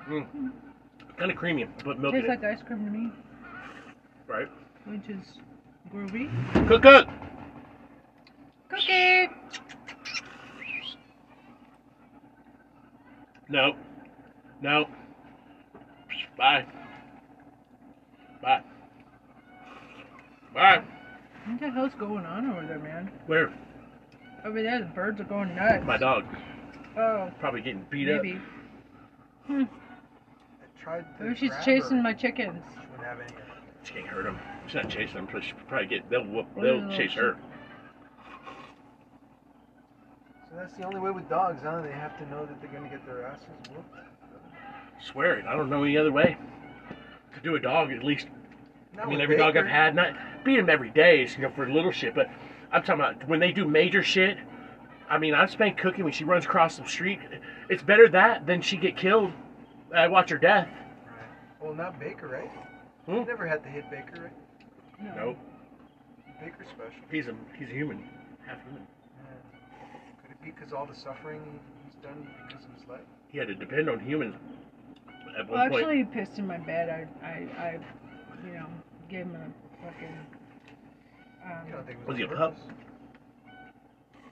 Mm. 0.09 0.27
Kind 1.17 1.31
of 1.31 1.37
creamy, 1.37 1.67
but 1.85 1.99
milk 1.99 2.15
in 2.15 2.23
Tastes 2.23 2.35
it. 2.35 2.43
like 2.43 2.59
ice 2.59 2.63
cream 2.67 2.85
to 2.85 2.91
me, 2.91 3.11
Right. 4.27 4.49
which 4.87 5.09
is 5.09 5.39
groovy. 5.93 6.29
Cook, 6.69 6.83
cook. 6.83 7.09
Cookie. 8.69 9.29
No. 13.49 13.75
No. 14.63 14.87
Bye. 16.37 16.67
Bye. 18.43 18.63
Bye. 20.53 20.83
What 21.47 21.61
the 21.61 21.71
hell's 21.71 21.93
going 21.99 22.25
on 22.25 22.51
over 22.51 22.67
there, 22.67 22.79
man? 22.79 23.11
Where? 23.27 23.53
Over 24.45 24.63
there, 24.63 24.81
the 24.81 24.87
birds 24.87 25.21
are 25.21 25.25
going 25.25 25.55
nuts. 25.55 25.85
My 25.87 25.97
dog. 25.99 26.25
Oh, 26.97 27.31
Probably 27.41 27.61
getting 27.61 27.85
beat 27.91 28.09
up. 28.11 28.23
maybe. 28.23 28.41
Hmm. 29.47 29.63
I 30.85 31.01
tried 31.01 31.19
to 31.19 31.25
Maybe 31.25 31.37
she's 31.37 31.51
grab 31.51 31.65
chasing 31.65 31.97
her. 31.97 32.03
my 32.03 32.13
chickens. 32.13 32.63
She 32.73 32.81
wouldn't 32.91 33.09
have 33.09 33.21
any. 33.21 33.33
She 33.83 33.95
can't 33.95 34.07
hurt 34.07 34.25
them. 34.25 34.39
She's 34.67 34.75
not 34.75 34.89
chasing 34.89 35.15
them. 35.15 35.29
She'll 35.41 35.57
probably 35.67 35.87
get. 35.87 36.11
They'll 36.11 36.27
whoop. 36.27 36.47
They'll 36.57 36.91
is 36.91 36.95
it, 36.95 36.97
chase 36.97 37.13
her. 37.15 37.37
So 40.51 40.57
that's 40.57 40.75
the 40.77 40.85
only 40.85 41.01
way 41.01 41.11
with 41.11 41.29
dogs, 41.29 41.63
huh? 41.63 41.81
They 41.83 41.93
have 41.93 42.19
to 42.19 42.29
know 42.31 42.45
that 42.47 42.61
they're 42.61 42.71
going 42.71 42.85
to 42.85 42.91
get 42.91 43.05
their 43.07 43.27
asses 43.27 43.47
whooped. 43.71 43.97
Swear 45.01 45.39
it. 45.39 45.47
I 45.47 45.57
don't 45.57 45.71
know 45.71 45.83
any 45.83 45.97
other 45.97 46.13
way. 46.13 46.37
To 47.35 47.41
do 47.41 47.57
a 47.57 47.61
dog, 47.61 47.91
at 47.91 48.05
least. 48.05 48.29
Not 48.95 49.07
I 49.07 49.09
mean, 49.09 49.19
with 49.19 49.23
every 49.23 49.37
dog 49.37 49.57
I've 49.57 49.67
had, 49.67 49.95
not 49.95 50.15
beat 50.45 50.57
them 50.57 50.71
every 50.71 50.91
day, 50.91 51.25
is, 51.25 51.35
you 51.37 51.43
know, 51.43 51.51
for 51.51 51.69
little 51.69 51.91
shit. 51.91 52.15
But 52.15 52.29
I'm 52.71 52.83
talking 52.83 53.01
about 53.01 53.27
when 53.29 53.41
they 53.41 53.53
do 53.53 53.67
major 53.67 54.03
shit. 54.03 54.39
I 55.11 55.19
mean, 55.19 55.35
I've 55.35 55.51
spanked 55.51 55.81
Cookie 55.81 56.03
when 56.03 56.13
she 56.13 56.25
runs 56.25 56.45
across 56.45 56.77
the 56.77 56.87
street. 56.87 57.19
It's 57.69 57.83
better 57.83 58.09
that 58.11 58.47
than 58.47 58.63
she 58.63 58.77
get 58.77 58.97
killed. 58.97 59.33
I 59.97 60.09
watch 60.09 60.31
her 60.31 60.39
death. 60.39 60.69
Well, 61.61 61.75
not 61.75 61.99
Baker, 61.99 62.29
right? 62.29 62.51
Hmm? 63.07 63.15
You 63.15 63.25
never 63.25 63.47
had 63.47 63.63
to 63.63 63.69
hit 63.69 63.91
Baker, 63.91 64.23
right? 64.25 65.17
Nope. 65.17 65.37
Baker's 66.41 66.67
special. 66.69 66.93
He's 67.11 67.27
a 67.27 67.35
he's 67.59 67.69
a 67.69 67.73
human, 67.73 68.03
half 68.47 68.59
human. 68.65 68.87
Could 70.23 70.31
it 70.31 70.43
be 70.43 70.51
because 70.51 70.73
all 70.73 70.87
the 70.87 70.95
suffering 70.95 71.41
he's 71.85 71.95
done 72.03 72.27
because 72.49 72.65
of 72.65 72.71
his 72.79 72.89
life? 72.89 73.01
He 73.29 73.39
had 73.39 73.49
to 73.49 73.55
depend 73.55 73.89
on 73.89 74.01
humans 74.01 74.35
at 75.39 75.49
one 75.49 75.59
Well, 75.59 75.69
point. 75.69 75.83
actually, 75.83 75.97
he 75.99 76.05
pissed 76.05 76.39
in 76.39 76.47
my 76.47 76.59
bed. 76.59 77.09
I, 77.23 77.27
I, 77.27 77.61
I, 77.63 77.79
you 78.47 78.53
know, 78.55 78.67
gave 79.09 79.27
him 79.27 79.37
a 79.37 79.85
fucking. 79.85 80.17
Um, 81.45 81.67
You 81.67 81.73
don't 81.73 81.87
think 81.87 81.99
it 82.01 82.09
Was 82.09 82.17
he 82.17 82.23
a 82.25 82.29
on 82.29 82.37
pup? 82.37 82.57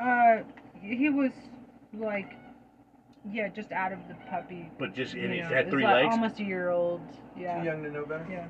Uh, 0.00 0.36
he 0.80 1.08
was 1.10 1.30
like, 1.94 2.32
yeah, 3.31 3.49
just 3.49 3.73
out 3.73 3.93
of 3.93 3.99
the 4.09 4.14
puppy. 4.31 4.70
But 4.79 4.95
just- 4.95 5.14
you 5.14 5.25
and 5.25 5.33
he 5.33 5.41
know, 5.41 5.47
had 5.49 5.59
it's 5.66 5.70
three 5.70 5.85
like 5.85 6.05
legs? 6.05 6.14
Almost 6.14 6.41
a 6.41 6.45
year 6.45 6.70
old. 6.70 7.01
Yeah. 7.37 7.59
Too 7.61 7.64
young 7.66 7.83
to 7.85 7.91
know 7.91 8.05
better? 8.07 8.27
Yeah. 8.31 8.47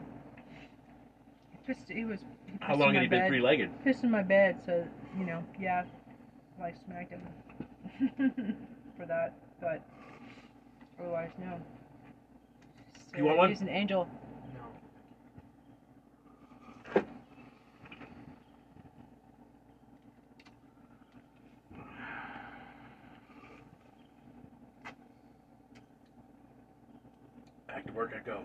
He 1.51 1.59
pissed. 1.67 1.91
He 1.91 2.05
was. 2.05 2.21
He 2.47 2.53
How 2.61 2.75
long 2.75 2.91
in 2.91 2.95
had 3.03 3.11
my 3.11 3.17
he 3.17 3.21
been 3.23 3.29
three-legged? 3.29 3.85
Pissed 3.85 4.05
in 4.05 4.11
my 4.11 4.23
bed, 4.23 4.57
so 4.65 4.87
you 5.19 5.25
know, 5.25 5.45
yeah, 5.61 5.85
I 6.63 6.73
smacked 6.85 7.11
him 7.13 7.23
for 8.99 9.07
that, 9.07 9.35
but 9.61 9.83
otherwise, 11.01 11.31
no. 11.39 11.61
You 13.17 13.25
want 13.25 13.39
one? 13.39 13.49
He's 13.51 13.61
an 13.61 13.69
angel. 13.69 14.09
Back 28.11 28.25
to 28.25 28.31
work 28.31 28.45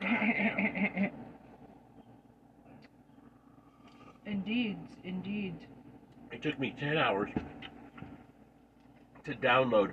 I 0.00 0.08
go. 0.08 1.10
indeed, 4.26 4.78
indeed. 5.04 5.54
It 6.32 6.42
took 6.42 6.58
me 6.58 6.74
10 6.78 6.96
hours 6.96 7.30
to 9.24 9.34
download 9.34 9.92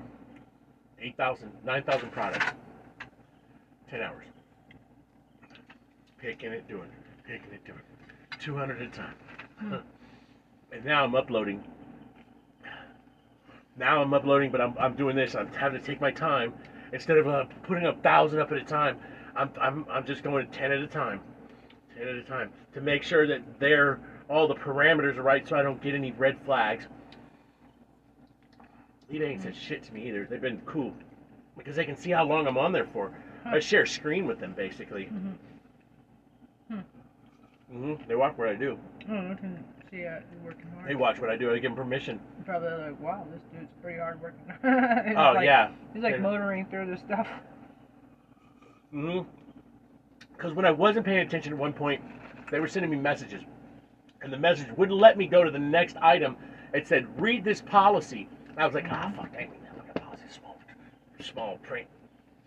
8,000, 1.00 1.52
9,000 1.66 2.12
products. 2.12 2.46
10 3.90 4.02
hours. 4.02 4.26
Picking 6.18 6.52
it, 6.52 6.68
doing 6.68 6.84
it, 6.84 7.24
picking 7.28 7.54
it, 7.54 7.66
doing 7.66 7.80
it. 7.80 8.40
200 8.40 8.82
at 8.82 8.88
a 8.88 8.92
time. 8.92 9.16
Hmm. 9.58 9.76
And 10.72 10.86
now 10.86 11.04
I'm 11.04 11.16
uploading. 11.16 11.64
Now 13.76 14.02
I'm 14.02 14.14
uploading, 14.14 14.52
but 14.52 14.62
I'm, 14.62 14.76
I'm 14.80 14.96
doing 14.96 15.16
this. 15.16 15.36
I'm 15.36 15.52
having 15.54 15.82
to 15.82 15.86
take 15.86 16.00
my 16.00 16.12
time. 16.12 16.54
Instead 16.94 17.18
of 17.18 17.28
uh, 17.28 17.46
putting 17.64 17.88
a 17.88 17.94
thousand 17.96 18.40
up 18.40 18.52
at 18.52 18.58
a 18.60 18.64
time, 18.64 18.98
I'm, 19.36 19.52
I'm, 19.60 19.86
I'm 19.90 20.06
just 20.06 20.24
going 20.24 20.48
10 20.48 20.72
at 20.72 20.80
a 20.80 20.88
time. 20.88 21.22
10 21.98 22.08
at 22.08 22.16
a 22.16 22.24
time. 22.24 22.52
To 22.76 22.82
make 22.82 23.02
sure 23.02 23.26
that 23.28 23.42
they're, 23.60 24.00
all 24.30 24.48
the 24.48 24.54
parameters 24.56 25.18
are 25.18 25.24
right 25.24 25.46
so 25.46 25.56
I 25.58 25.64
don't 25.64 25.82
get 25.82 25.96
any 25.96 26.12
red 26.12 26.38
flags. 26.46 26.86
eBay 29.12 29.30
ain't 29.32 29.42
said 29.42 29.56
shit 29.56 29.82
to 29.84 29.94
me 29.94 30.08
either. 30.08 30.28
They've 30.30 30.40
been 30.40 30.62
cool. 30.68 30.94
Because 31.58 31.76
they 31.76 31.84
can 31.86 31.98
see 31.98 32.12
how 32.12 32.26
long 32.26 32.46
I'm 32.48 32.58
on 32.58 32.72
there 32.72 32.86
for. 32.94 33.12
I 33.46 33.60
share 33.60 33.82
a 33.84 33.88
screen 33.88 34.28
with 34.28 34.40
them, 34.40 34.54
basically. 34.54 35.06
Hmm. 36.70 36.80
hmm 37.72 37.94
They 38.08 38.16
watch 38.16 38.38
what 38.38 38.50
I 38.50 38.56
do. 38.56 38.78
Oh, 39.10 39.32
I 39.32 39.34
can 39.34 39.64
see 39.90 40.06
uh, 40.06 40.20
you're 40.32 40.46
working 40.46 40.68
hard. 40.76 40.88
They 40.88 40.96
watch 40.96 41.20
what 41.20 41.30
I 41.32 41.36
do. 41.38 41.52
I 41.52 41.56
give 41.56 41.72
them 41.72 41.76
permission. 41.76 42.20
Probably 42.46 42.70
like, 42.70 43.00
wow, 43.00 43.26
this 43.32 43.42
dude's 43.54 43.72
pretty 43.82 44.00
hard 44.00 44.22
working. 44.22 44.44
Oh, 45.18 45.34
like- 45.34 45.46
yeah. 45.46 45.72
He's 45.94 46.04
like 46.04 46.16
Yeah. 46.16 46.22
motoring 46.22 46.66
through 46.66 46.88
this 46.88 47.00
stuff. 47.00 47.28
hmm 48.92 49.20
Because 50.36 50.54
when 50.54 50.66
I 50.66 50.72
wasn't 50.72 51.06
paying 51.06 51.20
attention 51.20 51.54
at 51.54 51.60
one 51.60 51.74
point, 51.74 52.02
they 52.52 52.60
were 52.60 52.68
sending 52.68 52.92
me 52.92 52.98
messages. 52.98 53.44
And 54.22 54.32
the 54.32 54.38
message 54.38 54.68
wouldn't 54.78 54.98
let 55.00 55.18
me 55.18 55.28
go 55.28 55.44
to 55.44 55.52
the 55.52 55.60
next 55.60 55.98
item. 55.98 56.36
It 56.74 56.88
said, 56.88 57.08
read 57.20 57.44
this 57.44 57.62
policy. 57.62 58.28
And 58.50 58.60
I 58.60 58.66
was 58.66 58.74
like, 58.76 58.86
ah, 58.90 59.12
fuck, 59.16 59.32
dang, 59.34 59.52
look 59.76 59.88
at 59.90 60.02
policy, 60.02 60.24
small, 60.30 60.58
small 61.20 61.58
print. 61.58 61.88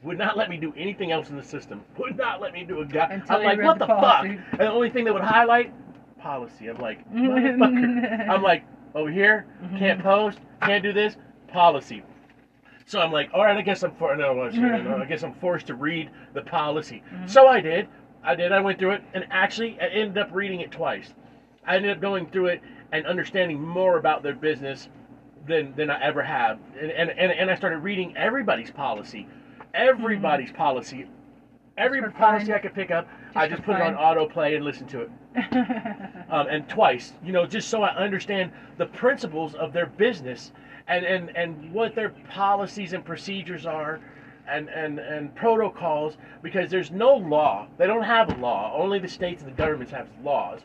Would 0.02 0.18
not 0.18 0.36
let 0.36 0.50
me 0.50 0.56
do 0.56 0.72
anything 0.76 1.10
else 1.10 1.30
in 1.30 1.36
the 1.36 1.42
system. 1.42 1.82
Would 1.98 2.16
not 2.16 2.40
let 2.40 2.52
me 2.52 2.64
do 2.64 2.80
a 2.80 2.84
guy. 2.86 3.08
Until 3.12 3.36
I'm 3.36 3.44
like, 3.44 3.62
what 3.62 3.78
the 3.78 3.86
the, 3.86 4.00
fuck? 4.00 4.24
And 4.24 4.40
the 4.60 4.70
only 4.70 4.90
thing 4.90 5.04
that 5.04 5.12
would 5.14 5.22
highlight, 5.22 5.72
policy. 6.18 6.68
I'm 6.68 6.78
like, 6.78 7.10
motherfucker. 7.12 8.28
I'm 8.28 8.42
like, 8.42 8.64
over 8.96 9.10
here, 9.10 9.46
Mm-hmm. 9.62 9.78
can't 9.78 10.02
post, 10.02 10.38
can't 10.62 10.82
do 10.82 10.92
this, 10.92 11.16
policy. 11.52 12.02
So 12.86 13.00
I'm 13.00 13.12
like, 13.12 13.30
all 13.34 13.44
right, 13.44 13.56
I 13.56 13.62
guess 13.62 13.82
I'm 13.82 13.94
for 13.96 14.16
no, 14.16 14.40
I 14.42 15.04
guess 15.04 15.22
I'm 15.22 15.34
forced 15.34 15.66
to 15.68 15.74
read 15.74 16.10
the 16.34 16.42
policy. 16.42 17.02
Mm-hmm. 17.12 17.26
So 17.28 17.46
I 17.46 17.60
did. 17.60 17.88
I 18.24 18.34
did. 18.34 18.50
I 18.52 18.60
went 18.60 18.78
through 18.78 18.92
it, 18.92 19.02
and 19.14 19.24
actually, 19.30 19.78
I 19.80 19.86
ended 19.86 20.18
up 20.18 20.30
reading 20.32 20.60
it 20.60 20.72
twice. 20.72 21.12
I 21.66 21.76
ended 21.76 21.90
up 21.92 22.00
going 22.00 22.26
through 22.30 22.46
it 22.46 22.62
and 22.92 23.06
understanding 23.06 23.60
more 23.60 23.98
about 23.98 24.22
their 24.22 24.34
business 24.34 24.88
than 25.46 25.74
than 25.76 25.90
I 25.90 26.00
ever 26.02 26.22
have. 26.22 26.58
And 26.80 26.90
and 26.90 27.10
and, 27.10 27.32
and 27.32 27.50
I 27.50 27.54
started 27.54 27.78
reading 27.78 28.16
everybody's 28.16 28.70
policy, 28.70 29.28
everybody's 29.74 30.52
policy, 30.52 31.06
every 31.76 32.00
policy. 32.12 32.52
I 32.54 32.58
could 32.58 32.74
pick 32.74 32.90
up. 32.90 33.08
I 33.36 33.48
just 33.48 33.62
put 33.62 33.76
it 33.76 33.82
on 33.82 33.94
autoplay 33.94 34.56
and 34.56 34.64
listen 34.64 34.86
to 34.88 35.02
it 35.02 35.10
um, 36.30 36.46
and 36.48 36.68
twice, 36.68 37.12
you 37.22 37.32
know, 37.32 37.46
just 37.46 37.68
so 37.68 37.82
I 37.82 37.94
understand 37.94 38.50
the 38.78 38.86
principles 38.86 39.54
of 39.54 39.72
their 39.72 39.86
business 39.86 40.52
and, 40.88 41.04
and, 41.04 41.36
and 41.36 41.72
what 41.72 41.94
their 41.94 42.10
policies 42.30 42.92
and 42.92 43.04
procedures 43.04 43.66
are 43.66 44.00
and, 44.48 44.68
and, 44.68 44.98
and 44.98 45.34
protocols 45.34 46.16
because 46.42 46.70
there's 46.70 46.90
no 46.90 47.14
law. 47.14 47.66
They 47.78 47.86
don't 47.86 48.02
have 48.02 48.36
a 48.36 48.40
law. 48.40 48.72
Only 48.74 48.98
the 48.98 49.08
states 49.08 49.42
and 49.42 49.52
the 49.52 49.56
governments 49.56 49.92
have 49.92 50.08
laws. 50.22 50.60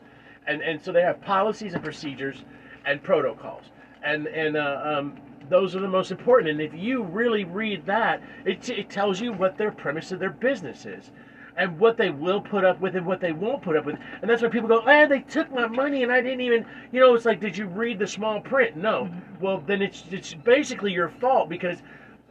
And, 0.47 0.61
and 0.61 0.82
so 0.82 0.91
they 0.91 1.01
have 1.01 1.22
policies 1.22 1.74
and 1.74 1.84
procedures 1.84 2.43
and 2.86 3.01
protocols. 3.03 3.63
And, 4.03 4.28
and 4.28 4.57
uh, 4.57 4.82
um, 4.84 5.17
those 5.49 5.76
are 5.76 5.80
the 5.80 5.88
most 5.88 6.11
important. 6.11 6.49
And 6.51 6.61
if 6.61 6.74
you 6.74 7.03
really 7.03 7.43
read 7.43 7.86
that, 7.86 8.22
it, 8.45 8.69
it 8.69 8.89
tells 8.89 9.19
you 9.19 9.34
what 9.34 9.57
their 9.57 9.72
premise 9.72 10.11
of 10.11 10.19
their 10.19 10.30
business 10.30 10.86
is 10.86 11.11
and 11.58 11.78
what 11.80 11.97
they 11.97 12.10
will 12.10 12.41
put 12.41 12.64
up 12.64 12.80
with 12.80 12.95
and 12.95 13.06
what 13.06 13.20
they 13.20 13.32
won't 13.32 13.62
put 13.62 13.76
up 13.76 13.86
with. 13.86 13.97
And 14.22 14.30
that's 14.30 14.41
why 14.41 14.49
people 14.49 14.70
go, 14.70 14.84
"Ah, 14.86 15.06
they 15.06 15.20
took 15.22 15.52
my 15.52 15.68
money 15.68 16.04
and 16.04 16.12
I 16.12 16.22
didn't 16.22 16.41
even." 16.41 16.66
You 16.91 16.99
know, 16.99 17.14
it's 17.14 17.26
like, 17.26 17.39
did 17.39 17.58
you 17.58 17.68
read 17.68 17.99
the 17.99 18.08
small 18.08 18.39
print? 18.39 18.76
No. 18.76 19.10
Well, 19.39 19.62
then 19.66 19.82
it's 19.82 20.04
it's 20.12 20.34
basically 20.34 20.91
your 20.91 21.10
fault 21.10 21.49
because 21.49 21.82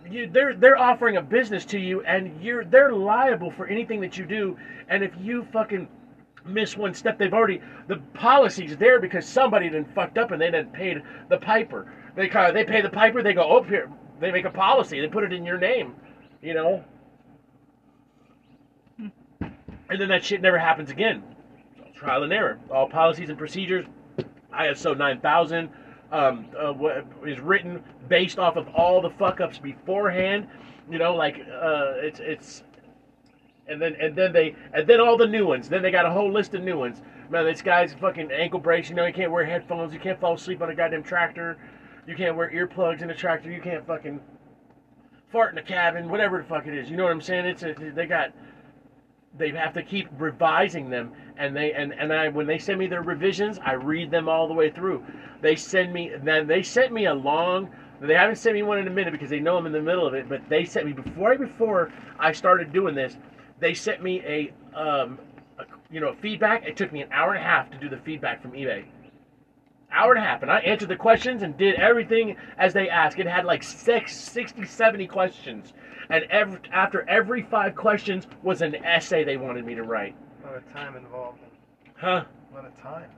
you, 0.09 0.27
they're 0.27 0.55
they're 0.55 0.79
offering 0.79 1.17
a 1.17 1.23
business 1.23 1.65
to 1.67 1.79
you 1.79 2.03
and 2.03 2.43
you're 2.43 2.65
they're 2.65 2.93
liable 2.93 3.51
for 3.51 3.67
anything 3.67 4.01
that 4.01 4.17
you 4.17 4.25
do. 4.25 4.57
And 4.89 5.03
if 5.03 5.13
you 5.21 5.47
fucking 5.53 5.89
miss 6.45 6.77
one 6.77 6.95
step, 6.95 7.19
they've 7.19 7.35
already 7.35 7.61
the 7.89 7.97
policy's 8.15 8.77
there 8.77 9.01
because 9.01 9.27
somebody 9.27 9.69
done 9.69 9.87
fucked 9.95 10.19
up 10.19 10.31
and 10.31 10.41
they 10.41 10.51
didn't 10.51 10.73
paid 10.73 11.03
the 11.29 11.39
piper. 11.39 11.93
They 12.17 12.29
kind 12.29 12.49
of 12.49 12.55
they 12.55 12.65
pay 12.65 12.81
the 12.81 12.91
piper. 12.91 13.23
They 13.23 13.35
go, 13.35 13.43
"Oh, 13.43 13.63
here." 13.63 13.91
They 14.21 14.31
make 14.31 14.45
a 14.45 14.51
policy. 14.51 15.01
They 15.01 15.09
put 15.09 15.25
it 15.25 15.33
in 15.33 15.45
your 15.45 15.59
name. 15.59 15.95
You 16.43 16.55
know. 16.55 16.85
And 19.91 20.01
then 20.01 20.09
that 20.09 20.25
shit 20.25 20.41
never 20.41 20.59
happens 20.59 20.91
again. 20.91 21.23
Trial 21.95 22.23
and 22.23 22.33
error. 22.33 22.59
All 22.71 22.89
policies 22.89 23.29
and 23.29 23.37
procedures. 23.37 23.85
ISO 24.55 24.97
9000 24.97 25.69
um, 26.13 26.47
uh, 26.59 26.73
is 27.27 27.39
written 27.41 27.83
based 28.09 28.39
off 28.39 28.57
of 28.57 28.69
all 28.69 29.03
the 29.03 29.11
fuck 29.11 29.41
ups 29.41 29.59
beforehand. 29.59 30.47
You 30.91 30.99
know, 30.99 31.15
like 31.15 31.41
uh, 31.41 31.93
it's 31.97 32.19
it's, 32.21 32.63
and 33.69 33.81
then 33.81 33.95
and 34.01 34.17
then 34.17 34.33
they 34.33 34.57
and 34.73 34.89
then 34.89 35.01
all 35.01 35.17
the 35.17 35.27
new 35.27 35.47
ones. 35.47 35.69
Then 35.69 35.83
they 35.83 35.91
got 35.91 36.07
a 36.07 36.11
whole 36.11 36.33
list 36.33 36.55
of 36.55 36.63
new 36.63 36.79
ones. 36.79 37.03
Man, 37.29 37.45
this 37.45 37.63
guy's 37.63 37.95
fucking 37.95 38.33
ankle 38.33 38.59
brace. 38.59 38.89
You 38.89 38.97
know, 38.97 39.07
you 39.07 39.13
can't 39.13 39.31
wear 39.31 39.45
headphones. 39.45 39.93
You 39.93 40.01
can't 40.01 40.21
fall 40.21 40.35
asleep 40.35 40.63
on 40.63 40.71
a 40.71 40.75
goddamn 40.75 41.05
tractor. 41.05 41.59
You 42.07 42.17
can't 42.17 42.37
wear 42.37 42.51
earplugs 42.51 43.03
in 43.03 43.11
a 43.11 43.15
tractor. 43.15 43.53
You 43.53 43.61
can't 43.61 43.87
fucking 43.87 44.21
fart 45.31 45.53
in 45.53 45.59
a 45.59 45.63
cabin. 45.63 46.09
Whatever 46.09 46.39
the 46.39 46.45
fuck 46.45 46.67
it 46.67 46.75
is. 46.75 46.91
You 46.91 46.97
know 46.97 47.05
what 47.05 47.13
I'm 47.13 47.21
saying? 47.21 47.47
It's 47.47 47.63
a, 47.63 47.73
they 47.95 48.07
got 48.07 48.33
they 49.39 49.51
have 49.51 49.73
to 49.75 49.83
keep 49.83 50.09
revising 50.19 50.91
them 50.91 51.13
and 51.37 51.57
they 51.57 51.73
and, 51.73 51.93
and 51.95 52.13
I 52.13 52.29
when 52.29 52.47
they 52.47 52.59
send 52.59 52.79
me 52.79 52.87
their 52.87 53.03
revisions 53.03 53.59
I 53.65 53.73
read 53.73 54.11
them 54.11 54.29
all 54.29 54.49
the 54.49 54.55
way 54.55 54.71
through. 54.71 55.05
They 55.41 55.57
send 55.57 55.93
me 55.93 56.13
then 56.23 56.47
they 56.47 56.63
sent 56.63 56.93
me 56.93 57.07
a 57.07 57.15
long 57.15 57.71
they 58.01 58.15
haven't 58.15 58.37
sent 58.37 58.55
me 58.55 58.63
one 58.63 58.79
in 58.79 58.87
a 58.87 58.91
minute 58.91 59.13
because 59.13 59.31
they 59.31 59.41
know 59.41 59.57
I'm 59.57 59.67
in 59.67 59.73
the 59.73 59.81
middle 59.81 60.07
of 60.07 60.15
it 60.15 60.29
but 60.29 60.49
they 60.49 60.65
sent 60.65 60.87
me 60.87 60.93
before 60.93 61.37
before 61.37 61.93
I 62.19 62.33
started 62.33 62.73
doing 62.73 62.95
this 62.95 63.17
they 63.61 63.75
sent 63.75 64.03
me 64.03 64.21
a 64.25 64.53
um 64.79 65.19
a, 65.59 65.65
you 65.91 66.01
know 66.01 66.15
feedback. 66.15 66.67
It 66.67 66.77
took 66.77 66.93
me 66.93 67.03
an 67.03 67.13
hour 67.13 67.31
and 67.33 67.39
a 67.39 67.47
half 67.47 67.71
to 67.71 67.79
do 67.79 67.89
the 67.89 67.99
feedback 67.99 68.43
from 68.43 68.53
eBay. 68.53 68.85
Hour 69.93 70.15
and 70.15 70.25
a 70.25 70.27
half 70.27 70.43
and 70.43 70.51
I 70.51 70.59
answered 70.61 70.89
the 70.89 70.97
questions 70.97 71.43
and 71.43 71.57
did 71.57 71.77
everything 71.77 72.37
as 72.59 72.73
they 72.73 72.89
asked. 72.89 73.19
It 73.19 73.27
had 73.27 73.45
like 73.45 73.63
six, 73.63 74.17
60 74.17 74.65
70 74.65 75.07
questions 75.07 75.73
and 76.11 76.25
every, 76.31 76.59
after 76.73 77.09
every 77.09 77.43
five 77.43 77.75
questions 77.75 78.27
was 78.43 78.63
an 78.63 78.75
essay 78.85 79.25
they 79.25 79.37
wanted 79.37 79.65
me 79.65 79.75
to 79.75 79.83
write 79.83 80.15
A 80.43 80.47
lot 80.47 80.57
of 80.57 80.73
time 80.73 80.97
involved. 80.97 81.39
huh 81.97 82.25
A 82.53 82.55
lot 82.55 82.67
of 82.67 82.77
time. 82.81 83.11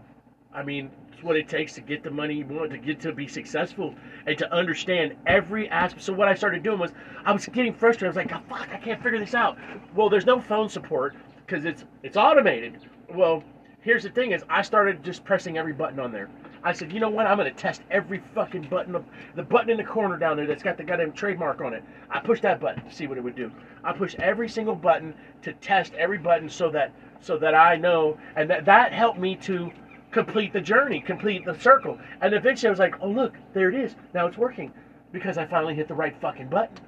I 0.55 0.63
mean, 0.63 0.91
it's 1.13 1.23
what 1.23 1.37
it 1.37 1.49
takes 1.49 1.73
to 1.75 1.81
get 1.81 2.03
the 2.03 2.11
money 2.11 2.35
you 2.35 2.47
want, 2.47 2.71
to 2.73 2.79
get 2.79 3.01
to 3.01 3.13
be 3.13 3.27
successful, 3.27 3.95
and 4.27 4.37
to 4.37 4.53
understand 4.53 5.15
every 5.27 5.69
aspect. 5.71 6.05
So 6.05 6.13
what 6.13 6.29
I 6.29 6.35
started 6.35 6.63
doing 6.63 6.79
was, 6.79 6.93
I 7.25 7.33
was 7.33 7.47
getting 7.47 7.73
frustrated. 7.73 8.17
I 8.17 8.21
was 8.23 8.33
like, 8.33 8.35
oh, 8.35 8.55
"Fuck, 8.55 8.69
I 8.71 8.77
can't 8.77 9.03
figure 9.03 9.19
this 9.19 9.35
out." 9.35 9.57
Well, 9.95 10.11
there's 10.11 10.27
no 10.27 10.41
phone 10.41 10.69
support 10.69 11.15
because 11.47 11.65
it's 11.65 11.87
it's 12.03 12.17
automated. 12.19 12.79
Well, 13.15 13.43
here's 13.81 14.03
the 14.03 14.11
thing: 14.11 14.33
is 14.33 14.45
I 14.51 14.61
started 14.61 15.03
just 15.03 15.25
pressing 15.25 15.57
every 15.57 15.73
button 15.73 15.99
on 16.01 16.13
there. 16.13 16.29
I 16.65 16.73
said, 16.73 16.93
you 16.93 17.01
know 17.01 17.09
what? 17.09 17.27
I'm 17.27 17.37
going 17.37 17.53
to 17.53 17.59
test 17.59 17.83
every 17.91 18.23
fucking 18.35 18.69
button. 18.69 18.95
Of, 18.95 19.05
the 19.35 19.43
button 19.43 19.71
in 19.71 19.77
the 19.77 19.85
corner 19.85 20.17
down 20.17 20.37
there 20.37 20.47
that's 20.47 20.63
got 20.63 20.77
the 20.77 20.85
goddamn 20.85 21.13
trademark 21.13 21.61
on 21.61 21.75
it. 21.75 21.83
I 22.11 22.21
pushed 22.21 22.43
that 22.43 22.61
button 22.61 22.85
to 22.85 22.95
see 22.95 23.07
what 23.09 23.19
it 23.19 23.25
would 23.25 23.35
do. 23.35 23.51
I 23.83 23.93
pushed 23.93 24.19
every 24.21 24.49
single 24.49 24.77
button 24.77 25.15
to 25.43 25.53
test 25.55 25.93
every 25.95 26.19
button 26.19 26.49
so 26.49 26.71
that 26.71 26.93
so 27.21 27.39
that 27.39 27.55
I 27.55 27.77
know, 27.77 28.19
and 28.37 28.49
that 28.51 28.65
that 28.65 28.93
helped 28.93 29.19
me 29.19 29.37
to 29.37 29.73
complete 30.13 30.53
the 30.53 30.61
journey, 30.61 31.01
complete 31.01 31.45
the 31.45 31.59
circle. 31.59 31.99
And 32.21 32.35
eventually, 32.35 32.69
I 32.69 32.71
was 32.71 32.79
like, 32.79 32.95
oh 33.01 33.09
look, 33.09 33.35
there 33.55 33.69
it 33.69 33.75
is. 33.75 33.97
Now 34.15 34.27
it's 34.27 34.39
working 34.39 34.73
because 35.11 35.39
I 35.39 35.47
finally 35.47 35.75
hit 35.75 35.89
the 35.89 35.95
right 35.95 36.15
fucking 36.21 36.49
button. 36.49 36.79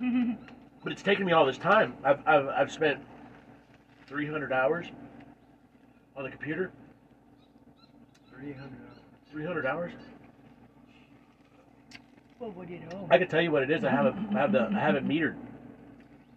but 0.82 0.92
it's 0.92 1.02
taken 1.02 1.24
me 1.24 1.32
all 1.32 1.46
this 1.46 1.58
time. 1.58 1.94
I've 2.04 2.20
I've, 2.26 2.48
I've 2.48 2.72
spent 2.72 3.00
300 4.08 4.52
hours 4.52 4.86
on 6.16 6.24
the 6.24 6.30
computer. 6.30 6.70
300 8.40 8.62
hours. 8.62 8.98
300 9.30 9.66
hours. 9.66 9.92
Well, 12.38 12.50
what 12.52 12.68
do 12.68 12.74
you 12.74 12.80
know? 12.80 13.06
I 13.10 13.18
can 13.18 13.26
tell 13.26 13.40
you 13.40 13.50
what 13.50 13.62
it 13.62 13.70
is. 13.70 13.82
I 13.84 13.90
have 13.90 14.06
it. 14.06 14.14
I 14.34 14.38
have 14.38 14.52
the. 14.52 14.68
I 14.72 14.78
have 14.78 14.94
it 14.94 15.04
metered, 15.06 15.34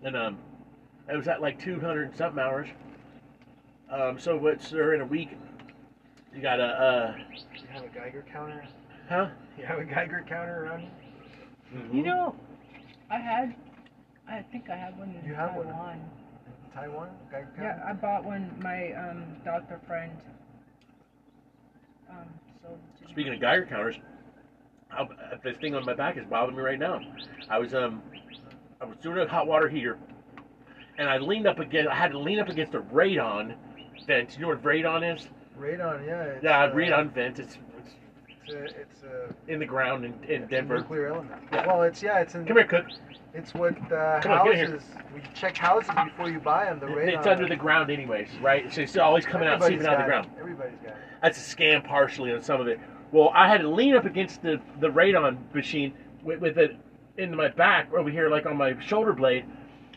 and 0.04 0.16
um, 0.18 0.38
it 1.08 1.16
was 1.16 1.28
at 1.28 1.42
like 1.42 1.60
200 1.60 2.08
and 2.08 2.16
something 2.16 2.42
hours. 2.42 2.68
Um, 3.92 4.18
so 4.18 4.36
what's 4.36 4.72
there 4.72 4.96
in 4.96 5.02
a 5.02 5.06
week? 5.06 5.30
You 6.34 6.42
got 6.42 6.60
a. 6.60 6.64
Uh, 6.64 7.16
You 7.54 7.68
have 7.72 7.84
a 7.84 7.88
Geiger 7.90 8.26
counter? 8.32 8.66
huh? 9.10 9.28
You 9.60 9.66
have 9.66 9.78
a 9.78 9.84
Geiger 9.84 10.26
counter 10.28 10.66
around 10.66 10.82
you? 10.82 10.90
Mm-hmm. 11.78 11.98
You 11.98 12.04
know, 12.04 12.36
I 13.12 13.18
had, 13.20 13.56
I 14.28 14.42
think 14.52 14.70
I 14.72 14.76
had 14.76 14.98
one 14.98 15.14
in 15.22 15.28
You 15.28 15.36
have 15.36 15.54
one? 15.56 15.68
Taiwan. 15.68 16.10
Taiwan? 16.74 17.10
Geiger 17.30 17.52
counter? 17.56 17.78
Yeah, 17.80 17.90
I 17.90 17.94
bought 17.94 18.24
one. 18.24 18.52
My 18.64 18.92
um, 18.94 19.24
doctor 19.46 19.80
friend. 19.86 20.12
Um, 22.12 22.18
sold 22.62 22.78
it 22.78 23.00
to 23.00 23.06
me. 23.06 23.12
Speaking 23.12 23.34
of 23.34 23.40
Geiger 23.40 23.66
counters, 23.66 23.96
how, 24.90 25.10
this 25.44 25.58
thing 25.58 25.74
on 25.76 25.86
my 25.86 25.94
back 25.94 26.18
is 26.18 26.26
bothering 26.26 26.58
me 26.58 26.64
right 26.64 26.80
now. 26.80 27.00
I 27.50 27.60
was 27.60 27.74
um, 27.74 28.02
I 28.82 28.86
was 28.86 28.98
doing 29.02 29.18
a 29.20 29.28
hot 29.28 29.48
water 29.48 29.70
heater, 29.70 29.98
and 30.98 31.10
I 31.10 31.18
leaned 31.18 31.48
up 31.48 31.60
against. 31.60 31.90
I 31.90 31.96
had 31.96 32.12
to 32.12 32.20
lean 32.20 32.40
up 32.40 32.50
against 32.50 32.74
a 32.74 32.82
radon 32.82 33.56
vent. 34.06 34.36
You 34.36 34.42
know 34.42 34.48
what 34.50 34.64
radon 34.64 35.16
is? 35.16 35.28
Radon, 35.58 36.06
yeah. 36.06 36.34
Yeah, 36.42 36.64
uh, 36.64 36.74
radon 36.74 37.14
vent. 37.14 37.40
It's 37.40 37.58
a, 38.52 38.64
it's 38.64 39.04
a, 39.04 39.52
in 39.52 39.60
the 39.60 39.66
ground 39.66 40.06
in, 40.06 40.14
in 40.24 40.44
it's 40.44 40.46
a 40.46 40.48
Denver. 40.48 40.78
nuclear 40.78 41.08
element. 41.08 41.42
Yeah. 41.52 41.68
Well, 41.68 41.84
it's, 41.84 42.02
yeah, 42.02 42.20
it's 42.20 42.36
in. 42.36 42.46
Come 42.46 42.58
here, 42.58 42.68
Cook. 42.68 42.86
It's 43.34 43.54
what 43.54 43.74
uh, 43.92 44.20
Come 44.22 44.32
on, 44.34 44.54
houses. 44.56 44.84
We 45.16 45.22
check 45.34 45.56
houses 45.58 45.92
before 46.06 46.30
you 46.30 46.40
buy 46.40 46.66
them. 46.66 46.80
The 46.80 46.88
radon. 46.88 47.18
It's 47.18 47.28
under 47.28 47.48
the 47.48 47.56
ground, 47.56 47.90
anyways, 47.90 48.30
right? 48.42 48.72
So 48.74 48.82
it's 48.82 48.98
always 48.98 49.26
coming 49.26 49.48
out, 49.48 49.62
Everybody's 49.62 49.80
seeping 49.80 49.88
out 49.88 50.00
of 50.02 50.06
the 50.06 50.10
ground. 50.10 50.26
it. 50.26 50.40
Everybody's 50.40 50.80
got 50.80 50.92
it. 50.92 50.98
That's 51.22 51.38
a 51.54 51.56
scam 51.56 51.84
partially 51.84 52.34
on 52.34 52.42
some 52.42 52.60
of 52.60 52.68
it. 52.68 52.80
Well, 53.12 53.32
I 53.34 53.48
had 53.48 53.62
to 53.62 53.70
lean 53.70 53.96
up 53.96 54.06
against 54.06 54.42
the, 54.42 54.60
the 54.80 54.88
radon 54.88 55.38
machine 55.54 55.94
with, 56.24 56.40
with 56.40 56.58
it 56.58 56.76
in 57.18 57.36
my 57.36 57.50
back 57.50 57.94
over 57.94 58.10
here, 58.10 58.30
like 58.30 58.46
on 58.46 58.58
my 58.58 58.80
shoulder 58.82 59.14
blade, 59.14 59.46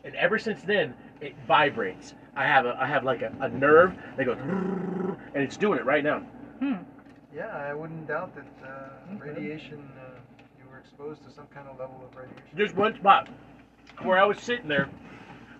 and 0.04 0.14
ever 0.16 0.38
since 0.38 0.62
then 0.62 0.94
it 1.20 1.34
vibrates. 1.46 2.14
I 2.36 2.44
have 2.46 2.66
a 2.66 2.76
I 2.80 2.86
have 2.86 3.04
like 3.04 3.22
a, 3.22 3.32
a 3.40 3.48
nerve 3.48 3.94
that 4.16 4.26
goes, 4.26 4.38
and 4.38 5.42
it's 5.42 5.56
doing 5.56 5.78
it 5.78 5.84
right 5.84 6.02
now. 6.02 6.18
Hmm. 6.58 6.74
Yeah, 7.34 7.48
I 7.48 7.74
wouldn't 7.74 8.06
doubt 8.06 8.32
that 8.36 8.68
uh, 8.68 9.16
radiation. 9.18 9.90
Uh, 9.98 10.20
you 10.56 10.70
were 10.70 10.78
exposed 10.78 11.24
to 11.24 11.30
some 11.32 11.46
kind 11.52 11.66
of 11.66 11.78
level 11.80 12.00
of 12.08 12.16
radiation. 12.16 12.44
There's 12.54 12.72
one 12.72 12.94
spot 12.94 13.28
where 14.02 14.18
I 14.18 14.24
was 14.24 14.38
sitting 14.38 14.68
there, 14.68 14.88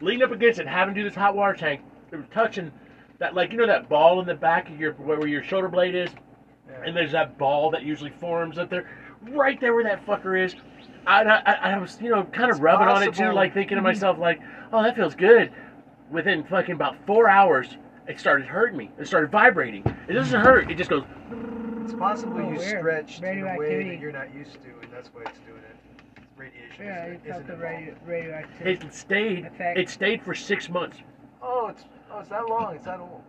leaning 0.00 0.22
up 0.22 0.30
against 0.30 0.60
it, 0.60 0.68
having 0.68 0.94
to 0.94 1.00
do 1.00 1.08
this 1.08 1.16
hot 1.16 1.34
water 1.34 1.54
tank. 1.54 1.80
It 2.12 2.16
was 2.16 2.26
touching 2.32 2.70
that, 3.18 3.34
like 3.34 3.50
you 3.50 3.58
know, 3.58 3.66
that 3.66 3.88
ball 3.88 4.20
in 4.20 4.26
the 4.26 4.34
back 4.34 4.70
of 4.70 4.78
your 4.78 4.92
where 4.92 5.26
your 5.26 5.42
shoulder 5.42 5.68
blade 5.68 5.96
is, 5.96 6.10
and 6.84 6.96
there's 6.96 7.10
that 7.10 7.38
ball 7.38 7.72
that 7.72 7.82
usually 7.82 8.10
forms 8.20 8.56
up 8.56 8.70
there, 8.70 8.88
right 9.30 9.60
there 9.60 9.74
where 9.74 9.84
that 9.84 10.06
fucker 10.06 10.42
is. 10.42 10.54
I, 11.08 11.22
I, 11.22 11.72
I 11.72 11.78
was, 11.78 11.98
you 12.00 12.10
know, 12.10 12.22
kind 12.22 12.50
of 12.50 12.56
It's 12.56 12.60
rubbing 12.60 12.86
on 12.86 13.02
it 13.02 13.14
too, 13.14 13.32
like 13.32 13.52
thinking 13.52 13.76
to 13.76 13.82
myself, 13.82 14.16
like, 14.18 14.40
oh, 14.72 14.82
that 14.82 14.94
feels 14.94 15.14
good. 15.16 15.52
Within 16.10 16.44
fucking 16.44 16.74
about 16.74 16.96
four 17.04 17.28
hours, 17.28 17.76
it 18.06 18.20
started 18.20 18.46
hurting 18.46 18.78
me. 18.78 18.90
It 18.98 19.06
started 19.06 19.30
vibrating. 19.30 19.82
It 20.08 20.12
doesn't 20.12 20.40
hurt. 20.40 20.70
It 20.70 20.76
just 20.76 20.88
goes. 20.88 21.02
It's 21.84 21.92
possible 21.92 22.38
Oh, 22.38 22.50
you 22.50 22.56
weird. 22.56 22.78
stretched 22.78 23.22
in 23.22 23.24
a 23.24 23.28
way 23.28 23.34
Radioactivity. 23.36 23.88
that 23.90 24.00
you're 24.00 24.12
not 24.12 24.34
used 24.34 24.54
to, 24.54 24.70
and 24.82 24.90
that's 24.90 25.08
why 25.12 25.22
it's 25.22 25.38
doing 25.40 25.58
it. 25.58 25.76
Radiation. 26.34 26.84
Yeah, 26.84 27.06
isn't, 27.06 27.24
you 27.24 27.30
isn't 27.30 27.46
the 27.46 27.56
radio, 27.56 27.94
radioactivity. 28.06 28.86
It 28.86 28.94
stayed. 28.94 29.44
Effect. 29.44 29.78
It 29.78 29.90
stayed 29.90 30.22
for 30.22 30.34
six 30.34 30.70
months. 30.70 30.98
Oh, 31.42 31.66
it's 31.68 31.84
oh, 32.10 32.20
it's 32.20 32.30
that 32.30 32.48
long. 32.48 32.74
It's 32.74 32.86
that 32.86 33.00
old. 33.00 33.22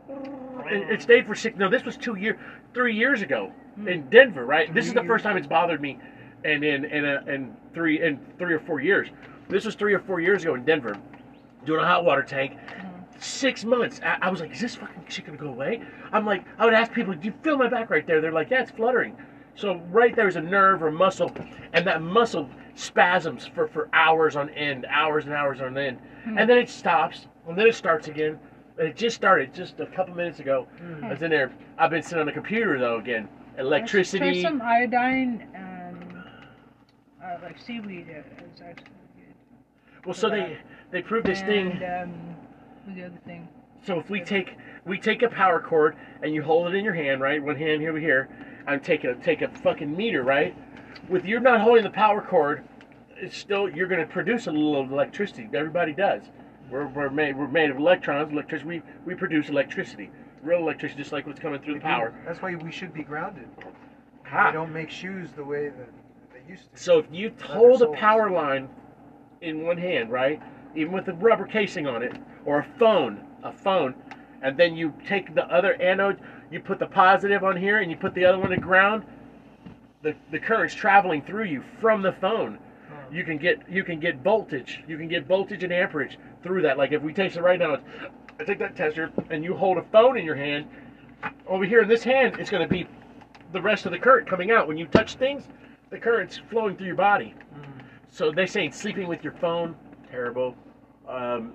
It, 0.67 0.89
it 0.89 1.01
stayed 1.01 1.27
for 1.27 1.35
six. 1.35 1.57
No, 1.57 1.69
this 1.69 1.83
was 1.83 1.97
two 1.97 2.15
year, 2.15 2.39
three 2.73 2.95
years 2.95 3.21
ago 3.21 3.51
hmm. 3.75 3.89
in 3.89 4.09
Denver, 4.09 4.45
right? 4.45 4.73
This 4.73 4.87
is 4.87 4.93
the 4.93 5.03
first 5.03 5.23
time 5.23 5.35
it's 5.35 5.47
bothered 5.47 5.81
me, 5.81 5.99
and 6.45 6.63
in 6.63 6.85
in 6.85 7.05
a, 7.05 7.23
in 7.27 7.55
three 7.73 8.01
in 8.01 8.19
three 8.39 8.53
or 8.53 8.59
four 8.59 8.79
years. 8.79 9.09
This 9.49 9.65
was 9.65 9.75
three 9.75 9.93
or 9.93 9.99
four 9.99 10.21
years 10.21 10.43
ago 10.43 10.55
in 10.55 10.63
Denver, 10.63 10.97
doing 11.65 11.81
a 11.81 11.85
hot 11.85 12.05
water 12.05 12.23
tank. 12.23 12.53
Mm-hmm. 12.53 12.94
Six 13.17 13.63
months. 13.63 14.01
I, 14.03 14.17
I 14.21 14.29
was 14.29 14.39
like, 14.41 14.51
is 14.51 14.59
this 14.59 14.75
fucking 14.75 15.05
shit 15.07 15.25
gonna 15.25 15.37
go 15.37 15.47
away? 15.47 15.81
I'm 16.11 16.25
like, 16.25 16.45
I 16.57 16.65
would 16.65 16.73
ask 16.73 16.91
people, 16.91 17.13
do 17.13 17.25
you 17.27 17.33
feel 17.43 17.57
my 17.57 17.69
back 17.69 17.89
right 17.89 18.05
there? 18.05 18.19
They're 18.21 18.31
like, 18.31 18.49
yeah, 18.49 18.61
it's 18.61 18.71
fluttering. 18.71 19.15
So 19.55 19.75
right 19.89 20.13
there's 20.15 20.35
a 20.35 20.41
nerve 20.41 20.83
or 20.83 20.91
muscle, 20.91 21.31
and 21.71 21.87
that 21.87 22.01
muscle 22.01 22.49
spasms 22.73 23.47
for, 23.47 23.67
for 23.67 23.87
hours 23.93 24.35
on 24.35 24.49
end, 24.49 24.85
hours 24.89 25.25
and 25.25 25.33
hours 25.33 25.61
on 25.61 25.77
end, 25.77 25.97
and 26.25 26.49
then 26.49 26.57
it 26.57 26.69
stops, 26.69 27.27
and 27.47 27.57
then 27.57 27.67
it 27.67 27.75
starts 27.75 28.07
again. 28.09 28.37
And 28.77 28.89
it 28.89 28.97
just 28.97 29.15
started 29.15 29.53
just 29.53 29.79
a 29.79 29.85
couple 29.85 30.13
minutes 30.13 30.39
ago. 30.41 30.67
I 31.01 31.11
was 31.11 31.21
in 31.21 31.29
there. 31.29 31.53
I've 31.77 31.89
been 31.91 32.03
sitting 32.03 32.19
on 32.19 32.25
the 32.25 32.33
computer 32.33 32.77
though 32.77 32.97
again. 32.99 33.29
Electricity. 33.57 34.41
Try 34.41 34.49
some 34.49 34.61
iodine 34.61 35.47
and 35.53 36.03
uh, 37.23 37.37
like 37.41 37.57
seaweed. 37.57 38.07
Is 38.09 38.61
actually 38.61 38.91
good. 39.15 40.05
Well, 40.05 40.13
so 40.13 40.29
they 40.29 40.57
they 40.91 41.01
proved 41.01 41.25
this 41.27 41.39
thing. 41.39 41.81
Um, 41.81 42.34
what's 42.85 42.97
the 42.97 43.05
other 43.05 43.19
thing? 43.25 43.47
So 43.85 43.99
if 43.99 44.09
we 44.09 44.21
take 44.21 44.57
we 44.85 44.97
take 44.97 45.21
a 45.21 45.29
power 45.29 45.59
cord 45.59 45.95
and 46.23 46.33
you 46.33 46.41
hold 46.41 46.67
it 46.67 46.75
in 46.75 46.83
your 46.83 46.93
hand, 46.93 47.21
right? 47.21 47.41
One 47.41 47.55
hand 47.55 47.81
here, 47.81 47.93
we 47.93 48.01
here, 48.01 48.29
and 48.67 48.83
take 48.83 49.03
a 49.03 49.15
take 49.15 49.41
a 49.41 49.49
fucking 49.49 49.95
meter, 49.95 50.23
right? 50.23 50.55
With 51.09 51.25
you're 51.25 51.39
not 51.39 51.61
holding 51.61 51.83
the 51.83 51.89
power 51.89 52.21
cord, 52.21 52.63
it's 53.17 53.37
still 53.37 53.69
you're 53.69 53.87
going 53.87 54.01
to 54.01 54.11
produce 54.11 54.47
a 54.47 54.51
little 54.51 54.81
of 54.81 54.91
electricity. 54.91 55.47
Everybody 55.53 55.93
does. 55.93 56.23
We're, 56.69 56.87
we're 56.87 57.09
made 57.09 57.37
we're 57.37 57.47
made 57.47 57.69
of 57.69 57.77
electrons. 57.77 58.31
Electricity. 58.31 58.67
We 58.67 58.81
we 59.05 59.15
produce 59.15 59.49
electricity, 59.49 60.09
real 60.41 60.59
electricity, 60.59 61.01
just 61.01 61.11
like 61.11 61.27
what's 61.27 61.39
coming 61.39 61.61
through 61.61 61.75
the 61.75 61.81
power. 61.81 62.13
That's 62.25 62.41
why 62.41 62.55
we 62.55 62.71
should 62.71 62.93
be 62.93 63.03
grounded. 63.03 63.47
Ha. 64.23 64.47
They 64.47 64.53
don't 64.53 64.73
make 64.73 64.89
shoes 64.89 65.29
the 65.35 65.43
way 65.43 65.69
that 65.69 65.89
they 66.33 66.51
used 66.51 66.73
to. 66.73 66.79
So 66.79 66.97
if 66.97 67.05
you 67.11 67.31
hold 67.43 67.83
a 67.83 67.87
power 67.89 68.31
line 68.31 68.67
in 69.41 69.63
one 69.63 69.77
hand, 69.77 70.09
right, 70.09 70.41
even 70.75 70.91
with 70.91 71.07
a 71.07 71.13
rubber 71.13 71.45
casing 71.45 71.85
on 71.85 72.01
it, 72.01 72.17
or 72.45 72.59
a 72.59 72.67
phone, 72.77 73.25
a 73.43 73.51
phone, 73.51 73.95
and 74.41 74.57
then 74.57 74.75
you 74.75 74.93
take 75.07 75.33
the 75.33 75.45
other 75.45 75.73
anode, 75.81 76.19
you 76.51 76.59
put 76.59 76.79
the 76.79 76.85
positive 76.85 77.43
on 77.43 77.57
here, 77.57 77.79
and 77.79 77.89
you 77.89 77.97
put 77.97 78.13
the 78.13 78.25
other 78.25 78.39
one 78.39 78.51
to 78.51 78.57
ground, 78.57 79.03
the 80.03 80.15
the 80.31 80.39
current's 80.39 80.75
traveling 80.75 81.21
through 81.21 81.45
you 81.45 81.63
from 81.81 82.01
the 82.01 82.13
phone. 82.13 82.59
You 83.11 83.23
can 83.23 83.37
get 83.37 83.67
you 83.69 83.83
can 83.83 83.99
get 83.99 84.17
voltage, 84.17 84.83
you 84.87 84.97
can 84.97 85.07
get 85.07 85.25
voltage 85.25 85.63
and 85.63 85.73
amperage 85.73 86.17
through 86.43 86.61
that. 86.63 86.77
Like 86.77 86.91
if 86.91 87.01
we 87.01 87.13
take 87.13 87.35
it 87.35 87.41
right 87.41 87.59
now, 87.59 87.77
I 88.39 88.43
take 88.43 88.59
that 88.59 88.75
tester 88.75 89.11
and 89.29 89.43
you 89.43 89.55
hold 89.55 89.77
a 89.77 89.83
phone 89.91 90.17
in 90.17 90.25
your 90.25 90.35
hand. 90.35 90.67
Over 91.47 91.65
here 91.65 91.81
in 91.81 91.87
this 91.87 92.03
hand, 92.03 92.35
it's 92.39 92.49
going 92.49 92.61
to 92.61 92.71
be 92.71 92.87
the 93.51 93.61
rest 93.61 93.85
of 93.85 93.91
the 93.91 93.99
current 93.99 94.27
coming 94.27 94.51
out. 94.51 94.67
When 94.67 94.77
you 94.77 94.85
touch 94.85 95.15
things, 95.15 95.43
the 95.89 95.97
current's 95.97 96.39
flowing 96.49 96.75
through 96.75 96.87
your 96.87 96.95
body. 96.95 97.33
So 98.11 98.31
they 98.31 98.45
say 98.45 98.69
sleeping 98.69 99.07
with 99.07 99.23
your 99.23 99.33
phone, 99.33 99.75
terrible. 100.11 100.55
Um, 101.07 101.53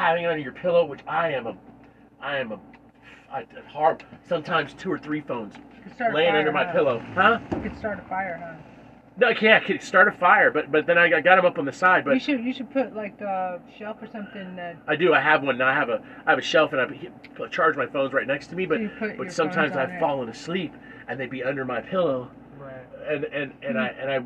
having 0.00 0.26
under 0.26 0.40
your 0.40 0.52
pillow, 0.52 0.84
which 0.84 1.00
I 1.06 1.32
am 1.32 1.46
a, 1.46 1.56
I 2.20 2.38
am 2.38 2.52
a, 2.52 2.60
I, 3.32 3.44
hard. 3.68 4.04
Sometimes 4.26 4.74
two 4.74 4.90
or 4.90 4.98
three 4.98 5.20
phones 5.20 5.54
Could 5.84 5.94
start 5.94 6.12
a 6.12 6.16
laying 6.16 6.34
under 6.34 6.52
my 6.52 6.64
huh? 6.64 6.72
pillow, 6.72 7.04
huh? 7.14 7.38
You 7.52 7.60
could 7.62 7.78
start 7.78 7.98
a 7.98 8.08
fire, 8.08 8.40
huh? 8.42 8.60
No, 9.16 9.28
I 9.28 9.34
can't. 9.34 9.62
I 9.62 9.66
could 9.66 9.82
start 9.82 10.08
a 10.08 10.12
fire, 10.12 10.50
but 10.50 10.72
but 10.72 10.86
then 10.86 10.96
I 10.96 11.08
got, 11.10 11.24
them 11.24 11.44
up 11.44 11.58
on 11.58 11.66
the 11.66 11.72
side. 11.72 12.06
But 12.06 12.14
you 12.14 12.20
should 12.20 12.42
you 12.42 12.54
should 12.54 12.70
put 12.70 12.96
like 12.96 13.20
a 13.20 13.60
shelf 13.78 13.98
or 14.00 14.06
something 14.06 14.56
that 14.56 14.78
I 14.88 14.96
do. 14.96 15.12
I 15.12 15.20
have 15.20 15.42
one. 15.42 15.58
Now 15.58 15.68
I 15.68 15.74
have 15.74 15.90
a 15.90 16.02
I 16.26 16.30
have 16.30 16.38
a 16.38 16.42
shelf 16.42 16.72
and 16.72 16.80
I 16.80 17.46
charge 17.48 17.76
my 17.76 17.86
phones 17.86 18.14
right 18.14 18.26
next 18.26 18.46
to 18.48 18.56
me. 18.56 18.64
But 18.64 18.78
So 18.78 18.82
you 18.82 18.88
put 18.98 19.08
your 19.08 19.16
but 19.16 19.32
sometimes 19.32 19.76
I've 19.76 19.90
it. 19.90 20.00
fallen 20.00 20.30
asleep 20.30 20.72
and 21.06 21.20
they'd 21.20 21.28
be 21.28 21.44
under 21.44 21.66
my 21.66 21.82
pillow. 21.82 22.30
Right. 22.58 22.72
And 23.06 23.24
and 23.24 23.52
and 23.62 23.78
I 23.78 23.88
hmm. 23.88 24.00
and 24.00 24.10
I. 24.10 24.20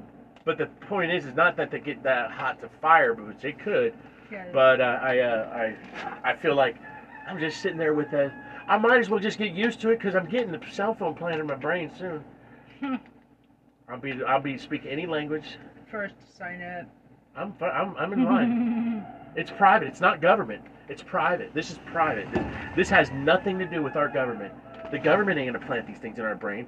But 0.45 0.59
the 0.59 0.67
point 0.67 1.11
is, 1.11 1.25
is 1.25 1.35
not 1.35 1.57
that 1.57 1.71
they 1.71 1.81
get 1.81 2.03
that 2.03 2.31
hot 2.31 2.61
to 2.61 2.69
fire, 2.81 3.15
but 3.15 3.27
which 3.27 3.41
they 3.41 3.53
could. 3.53 3.95
But 4.53 4.81
uh, 4.81 4.99
I 5.03 5.19
uh, 5.21 5.75
I 6.25 6.31
I 6.31 6.37
feel 6.37 6.55
like 6.55 6.77
I'm 7.27 7.39
just 7.39 7.61
sitting 7.61 7.79
there 7.79 7.95
with 7.95 8.13
a. 8.13 8.33
I 8.67 8.79
might 8.79 8.99
as 8.99 9.11
well 9.11 9.21
just 9.21 9.39
get 9.39 9.53
used 9.53 9.81
to 9.83 9.91
it 9.91 9.99
because 9.99 10.15
I'm 10.15 10.29
getting 10.29 10.53
the 10.53 10.61
cell 10.71 10.95
phone 10.95 11.15
playing 11.15 11.41
in 11.41 11.47
my 11.47 11.55
brain 11.55 11.91
soon. 11.99 12.25
I'll 13.89 13.99
be 13.99 14.15
I'll 14.27 14.41
be 14.41 14.59
speaking 14.59 14.91
any 14.91 15.07
language. 15.07 15.59
First 15.91 16.15
sign 16.37 16.63
up. 16.63 16.87
I'm 17.37 17.55
I'm, 17.61 17.97
I'm 17.97 18.13
in 18.13 18.25
line. 18.25 19.05
it's 19.37 19.51
private. 19.51 19.89
It's 19.89 20.01
not 20.01 20.21
government. 20.21 20.63
It's 20.89 21.03
private. 21.03 21.53
This 21.55 21.71
is 21.71 21.79
private. 21.87 22.31
This, 22.33 22.45
this 22.77 22.91
has 22.91 23.11
nothing 23.11 23.59
to 23.59 23.67
do 23.67 23.83
with 23.83 23.97
our 23.97 24.09
government. 24.09 24.53
The 24.91 24.99
government 24.99 25.39
ain't 25.39 25.53
gonna 25.53 25.67
plant 25.67 25.87
these 25.87 25.99
things 25.99 26.19
in 26.19 26.25
our 26.25 26.35
brain. 26.35 26.67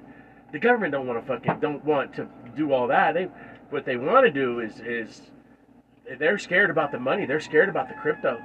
The 0.51 0.59
government 0.59 0.91
don't 0.91 1.07
want 1.07 1.19
to 1.19 1.27
fucking 1.27 1.59
don't 1.59 1.83
want 1.83 2.13
to 2.15 2.27
do 2.55 2.71
all 2.73 2.87
that. 2.87 3.13
They 3.13 3.27
what 3.69 3.85
they 3.85 3.97
want 3.97 4.25
to 4.25 4.31
do 4.31 4.59
is 4.59 4.79
is 4.79 5.21
they're 6.19 6.37
scared 6.37 6.69
about 6.69 6.91
the 6.91 6.99
money. 6.99 7.25
They're 7.25 7.39
scared 7.39 7.69
about 7.69 7.87
the 7.87 7.95
crypto. 7.95 8.41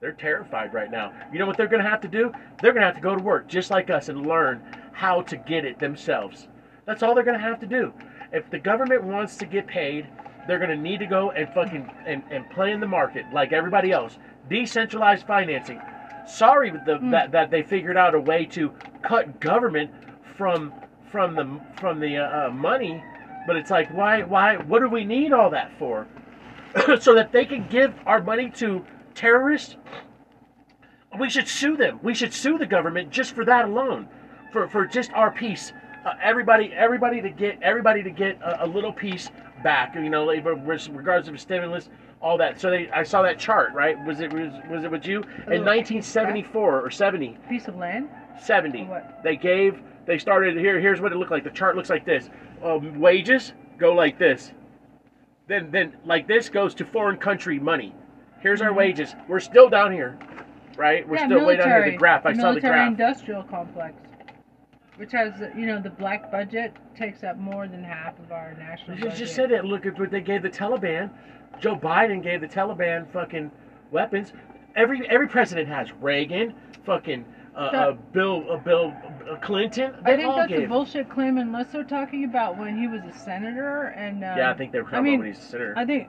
They're 0.00 0.12
terrified 0.12 0.74
right 0.74 0.90
now. 0.90 1.12
You 1.32 1.38
know 1.38 1.46
what 1.46 1.56
they're 1.56 1.68
going 1.68 1.82
to 1.82 1.88
have 1.88 2.00
to 2.02 2.08
do? 2.08 2.32
They're 2.60 2.72
going 2.72 2.82
to 2.82 2.86
have 2.86 2.96
to 2.96 3.00
go 3.00 3.16
to 3.16 3.22
work 3.22 3.48
just 3.48 3.70
like 3.70 3.90
us 3.90 4.08
and 4.08 4.26
learn 4.26 4.62
how 4.92 5.22
to 5.22 5.36
get 5.36 5.64
it 5.64 5.78
themselves. 5.78 6.48
That's 6.84 7.02
all 7.02 7.14
they're 7.14 7.24
going 7.24 7.38
to 7.38 7.44
have 7.44 7.60
to 7.60 7.66
do. 7.66 7.92
If 8.32 8.50
the 8.50 8.58
government 8.58 9.04
wants 9.04 9.36
to 9.36 9.46
get 9.46 9.66
paid, 9.66 10.06
they're 10.46 10.58
going 10.58 10.70
to 10.70 10.76
need 10.76 11.00
to 11.00 11.06
go 11.06 11.30
and 11.32 11.52
fucking 11.52 11.90
and, 12.06 12.22
and 12.30 12.48
play 12.50 12.72
in 12.72 12.80
the 12.80 12.86
market 12.86 13.24
like 13.32 13.52
everybody 13.52 13.90
else. 13.90 14.18
Decentralized 14.48 15.26
financing. 15.26 15.80
Sorry 16.26 16.70
the, 16.70 16.98
that 17.10 17.32
that 17.32 17.50
they 17.50 17.62
figured 17.62 17.96
out 17.96 18.14
a 18.14 18.20
way 18.20 18.44
to 18.46 18.72
cut 19.02 19.40
government 19.40 19.90
from 20.36 20.72
from 21.10 21.34
the 21.34 21.60
from 21.80 22.00
the 22.00 22.18
uh, 22.18 22.46
uh, 22.46 22.50
money, 22.50 23.02
but 23.46 23.56
it's 23.56 23.70
like 23.70 23.92
why 23.92 24.22
why 24.22 24.56
what 24.56 24.80
do 24.80 24.88
we 24.88 25.04
need 25.04 25.32
all 25.32 25.50
that 25.50 25.70
for? 25.78 26.06
so 27.00 27.14
that 27.14 27.32
they 27.32 27.44
can 27.44 27.66
give 27.68 27.94
our 28.06 28.22
money 28.22 28.50
to 28.50 28.84
terrorists? 29.14 29.76
We 31.18 31.30
should 31.30 31.48
sue 31.48 31.76
them. 31.76 32.00
We 32.02 32.14
should 32.14 32.32
sue 32.32 32.58
the 32.58 32.66
government 32.66 33.10
just 33.10 33.34
for 33.34 33.44
that 33.44 33.64
alone, 33.64 34.08
for 34.52 34.68
for 34.68 34.86
just 34.86 35.12
our 35.12 35.30
piece. 35.30 35.72
Uh, 36.04 36.12
everybody, 36.22 36.72
everybody 36.72 37.20
to 37.20 37.30
get 37.30 37.60
everybody 37.62 38.02
to 38.02 38.10
get 38.10 38.40
a, 38.42 38.64
a 38.64 38.66
little 38.66 38.92
piece 38.92 39.30
back. 39.62 39.94
You 39.94 40.10
know, 40.10 40.26
regards 40.26 41.28
to 41.28 41.38
stimulus, 41.38 41.88
all 42.20 42.38
that. 42.38 42.60
So 42.60 42.70
they, 42.70 42.90
I 42.90 43.02
saw 43.02 43.22
that 43.22 43.38
chart, 43.38 43.72
right? 43.72 43.96
Was 44.04 44.20
it 44.20 44.32
was, 44.32 44.52
was 44.70 44.84
it 44.84 44.90
with 44.90 45.06
you 45.06 45.22
in 45.50 45.64
1974 45.64 46.80
or 46.80 46.90
70? 46.90 47.38
Piece 47.48 47.68
of 47.68 47.76
land. 47.76 48.08
70. 48.40 48.84
What? 48.84 49.20
They 49.22 49.36
gave. 49.36 49.80
They 50.06 50.18
started 50.18 50.56
here. 50.56 50.78
Here's 50.78 51.00
what 51.00 51.12
it 51.12 51.16
looked 51.16 51.30
like. 51.30 51.44
The 51.44 51.50
chart 51.50 51.76
looks 51.76 51.90
like 51.90 52.04
this. 52.04 52.30
Um, 52.62 53.00
wages 53.00 53.52
go 53.78 53.92
like 53.92 54.18
this. 54.18 54.52
Then 55.48 55.70
then 55.70 55.92
like 56.04 56.26
this 56.26 56.48
goes 56.48 56.74
to 56.76 56.84
foreign 56.84 57.16
country 57.18 57.58
money. 57.58 57.94
Here's 58.40 58.60
our 58.60 58.70
Mhm. 58.70 58.76
wages. 58.76 59.14
We're 59.28 59.40
still 59.40 59.68
down 59.68 59.92
here, 59.92 60.18
right? 60.76 61.06
We're 61.08 61.16
yeah, 61.16 61.26
still 61.26 61.46
way 61.46 61.56
down 61.56 61.68
here. 61.68 61.90
The 61.92 61.96
graph. 61.96 62.26
I 62.26 62.32
saw 62.32 62.38
the 62.40 62.60
military 62.60 62.72
graph. 62.74 62.88
industrial 62.88 63.42
complex, 63.44 63.94
which 64.96 65.12
has 65.12 65.32
you 65.56 65.66
know 65.66 65.80
the 65.80 65.90
black 65.90 66.30
budget 66.32 66.72
takes 66.96 67.22
up 67.22 67.36
more 67.38 67.68
than 67.68 67.84
half 67.84 68.18
of 68.18 68.32
our 68.32 68.54
national 68.58 68.96
You 68.98 69.04
budget. 69.04 69.18
just 69.18 69.34
said 69.34 69.52
it. 69.52 69.64
Look 69.64 69.86
at 69.86 69.98
what 69.98 70.10
they 70.10 70.20
gave 70.20 70.42
the 70.42 70.50
Taliban. 70.50 71.10
Joe 71.60 71.76
Biden 71.76 72.22
gave 72.22 72.40
the 72.40 72.48
Taliban 72.48 73.06
fucking 73.08 73.50
weapons. 73.92 74.32
Every 74.74 75.08
every 75.08 75.28
president 75.28 75.68
has 75.68 75.92
Reagan, 75.94 76.54
fucking 76.84 77.24
uh, 77.56 77.60
uh, 77.60 77.92
Bill 78.12 78.44
uh, 78.50 78.56
Bill 78.58 78.92
uh, 79.30 79.36
Clinton. 79.36 79.94
They 80.04 80.12
I 80.12 80.16
think 80.16 80.34
that's 80.36 80.48
gave. 80.48 80.60
the 80.62 80.66
bullshit 80.66 81.08
claim, 81.08 81.38
unless 81.38 81.72
they're 81.72 81.84
talking 81.84 82.24
about 82.24 82.58
when 82.58 82.78
he 82.78 82.86
was 82.86 83.02
a 83.04 83.18
senator 83.18 83.94
and. 83.96 84.22
Um, 84.24 84.36
Yeah, 84.36 84.50
I 84.50 84.54
think 84.54 84.72
they 84.72 84.78
were 84.78 84.84
talking 84.84 84.98
I 84.98 85.02
mean, 85.02 85.14
about 85.14 85.20
when 85.24 85.32
he 85.32 85.38
was 85.38 85.46
a 85.46 85.48
senator. 85.50 85.74
I 85.76 85.84
think, 85.86 86.08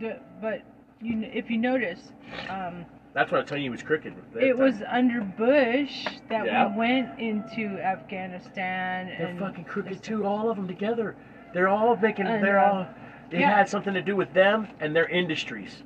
the, 0.00 0.20
but 0.40 0.62
you, 1.00 1.22
if 1.32 1.50
you 1.50 1.58
notice, 1.58 2.12
um, 2.48 2.84
That's 3.14 3.30
what 3.32 3.40
I'm 3.40 3.46
telling 3.46 3.62
you. 3.64 3.70
He 3.70 3.72
was 3.72 3.82
crooked. 3.82 4.14
it 4.36 4.48
time. 4.48 4.58
was 4.58 4.82
under 4.88 5.20
Bush 5.22 6.06
that 6.28 6.46
Yeah. 6.46 6.68
we 6.70 6.76
went 6.76 7.18
into 7.18 7.78
Afghanistan 7.80 9.06
They're 9.18 9.36
fucking 9.38 9.64
crooked 9.64 10.02
too. 10.02 10.24
All 10.26 10.50
of 10.50 10.56
them 10.56 10.66
together. 10.68 11.16
They're 11.54 11.68
all 11.68 11.96
making. 11.96 12.26
They're 12.26 12.60
all. 12.60 12.86
It 13.30 13.40
Yeah. 13.40 13.50
had 13.56 13.68
something 13.68 13.94
to 13.94 14.02
do 14.02 14.14
with 14.14 14.32
them 14.34 14.68
and 14.80 14.94
their 14.94 15.08
industries. 15.08 15.82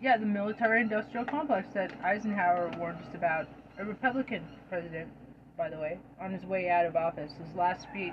yeah, 0.00 0.16
the 0.16 0.26
military-industrial 0.26 1.24
complex 1.26 1.68
that 1.74 1.92
Eisenhower 2.04 2.70
warned 2.76 2.98
us 2.98 3.14
about. 3.14 3.46
A 3.78 3.84
Republican 3.84 4.42
president, 4.68 5.08
by 5.56 5.68
the 5.70 5.76
way, 5.78 5.98
on 6.20 6.32
his 6.32 6.44
way 6.44 6.68
out 6.70 6.86
of 6.86 6.96
office, 6.96 7.32
his 7.44 7.54
last 7.56 7.82
speech, 7.82 8.12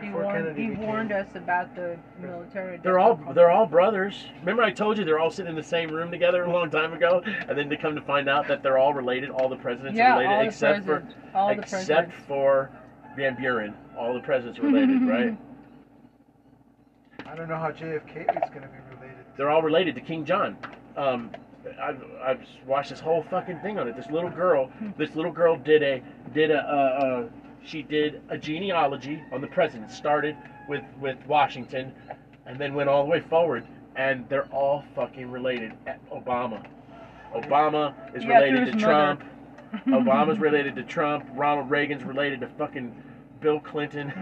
he 0.00 0.06
Before 0.08 0.24
warned 0.24 0.38
Kennedy 0.44 0.62
he 0.62 0.68
became- 0.70 0.86
warned 0.86 1.12
us 1.12 1.28
about 1.34 1.74
the 1.74 1.96
military. 2.20 2.76
They're 2.78 2.98
all 2.98 3.14
they're 3.32 3.50
all 3.50 3.66
brothers. 3.66 4.26
Remember 4.40 4.62
I 4.62 4.70
told 4.72 4.98
you 4.98 5.04
they're 5.04 5.18
all 5.18 5.30
sitting 5.30 5.48
in 5.50 5.56
the 5.56 5.62
same 5.62 5.90
room 5.90 6.10
together 6.10 6.44
a 6.44 6.50
long 6.50 6.68
time 6.70 6.92
ago, 6.92 7.22
and 7.48 7.56
then 7.56 7.70
to 7.70 7.76
come 7.76 7.94
to 7.94 8.02
find 8.02 8.28
out 8.28 8.46
that 8.48 8.62
they're 8.62 8.76
all 8.78 8.92
related. 8.92 9.30
All 9.30 9.48
the 9.48 9.56
presidents 9.56 9.96
Yeah, 9.96 10.16
are 10.16 10.20
related 10.20 10.40
the 10.42 10.46
except 10.48 10.78
for 10.84 11.00
presidents. 11.00 11.14
All 11.34 11.46
the 11.48 11.60
except 11.62 11.86
presidents. 11.88 12.26
for 12.26 12.70
Van 13.16 13.34
Buren. 13.36 13.74
All 13.96 14.12
the 14.12 14.20
presidents 14.20 14.58
are 14.58 14.62
related, 14.62 15.02
right? 15.08 15.36
I 17.24 17.34
don't 17.34 17.48
know 17.48 17.56
how 17.56 17.70
JFK 17.70 18.20
is 18.20 18.50
going 18.50 18.62
to 18.62 18.68
be 18.68 18.94
related. 18.94 19.24
They're 19.36 19.50
all 19.50 19.62
related 19.62 19.94
to 19.94 20.00
King 20.02 20.24
John. 20.26 20.56
Um, 20.96 21.30
I've, 21.80 22.02
I've 22.22 22.40
watched 22.66 22.90
this 22.90 23.00
whole 23.00 23.24
fucking 23.30 23.60
thing 23.60 23.78
on 23.78 23.88
it. 23.88 23.96
This 23.96 24.10
little 24.10 24.30
girl, 24.30 24.70
this 24.96 25.14
little 25.14 25.32
girl 25.32 25.56
did 25.56 25.82
a 25.82 26.02
did 26.34 26.50
a 26.50 26.58
uh, 26.58 27.04
uh, 27.04 27.28
she 27.64 27.82
did 27.82 28.22
a 28.28 28.38
genealogy 28.38 29.22
on 29.32 29.40
the 29.40 29.46
president. 29.48 29.90
Started 29.90 30.36
with 30.68 30.84
with 31.00 31.16
Washington, 31.26 31.92
and 32.46 32.58
then 32.58 32.74
went 32.74 32.88
all 32.88 33.02
the 33.04 33.10
way 33.10 33.20
forward, 33.20 33.66
and 33.96 34.28
they're 34.28 34.46
all 34.46 34.84
fucking 34.94 35.30
related. 35.30 35.72
Obama, 36.12 36.64
Obama 37.34 37.94
is 38.16 38.24
Yeah, 38.24 38.38
related 38.38 38.72
to 38.72 38.78
Trump. 38.78 39.22
Obama's 39.86 40.38
related 40.48 40.76
to 40.76 40.82
Trump. 40.82 41.26
Ronald 41.34 41.70
Reagan's 41.70 42.04
related 42.04 42.40
to 42.40 42.48
fucking 42.58 42.94
Bill 43.40 43.60
Clinton. 43.60 44.12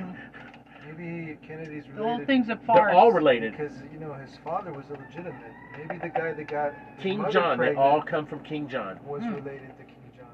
Maybe 0.86 1.36
Kennedy's 1.46 1.88
related. 1.88 1.96
The 1.96 2.02
whole 2.02 2.24
thing's 2.24 2.48
a 2.48 2.58
They're 2.66 2.90
all 2.90 3.12
related. 3.12 3.52
Because, 3.52 3.72
you 3.92 3.98
know, 3.98 4.12
his 4.14 4.36
father 4.44 4.72
was 4.72 4.84
illegitimate. 4.90 5.34
Maybe 5.78 5.98
the 5.98 6.08
guy 6.08 6.32
that 6.32 6.48
got 6.48 6.72
his 6.96 7.02
King 7.02 7.24
John. 7.30 7.58
They 7.58 7.74
all 7.74 8.02
come 8.02 8.26
from 8.26 8.40
King 8.40 8.68
John. 8.68 8.98
was 9.04 9.22
Hmm. 9.22 9.34
related 9.34 9.76
to 9.78 9.84
King 9.84 9.96
John. 10.16 10.26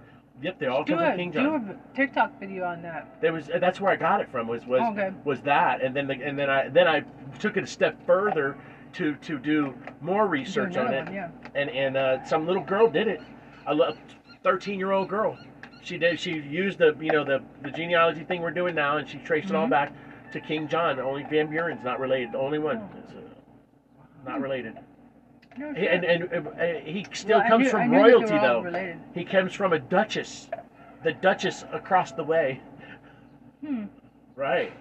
Yep, 0.43 0.59
they 0.59 0.67
all 0.67 0.85
do 0.85 0.95
come 0.97 1.03
a 1.05 1.09
from 1.09 1.17
King 1.19 1.33
John. 1.33 1.65
do 1.67 1.73
a 1.73 1.97
TikTok 1.97 2.39
video 2.41 2.65
on 2.65 2.83
that. 2.83 3.21
There 3.21 3.33
was 3.33 3.51
that's 3.61 3.81
where 3.81 3.93
I 3.93 3.97
got 3.97 4.21
it 4.21 4.29
from 4.31 4.49
was 4.49 4.67
was 4.67 4.81
Okay. 4.93 5.13
was 5.25 5.41
that 5.43 5.83
and 5.83 5.95
then 5.95 6.07
the, 6.07 6.15
and 6.15 6.39
then 6.39 6.51
I 6.51 6.69
then 6.69 6.89
I 6.89 7.03
took 7.39 7.57
it 7.57 7.65
a 7.65 7.67
step 7.67 7.97
further 8.07 8.57
to 8.95 9.15
to 9.17 9.39
do 9.39 9.75
more 10.01 10.27
research 10.27 10.77
on 10.77 10.87
another 10.89 10.97
it 10.99 11.05
one, 11.07 11.15
yeah. 11.15 11.29
and 11.55 11.71
and 11.71 11.97
uh, 11.97 12.25
some 12.25 12.47
little 12.47 12.63
girl 12.63 12.89
did 12.91 13.07
it 13.07 13.21
a 13.67 13.75
lo- 13.75 13.95
13 14.43 14.79
year 14.79 14.91
old 14.93 15.09
girl 15.09 15.39
she 15.83 15.97
did 15.97 16.19
she 16.19 16.33
used 16.33 16.79
the 16.79 16.97
you 17.01 17.13
know 17.13 17.23
the 17.23 17.41
the 17.63 17.71
genealogy 17.71 18.25
thing 18.25 18.41
we're 18.43 18.51
doing 18.51 18.75
now 18.75 18.97
and 18.97 19.09
she 19.09 19.19
traced 19.19 19.51
it 19.51 19.55
all 19.57 19.67
Mhm. 19.67 19.71
back 19.71 19.93
to 20.33 20.41
King 20.41 20.69
John 20.69 20.99
only 21.01 21.25
Van 21.25 21.49
Buren's 21.49 21.83
not 21.85 22.01
related 22.01 22.33
the 22.33 22.39
only 22.39 22.59
one 22.59 22.79
Oh. 22.95 22.99
is, 22.99 23.15
uh, 23.15 23.21
not 24.27 24.41
related 24.41 24.79
No 25.59 25.73
He- 25.75 25.81
shit. 25.83 25.93
and 25.93 26.05
and 26.05 26.47
uh, 26.47 26.51
uh, 26.51 26.81
he 26.85 27.07
still 27.13 27.39
Well, 27.39 27.49
comes 27.49 27.65
knew- 27.65 27.71
from 27.71 27.91
knew 27.91 27.99
that 27.99 28.05
they 28.07 28.13
royalty 28.13 28.39
though 28.39 28.61
related. 28.63 28.99
he 29.15 29.25
comes 29.25 29.53
from 29.55 29.73
a 29.73 29.79
duchess 29.79 30.49
the 31.03 31.13
duchess 31.13 31.65
across 31.73 32.13
the 32.13 32.25
way 32.25 32.61
Hmm. 33.65 33.85
Right. 34.37 34.73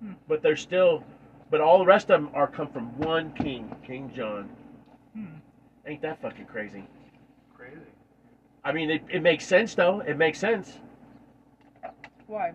Hmm. 0.00 0.14
But 0.26 0.42
they're 0.42 0.56
still, 0.56 1.04
but 1.48 1.60
all 1.60 1.78
the 1.78 1.84
rest 1.84 2.10
of 2.10 2.20
them 2.24 2.30
are 2.34 2.48
come 2.48 2.66
from 2.66 2.98
one 2.98 3.32
king, 3.34 3.72
King 3.86 4.10
John. 4.12 4.48
Hmm. 5.14 5.26
Ain't 5.86 6.02
that 6.02 6.20
fucking 6.20 6.46
crazy? 6.46 6.82
Crazy. 7.56 7.76
I 8.64 8.72
mean, 8.72 8.90
it, 8.90 9.02
it 9.08 9.22
makes 9.22 9.46
sense 9.46 9.76
though. 9.76 10.00
It 10.00 10.16
makes 10.16 10.40
sense. 10.40 10.80
Why? 12.26 12.52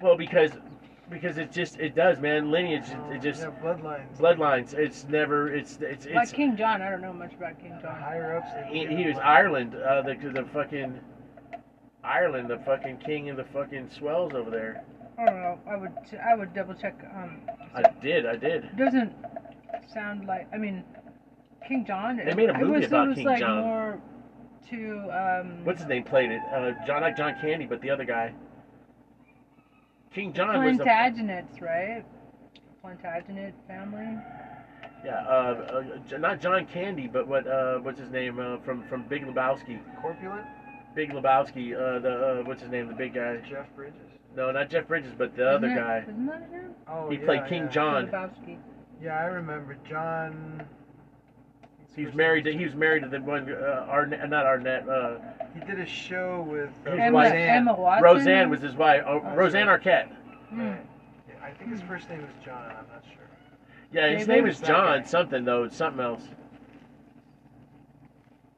Well, 0.00 0.16
because 0.16 0.52
because 1.10 1.38
it 1.38 1.50
just 1.52 1.78
it 1.78 1.94
does, 1.94 2.18
man. 2.20 2.50
Lineage, 2.50 2.84
it, 3.10 3.16
it 3.16 3.22
just 3.22 3.42
Yeah, 3.42 3.50
bloodlines. 3.62 4.16
bloodlines. 4.18 4.74
It's 4.74 5.04
never. 5.08 5.52
It's 5.54 5.78
it's 5.80 6.06
it's 6.06 6.14
Like. 6.14 6.32
King 6.32 6.56
John, 6.56 6.80
I 6.82 6.90
don't 6.90 7.02
know 7.02 7.12
much 7.12 7.34
about 7.34 7.58
King 7.60 7.78
John. 7.82 8.00
Higher 8.00 8.36
ups. 8.36 8.48
He, 8.72 8.86
he 8.86 9.06
was 9.06 9.16
bloodlines. 9.16 9.24
Ireland, 9.24 9.74
uh, 9.74 10.02
the 10.02 10.14
the 10.32 10.44
fucking 10.52 11.00
Ireland, 12.04 12.48
the 12.48 12.58
fucking 12.58 12.98
king 12.98 13.28
of 13.30 13.36
the 13.36 13.44
fucking 13.44 13.90
swells 13.90 14.32
over 14.34 14.50
there. 14.50 14.84
I 15.18 15.24
don't 15.26 15.40
know. 15.40 15.58
I 15.68 15.76
would 15.76 15.92
I 16.30 16.34
would 16.34 16.54
double 16.54 16.74
check. 16.74 16.94
Um, 17.14 17.42
I 17.74 17.82
did, 18.00 18.24
I 18.26 18.36
did. 18.36 18.64
it 18.64 18.76
doesn't 18.76 19.12
sound 19.92 20.26
like. 20.26 20.48
I 20.54 20.56
mean, 20.58 20.84
King 21.66 21.84
John. 21.86 22.16
They 22.16 22.34
made 22.34 22.48
a 22.48 22.54
it 22.54 22.58
movie 22.60 22.78
was, 22.78 22.86
about 22.86 23.06
it 23.06 23.08
was 23.10 23.16
King 23.16 23.26
like 23.26 23.40
John. 23.40 23.60
more 23.64 24.00
to 24.70 25.10
um. 25.10 25.64
What's 25.64 25.80
his 25.80 25.88
name 25.88 26.04
played 26.04 26.30
it? 26.30 26.40
Uh, 26.54 26.72
John, 26.86 27.02
not 27.02 27.16
John 27.16 27.34
Candy, 27.40 27.66
but 27.66 27.80
the 27.82 27.90
other 27.90 28.04
guy. 28.04 28.32
King 30.14 30.32
John 30.32 30.64
was 30.64 30.78
the 30.78 30.84
Plantagenets, 30.84 31.60
right? 31.60 32.04
Plantagenet 32.82 33.52
family. 33.68 34.18
yeah, 35.04 35.20
uh, 35.28 35.82
uh, 36.12 36.18
not 36.18 36.40
John 36.40 36.66
Candy, 36.66 37.06
but 37.06 37.28
what 37.28 37.46
uh, 37.46 37.78
what's 37.78 38.00
his 38.00 38.10
name 38.10 38.38
uh, 38.40 38.58
from 38.64 38.82
from 38.88 39.04
Big 39.08 39.24
Lebowski? 39.24 39.78
Corpulent? 40.00 40.46
Big 40.94 41.10
Lebowski. 41.10 41.74
Uh, 41.74 42.00
the 42.00 42.40
uh, 42.40 42.42
what's 42.44 42.62
his 42.62 42.70
name? 42.70 42.88
The 42.88 42.94
big 42.94 43.14
guy. 43.14 43.36
Jeff 43.48 43.66
Bridges. 43.76 43.96
No, 44.36 44.50
not 44.50 44.70
Jeff 44.70 44.88
Bridges, 44.88 45.12
but 45.16 45.36
the 45.36 45.48
other 45.48 45.66
Isn't 45.66 45.78
it- 45.78 45.80
guy. 45.80 45.98
Isn't 46.08 46.26
that 46.26 46.48
him? 46.50 46.74
Oh, 46.88 47.10
He 47.10 47.16
yeah, 47.18 47.24
played 47.24 47.46
King 47.48 47.62
yeah. 47.64 47.68
John. 47.68 48.06
Lebowski. 48.08 48.58
Yeah, 49.02 49.18
I 49.18 49.24
remember 49.26 49.76
John. 49.88 50.64
He 51.96 52.04
was 52.06 52.14
married 52.14 52.44
to 52.44 52.52
he 52.56 52.64
was 52.64 52.74
married 52.74 53.02
to 53.02 53.08
the 53.08 53.20
one 53.20 53.50
uh, 53.52 53.86
Arnett, 53.88 54.28
not 54.30 54.46
Arnett. 54.46 54.88
He 55.54 55.60
did 55.60 55.80
a 55.80 55.86
show 55.86 56.46
with 56.48 56.70
uh, 56.86 56.90
Emma- 56.90 57.12
wife. 57.14 57.32
Emma 57.34 57.74
Watson? 57.74 58.04
Roseanne 58.04 58.50
was 58.50 58.60
his 58.60 58.74
wife. 58.74 59.02
Oh, 59.06 59.20
Oh, 59.24 59.34
Roseanne 59.34 59.66
sure. 59.66 59.78
Arquette. 59.78 60.08
Yeah, 60.56 60.76
I 61.42 61.50
think 61.50 61.70
his 61.72 61.82
first 61.82 62.08
name 62.08 62.22
was 62.22 62.30
John. 62.44 62.70
I'm 62.70 62.86
not 62.92 63.02
sure. 63.04 63.16
Yeah, 63.92 64.16
his 64.16 64.28
Maybe. 64.28 64.40
name 64.42 64.48
is 64.50 64.60
John 64.60 65.04
something 65.04 65.44
though. 65.44 65.64
It's 65.64 65.76
something 65.76 66.00
else. 66.04 66.22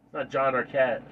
It's 0.05 0.13
not 0.15 0.31
John 0.31 0.53
Arquette. 0.55 1.03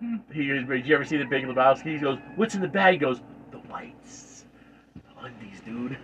Hmm. 0.00 0.16
He 0.32 0.48
goes, 0.48 0.64
did 0.66 0.86
you 0.86 0.94
ever 0.94 1.04
see 1.04 1.16
the 1.16 1.24
Big 1.24 1.44
Lebowski? 1.44 1.94
He 1.94 1.98
goes, 1.98 2.18
"What's 2.36 2.54
in 2.54 2.60
the 2.60 2.68
bag?" 2.68 2.94
He 2.94 2.98
goes, 2.98 3.20
"The 3.52 3.58
whites, 3.58 3.92
the 4.00 4.08
undies, 4.08 4.31
dude." 5.64 5.96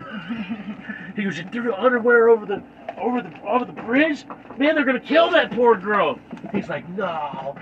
he 1.16 1.24
goes, 1.24 1.38
"You 1.38 1.44
threw 1.50 1.62
the 1.64 1.78
underwear 1.78 2.28
over 2.28 2.46
the 2.46 2.62
over 3.00 3.22
the 3.22 3.42
over 3.42 3.64
the 3.64 3.72
bridge? 3.72 4.24
Man, 4.58 4.74
they're 4.74 4.84
gonna 4.84 5.00
kill 5.00 5.30
that 5.30 5.50
poor 5.50 5.76
girl." 5.76 6.18
He's 6.52 6.68
like, 6.68 6.88
"No, 6.90 7.56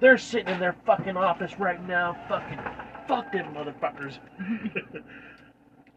they're 0.00 0.18
sitting 0.18 0.48
in 0.48 0.60
their 0.60 0.76
fucking 0.84 1.16
office 1.16 1.58
right 1.58 1.86
now. 1.86 2.16
Fucking, 2.28 2.58
fuck 3.06 3.32
them 3.32 3.54
motherfuckers. 3.54 4.18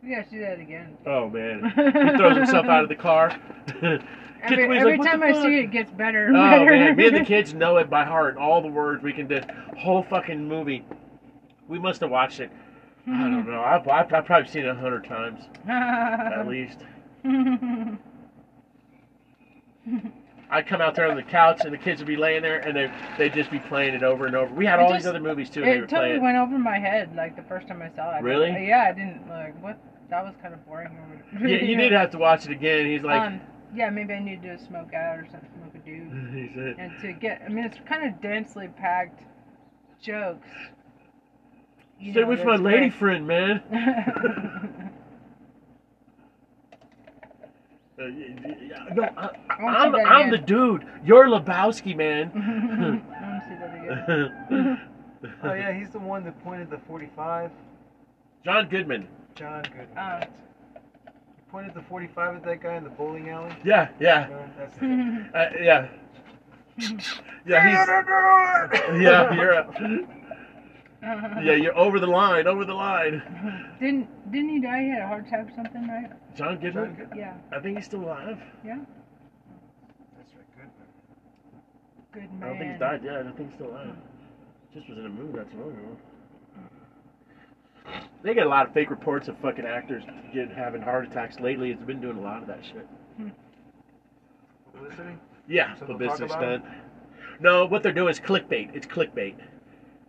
we 0.03 0.09
gotta 0.09 0.29
see 0.29 0.39
that 0.39 0.59
again. 0.59 0.97
Oh 1.05 1.29
man, 1.29 1.63
he 1.75 2.17
throws 2.17 2.37
himself 2.37 2.67
out 2.67 2.83
of 2.83 2.89
the 2.89 2.95
car. 2.95 3.37
Every, 4.43 4.77
every 4.77 4.97
like, 4.97 5.09
time 5.09 5.23
I 5.23 5.31
fuck?" 5.31 5.43
see 5.43 5.55
it, 5.55 5.63
it 5.65 5.71
gets 5.71 5.91
better. 5.91 6.29
Oh 6.29 6.33
better. 6.33 6.71
man, 6.71 6.95
me 6.95 7.07
and 7.07 7.15
the 7.17 7.25
kids 7.25 7.53
know 7.53 7.77
it 7.77 7.89
by 7.89 8.03
heart. 8.03 8.37
All 8.37 8.61
the 8.61 8.67
words 8.67 9.01
we 9.03 9.13
can 9.13 9.27
do. 9.27 9.41
Whole 9.77 10.03
fucking 10.03 10.47
movie. 10.47 10.85
We 11.67 11.79
must 11.79 12.01
have 12.01 12.11
watched 12.11 12.39
it. 12.39 12.51
I 13.07 13.21
don't 13.21 13.47
know. 13.47 13.61
I've, 13.61 13.87
I've, 13.87 14.11
I've 14.13 14.25
probably 14.25 14.47
seen 14.49 14.65
it 14.65 14.69
a 14.69 14.75
hundred 14.75 15.05
times 15.05 15.41
at 15.69 16.47
least. 16.47 16.79
I'd 20.49 20.67
come 20.67 20.81
out 20.81 20.95
there 20.95 21.09
on 21.09 21.15
the 21.15 21.23
couch 21.23 21.61
and 21.65 21.73
the 21.73 21.77
kids 21.77 21.99
would 21.99 22.07
be 22.07 22.15
laying 22.15 22.41
there 22.41 22.59
and 22.59 22.75
they 22.75 22.91
they'd 23.17 23.33
just 23.33 23.51
be 23.51 23.59
playing 23.59 23.93
it 23.93 24.03
over 24.03 24.25
and 24.25 24.35
over. 24.35 24.53
We 24.53 24.65
had 24.65 24.79
It 24.79 24.83
all 24.83 24.89
just- 24.89 25.03
these 25.03 25.07
other 25.07 25.19
movies 25.19 25.49
too. 25.49 25.63
It 25.63 25.81
totally 25.81 25.87
playing. 25.87 26.21
went 26.23 26.37
over 26.37 26.57
my 26.57 26.79
head 26.79 27.15
like 27.15 27.35
the 27.35 27.43
first 27.43 27.67
time 27.67 27.81
I 27.81 27.89
saw 27.95 28.17
it. 28.17 28.23
Really? 28.23 28.67
Yeah, 28.67 28.85
I 28.89 28.91
didn't 28.93 29.27
like 29.27 29.61
what. 29.61 29.77
That 30.09 30.23
was 30.23 30.35
kind 30.41 30.53
of 30.53 30.63
boring. 30.65 30.95
Yeah, 31.41 31.57
you 31.57 31.75
did 31.75 31.91
have 31.91 32.11
to 32.11 32.17
watch 32.19 32.45
it 32.45 32.51
again. 32.51 32.85
He's 32.85 33.01
like, 33.01 33.19
um, 33.21 33.41
yeah, 33.75 33.89
maybe 33.89 34.13
I 34.13 34.19
need 34.19 34.41
to 34.43 34.57
smoke 34.57 34.93
out 34.93 35.17
or 35.17 35.27
something, 35.29 35.49
smoke 35.59 35.73
a 35.75 35.79
dude. 35.79 36.11
he 36.33 36.51
said, 36.53 36.75
and 36.77 36.91
to 37.01 37.11
get, 37.13 37.41
I 37.43 37.49
mean, 37.49 37.65
it's 37.65 37.77
kind 37.89 38.07
of 38.07 38.21
densely 38.21 38.67
packed 38.67 39.23
jokes. 40.01 40.47
You 41.99 42.11
"Stay 42.11 42.23
with 42.23 42.43
my 42.43 42.55
lady 42.55 42.89
friend, 42.89 43.25
man." 43.27 43.61
Uh, 47.97 48.07
no, 48.93 49.03
I, 49.15 49.29
I 49.49 49.63
I'm, 49.63 49.95
I'm 49.95 50.29
the 50.29 50.37
dude. 50.37 50.85
You're 51.05 51.27
Lebowski, 51.27 51.95
man. 51.95 52.29
I 52.35 53.25
want 53.25 53.41
to 53.41 53.47
see 53.47 53.55
that 53.55 54.59
again. 54.59 54.81
Oh 55.43 55.53
yeah, 55.53 55.71
he's 55.73 55.89
the 55.89 55.97
one 55.97 56.23
that 56.25 56.43
pointed 56.43 56.69
the 56.69 56.77
45. 56.79 57.49
John 58.43 58.67
Goodman. 58.67 59.07
John 59.33 59.63
Goodman. 59.63 59.87
Oh. 59.97 60.19
He 60.19 61.41
pointed 61.49 61.73
the 61.73 61.81
45 61.81 62.35
at 62.35 62.43
that 62.43 62.61
guy 62.61 62.75
in 62.75 62.83
the 62.83 62.91
bowling 62.91 63.29
alley. 63.29 63.55
Yeah, 63.63 63.89
yeah, 63.99 64.27
Uh, 64.59 65.37
uh, 65.37 65.49
yeah. 65.59 65.87
Yeah, 66.77 67.69
he's. 67.69 69.01
Yeah, 69.01 69.33
you're. 69.33 69.51
A, 69.53 69.65
yeah, 71.43 71.53
you're 71.53 71.77
over 71.77 71.99
the 71.99 72.07
line, 72.07 72.47
over 72.47 72.65
the 72.65 72.73
line. 72.73 73.21
Didn't 73.79 74.31
didn't 74.31 74.49
he 74.49 74.61
die? 74.61 74.81
He 74.83 74.89
had 74.89 75.01
a 75.01 75.07
heart 75.07 75.27
attack 75.27 75.47
or 75.51 75.55
something, 75.55 75.87
right? 75.87 76.11
John 76.35 76.57
Goodman. 76.59 77.09
Yeah. 77.15 77.35
I 77.51 77.59
think 77.59 77.77
he's 77.77 77.85
still 77.85 78.03
alive. 78.03 78.39
Yeah. 78.65 78.79
That's 80.17 80.31
right, 80.35 80.71
Goodman. 82.11 82.39
Good 82.39 82.45
I 82.45 82.49
don't 82.49 82.57
think 82.57 82.71
he's 82.71 82.79
died 82.79 83.03
yet. 83.03 83.27
I 83.27 83.31
think 83.31 83.49
he's 83.49 83.55
still 83.55 83.69
alive. 83.71 83.95
Just 84.73 84.89
was 84.89 84.97
in 84.97 85.05
a 85.05 85.09
movie 85.09 85.37
not 85.37 85.51
too 85.51 85.57
long 85.59 85.71
ago. 85.71 85.97
They 88.23 88.33
get 88.33 88.47
a 88.47 88.49
lot 88.49 88.67
of 88.67 88.73
fake 88.73 88.89
reports 88.89 89.27
of 89.27 89.37
fucking 89.37 89.65
actors 89.65 90.03
get 90.33 90.51
having 90.51 90.81
heart 90.81 91.05
attacks 91.05 91.39
lately. 91.39 91.69
It's 91.71 91.83
been 91.83 92.01
doing 92.01 92.17
a 92.17 92.21
lot 92.21 92.41
of 92.41 92.47
that 92.47 92.65
shit. 92.65 92.87
Hmm. 93.17 93.29
Publicity? 94.73 95.17
Yeah, 95.47 95.75
So 95.75 95.85
they'll 95.85 95.97
publicity 95.97 96.25
about 96.25 96.39
stunt. 96.39 96.65
No, 97.39 97.65
what 97.65 97.83
they're 97.83 97.93
doing 97.93 98.09
is 98.09 98.19
clickbait. 98.19 98.75
It's 98.75 98.87
clickbait. 98.87 99.35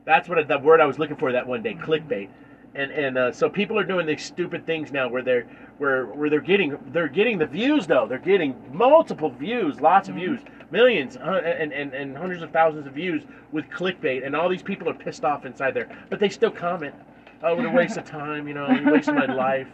That's 0.07 0.29
what 0.29 0.49
the 0.49 0.59
word 0.59 0.81
I 0.81 0.87
was 0.87 0.99
looking 0.99 1.17
for 1.17 1.33
that 1.33 1.47
one 1.47 1.63
day. 1.63 1.75
Clickbait. 1.75 2.31
And 2.75 2.91
and 2.91 3.19
uh, 3.19 3.33
so 3.33 3.51
people 3.51 3.79
are 3.79 3.85
doing 3.85 4.07
these 4.07 4.25
stupid 4.25 4.65
things 4.65 4.93
now 4.93 5.09
where 5.09 5.23
they're 5.23 5.47
where 5.79 6.07
where 6.07 6.31
they're 6.31 6.41
getting 6.41 6.79
they're 6.93 7.09
getting 7.09 7.39
the 7.39 7.47
views 7.47 7.87
though 7.87 8.07
they're 8.07 8.19
getting 8.19 8.55
multiple 8.71 9.31
views 9.31 9.81
lots 9.81 10.11
of 10.11 10.15
views 10.17 10.41
millions 10.71 11.17
uh, 11.17 11.41
and, 11.43 11.73
and 11.73 11.95
and 11.95 12.17
hundreds 12.17 12.43
of 12.43 12.51
thousands 12.51 12.87
of 12.87 12.93
views 12.93 13.23
with 13.53 13.65
clickbait 13.71 14.27
and 14.27 14.37
all 14.37 14.49
these 14.49 14.63
people 14.63 14.89
are 14.91 14.95
pissed 14.95 15.25
off 15.25 15.47
inside 15.47 15.73
there 15.73 15.89
but 16.11 16.21
they 16.21 16.29
still 16.29 16.51
comment 16.51 16.95
oh 17.43 17.55
what 17.55 17.65
a 17.65 17.71
waste 17.71 17.97
of 17.97 18.05
time 18.11 18.47
you 18.47 18.53
know 18.53 18.69
you 18.69 18.91
wasted 18.91 19.15
my 19.15 19.27
life 19.27 19.69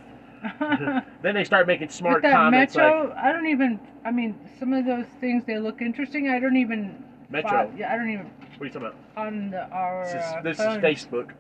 then 1.22 1.34
they 1.34 1.44
start 1.44 1.66
making 1.66 1.88
smart 1.88 2.16
With 2.16 2.22
that 2.24 2.32
comments 2.36 2.76
Metro, 2.76 3.08
like 3.08 3.16
I 3.16 3.32
don't 3.32 3.46
even. 3.46 3.78
I 4.04 4.10
mean, 4.10 4.34
some 4.58 4.72
of 4.72 4.84
those 4.84 5.06
things 5.20 5.44
they 5.44 5.58
look 5.58 5.80
interesting. 5.80 6.30
I 6.30 6.40
don't 6.40 6.56
even. 6.56 7.04
Metro. 7.30 7.72
yeah, 7.76 7.92
I 7.92 7.96
don't 7.96 8.10
even 8.10 8.28
what 8.62 8.76
are 8.76 8.80
you 8.80 8.88
talking 8.88 8.98
about 9.16 9.26
on 9.26 9.50
the, 9.50 9.68
our. 9.70 10.04
this 10.04 10.14
is, 10.14 10.20
uh, 10.20 10.42
this 10.42 10.56
phones. 10.56 10.76
is 10.76 11.06
Facebook 11.06 11.30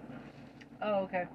Oh, 0.84 1.02
okay. 1.04 1.26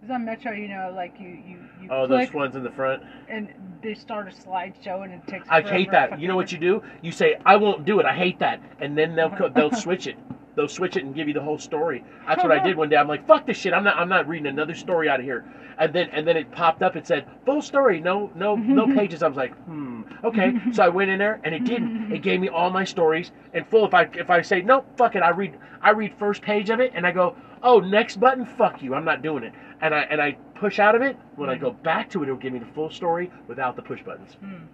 Because 0.00 0.14
on 0.14 0.24
Metro, 0.24 0.52
you 0.52 0.68
know, 0.68 0.90
like 0.94 1.20
you 1.20 1.28
you 1.28 1.58
you 1.82 1.88
oh 1.90 2.06
click 2.06 2.28
those 2.28 2.34
ones 2.34 2.56
in 2.56 2.62
the 2.62 2.70
front 2.70 3.02
and 3.28 3.48
they 3.82 3.92
start 3.92 4.28
a 4.28 4.30
slideshow 4.30 5.04
and 5.04 5.12
it 5.12 5.26
takes. 5.26 5.46
I 5.50 5.60
hate 5.60 5.90
that. 5.90 6.18
You 6.18 6.28
know 6.28 6.36
what 6.36 6.52
you 6.52 6.58
do? 6.58 6.82
You 7.02 7.12
say, 7.12 7.36
"I 7.44 7.56
won't 7.56 7.84
do 7.84 8.00
it. 8.00 8.06
I 8.06 8.14
hate 8.14 8.38
that," 8.38 8.62
and 8.80 8.96
then 8.96 9.14
they'll 9.14 9.50
they'll 9.54 9.72
switch 9.72 10.06
it. 10.06 10.16
They'll 10.58 10.66
switch 10.66 10.96
it 10.96 11.04
and 11.04 11.14
give 11.14 11.28
you 11.28 11.34
the 11.34 11.40
whole 11.40 11.56
story. 11.56 12.02
That's 12.26 12.42
what 12.42 12.50
I 12.50 12.58
did 12.58 12.76
one 12.76 12.88
day. 12.88 12.96
I'm 12.96 13.06
like, 13.06 13.24
"Fuck 13.28 13.46
this 13.46 13.56
shit. 13.56 13.72
I'm 13.72 13.84
not. 13.84 13.96
I'm 13.96 14.08
not 14.08 14.26
reading 14.26 14.48
another 14.48 14.74
story 14.74 15.08
out 15.08 15.20
of 15.20 15.24
here." 15.24 15.44
And 15.78 15.92
then 15.92 16.08
and 16.10 16.26
then 16.26 16.36
it 16.36 16.50
popped 16.50 16.82
up. 16.82 16.96
It 16.96 17.06
said 17.06 17.26
full 17.46 17.62
story. 17.62 18.00
No 18.00 18.32
no 18.34 18.56
no 18.56 18.86
pages. 18.96 19.22
I 19.22 19.28
was 19.28 19.36
like, 19.36 19.54
hmm. 19.66 20.02
Okay. 20.24 20.54
So 20.72 20.82
I 20.82 20.88
went 20.88 21.10
in 21.10 21.20
there 21.20 21.40
and 21.44 21.54
it 21.54 21.64
didn't. 21.64 22.12
It 22.12 22.22
gave 22.22 22.40
me 22.40 22.48
all 22.48 22.70
my 22.70 22.82
stories 22.82 23.30
in 23.54 23.66
full. 23.66 23.86
If 23.86 23.94
I 23.94 24.10
if 24.14 24.30
I 24.30 24.42
say 24.42 24.60
no, 24.60 24.84
fuck 24.96 25.14
it. 25.14 25.22
I 25.22 25.30
read 25.30 25.56
I 25.80 25.90
read 25.90 26.12
first 26.18 26.42
page 26.42 26.70
of 26.70 26.80
it 26.80 26.90
and 26.92 27.06
I 27.06 27.12
go, 27.12 27.36
oh, 27.62 27.78
next 27.78 28.18
button. 28.18 28.44
Fuck 28.44 28.82
you. 28.82 28.96
I'm 28.96 29.04
not 29.04 29.22
doing 29.22 29.44
it. 29.44 29.52
And 29.80 29.94
I 29.94 30.00
and 30.10 30.20
I 30.20 30.32
push 30.56 30.80
out 30.80 30.96
of 30.96 31.02
it. 31.02 31.16
When 31.36 31.48
I 31.48 31.56
go 31.56 31.70
back 31.70 32.10
to 32.10 32.22
it, 32.22 32.24
it'll 32.24 32.36
give 32.36 32.52
me 32.52 32.58
the 32.58 32.72
full 32.74 32.90
story 32.90 33.30
without 33.46 33.76
the 33.76 33.82
push 33.82 34.02
buttons. 34.02 34.32
Hmm. 34.40 34.64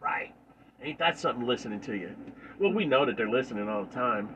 Right. 0.00 0.32
Ain't 0.80 1.00
that 1.00 1.18
something 1.18 1.44
listening 1.44 1.80
to 1.80 1.96
you? 1.96 2.14
Well, 2.60 2.72
we 2.72 2.84
know 2.84 3.04
that 3.04 3.16
they're 3.16 3.28
listening 3.28 3.68
all 3.68 3.84
the 3.84 3.92
time. 3.92 4.28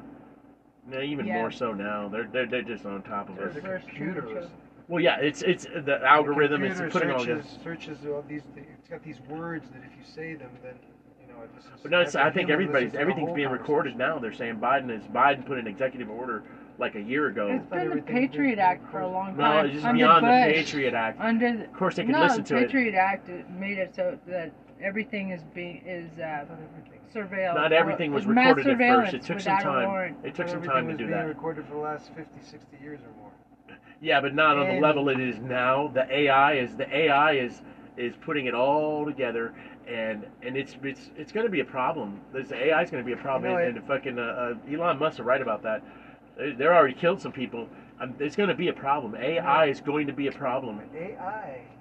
No, 0.89 1.01
even 1.01 1.27
Yeah. 1.27 1.35
more 1.35 1.51
so 1.51 1.73
now. 1.73 2.09
They're 2.09 2.29
they're, 2.33 2.47
they're 2.47 2.63
just 2.63 2.87
on 2.87 3.03
top 3.03 3.29
of 3.29 3.37
There's 3.37 3.57
us. 3.57 3.63
a 3.65 3.79
computer 3.87 4.23
listen. 4.27 4.51
Well, 4.89 5.03
yeah, 5.03 5.19
it's 5.21 5.43
it's 5.43 5.65
the 5.65 6.01
algorithm 6.03 6.65
is 6.65 6.79
Computer 6.79 6.91
putting 6.91 7.11
all 7.11 7.19
searches, 7.25 7.45
this. 7.53 7.63
searches 7.63 7.99
all 8.07 8.25
these. 8.27 8.43
It's 8.57 8.89
got 8.89 9.03
these 9.03 9.21
words 9.29 9.69
that 9.71 9.83
if 9.85 9.93
you 9.99 10.05
say 10.15 10.35
them, 10.35 10.51
then 10.63 10.75
you 11.21 11.27
know 11.33 11.43
it 11.43 11.51
listens. 11.55 11.75
But 11.83 11.91
no, 11.91 12.01
it's, 12.01 12.15
has 12.15 12.23
a 12.23 12.25
I 12.25 12.31
think 12.31 12.49
everybody's 12.49 12.87
listen 12.87 12.91
to 12.93 12.97
the 12.97 13.01
everything's 13.03 13.33
being 13.37 13.51
recorded 13.51 13.97
now. 13.99 14.19
They're 14.19 14.33
saying 14.33 14.57
Biden 14.57 14.91
is 14.91 15.05
Biden 15.09 15.45
put 15.45 15.59
an 15.59 15.67
executive 15.67 16.09
order 16.09 16.43
like 16.79 16.95
a 16.95 17.01
year 17.03 17.27
ago. 17.27 17.49
It's 17.49 17.67
been 17.67 17.91
the 17.97 18.03
Patriot 18.03 18.59
Act 18.59 18.91
for 18.91 19.01
a 19.01 19.09
long 19.09 19.37
No, 19.37 19.43
time. 19.43 19.67
it's 19.67 19.75
just 19.75 19.85
Under 19.85 19.99
beyond 19.99 20.25
the 20.25 20.55
Patriot 20.55 20.95
Act. 20.95 21.21
Under 21.21 21.57
the, 21.59 21.65
Of 21.65 21.73
course, 21.75 21.97
they 21.97 22.05
can 22.05 22.13
no, 22.13 22.23
listen 22.23 22.43
the 22.45 22.49
to 22.49 22.57
it. 22.57 22.61
The 22.61 22.67
Patriot 22.67 22.95
Act 22.95 23.29
made 23.51 23.77
it 23.79 23.95
so 23.95 24.19
that 24.27 24.53
everything 24.83 25.31
is 25.31 25.43
being 25.55 25.83
is 25.87 26.11
uh, 26.19 26.45
surveilled. 27.15 27.55
Not 27.55 27.73
everything 27.73 28.13
was 28.13 28.25
It's 28.25 28.33
mass 28.33 28.57
recorded 28.57 28.81
at 28.81 28.97
first. 28.97 29.15
It 29.15 29.23
took 29.23 29.41
some 29.41 29.55
without 29.55 29.61
a 29.61 29.65
time. 29.65 29.89
warrant. 29.89 30.17
It 30.25 30.35
took 30.35 30.49
some 30.49 30.63
time 30.63 30.85
to 30.85 30.89
was 30.93 30.99
do 30.99 31.07
being 31.07 31.11
that. 31.19 31.27
recorded 31.27 31.67
for 31.67 31.75
the 31.75 31.81
last 31.81 32.13
50, 32.15 32.31
60 32.43 32.77
years 32.83 33.01
or 33.01 33.21
more. 33.21 33.33
Yeah, 34.01 34.21
but 34.21 34.35
not 34.35 34.57
on 34.59 34.67
the 34.67 34.73
And- 34.75 34.83
level 34.83 35.09
it 35.09 35.19
is 35.21 35.39
now. 35.41 35.89
The 35.89 36.11
AI 36.15 36.55
is 36.55 36.77
the 36.77 36.95
AI 36.97 37.33
is 37.33 37.63
is 37.97 38.15
putting 38.17 38.47
it 38.47 38.55
all 38.55 39.05
together, 39.05 39.53
and 39.89 40.25
and 40.43 40.57
it's 40.57 40.77
it's 40.83 41.11
it's 41.17 41.33
going 41.33 41.47
to 41.47 41.51
be 41.51 41.61
a 41.61 41.65
problem. 41.65 42.21
This 42.33 42.53
AI 42.53 42.83
is 42.83 42.91
going 42.91 43.03
to 43.03 43.07
be 43.07 43.13
a 43.15 43.17
problem, 43.23 43.51
You 43.51 43.59
know, 43.59 43.65
and, 43.65 43.77
and 43.79 43.87
fucking 43.87 44.19
uh, 44.19 44.23
uh, 44.69 44.73
Elon 44.73 44.99
Musk 44.99 45.19
is 45.19 45.25
right 45.25 45.43
about 45.43 45.63
that. 45.65 45.83
They, 46.37 46.53
they're 46.53 46.75
already 46.75 46.95
killed 46.95 47.21
some 47.21 47.33
people. 47.33 47.69
Um, 48.01 48.15
it's 48.21 48.37
going 48.37 48.49
to 48.49 48.55
be 48.55 48.69
a 48.69 48.73
problem. 48.73 49.17
AI 49.17 49.67
is 49.67 49.81
going 49.81 50.07
to 50.07 50.13
be 50.13 50.29
a 50.29 50.33
problem. 50.33 50.81
AI 50.97 51.59
just 51.73 51.78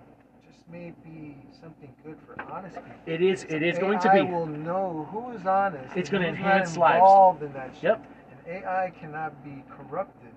may 0.72 0.94
be 1.04 1.36
something 1.62 1.92
good 2.04 2.18
for 2.26 2.42
honest 2.52 2.76
people. 2.76 2.92
It 3.06 3.22
is. 3.22 3.44
It 3.50 3.64
is 3.64 3.78
going 3.78 4.00
to 4.00 4.08
AI 4.10 4.24
be. 4.24 4.32
will 4.32 4.46
know 4.46 5.08
who 5.12 5.32
is 5.32 5.46
honest. 5.46 5.96
It's 5.96 6.10
gonna 6.10 6.28
enhance 6.28 6.76
not 6.76 6.82
lives. 6.82 6.96
involved 6.98 7.44
in 7.44 7.54
that 7.54 7.72
shit. 7.76 7.84
Yep. 7.84 8.06
And 8.48 8.64
AI 8.66 8.92
cannot 9.00 9.44
be 9.44 9.64
corrupted. 9.70 10.30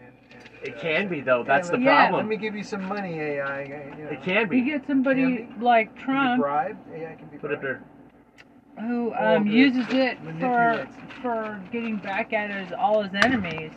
And, 0.00 0.12
and, 0.32 0.48
It 0.62 0.76
uh, 0.76 0.80
can 0.80 1.08
be 1.08 1.20
though. 1.20 1.42
hey, 1.42 1.48
That's 1.48 1.68
the 1.68 1.76
let- 1.76 1.82
Yeah. 1.82 1.94
problem. 2.08 2.20
Let 2.20 2.28
me 2.28 2.36
give 2.36 2.56
you 2.56 2.64
some 2.64 2.82
money, 2.84 3.18
AI. 3.20 3.62
You 3.98 4.04
know. 4.04 4.10
It 4.10 4.22
can 4.22 4.48
be. 4.48 4.58
You 4.58 4.64
get 4.64 4.86
somebody 4.86 5.22
Can 5.48 5.60
like 5.60 5.94
Trump 5.96 6.40
bribed. 6.40 6.78
AI 6.94 7.14
can 7.14 7.28
be 7.28 7.38
Put 7.38 7.52
it 7.52 7.60
there. 7.60 7.82
who 8.80 9.12
um, 9.14 9.46
uses 9.46 9.86
it 9.90 10.18
for 10.40 10.88
for 11.20 11.60
getting 11.72 11.96
back 11.96 12.32
at 12.32 12.50
his 12.50 12.72
all 12.72 13.02
his 13.02 13.12
enemies, 13.14 13.72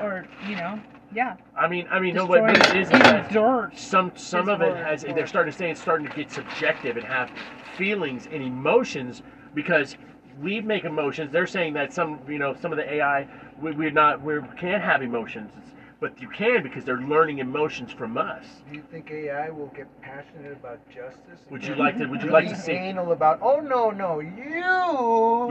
or 0.00 0.26
you 0.48 0.56
know, 0.56 0.80
yeah. 1.14 1.36
I 1.56 1.68
mean, 1.68 1.86
I 1.90 1.98
mean, 2.00 2.14
no, 2.14 2.26
what 2.26 2.50
it 2.50 2.74
is 2.74 2.90
is 2.90 2.90
that 2.90 3.30
dirt. 3.30 3.72
some 3.76 4.12
some 4.16 4.48
of 4.48 4.60
it 4.62 4.76
has. 4.76 5.04
where- 5.04 5.14
They're 5.14 5.26
starting 5.26 5.52
to 5.52 5.58
say 5.58 5.70
it's 5.70 5.80
starting 5.80 6.06
to 6.08 6.14
get 6.14 6.30
subjective 6.30 6.96
and 6.96 7.06
have 7.06 7.30
feelings 7.76 8.26
and 8.30 8.42
emotions 8.42 9.22
because 9.54 9.96
we 10.40 10.60
make 10.60 10.84
emotions. 10.84 11.32
They're 11.32 11.46
saying 11.46 11.72
that 11.74 11.92
some, 11.92 12.20
you 12.28 12.38
know, 12.38 12.54
some 12.60 12.72
of 12.72 12.76
the 12.76 12.92
AI, 12.94 13.26
we, 13.60 13.72
we're 13.72 13.90
not, 13.90 14.22
we 14.22 14.40
can't 14.56 14.82
have 14.82 15.02
emotions, 15.02 15.50
It's- 15.56 15.72
but 16.00 16.20
you 16.20 16.28
can 16.28 16.62
because 16.62 16.84
they're 16.84 17.00
learning 17.00 17.38
emotions 17.38 17.90
from 17.92 18.16
us. 18.16 18.44
Do 18.70 18.76
you 18.76 18.84
think 18.90 19.10
AI 19.10 19.50
will 19.50 19.66
get 19.76 19.86
passionate 20.00 20.52
about 20.52 20.78
justice? 20.88 21.40
Would 21.50 21.64
you 21.64 21.74
like 21.74 21.98
to- 21.98 22.06
would 22.06 22.22
you 22.22 22.28
really 22.30 22.46
like 22.46 22.54
to 22.54 22.60
see- 22.60 22.72
anal 22.72 23.10
about? 23.12 23.40
Oh 23.42 23.60
no, 23.60 23.90
no, 23.90 24.20
you 24.20 24.44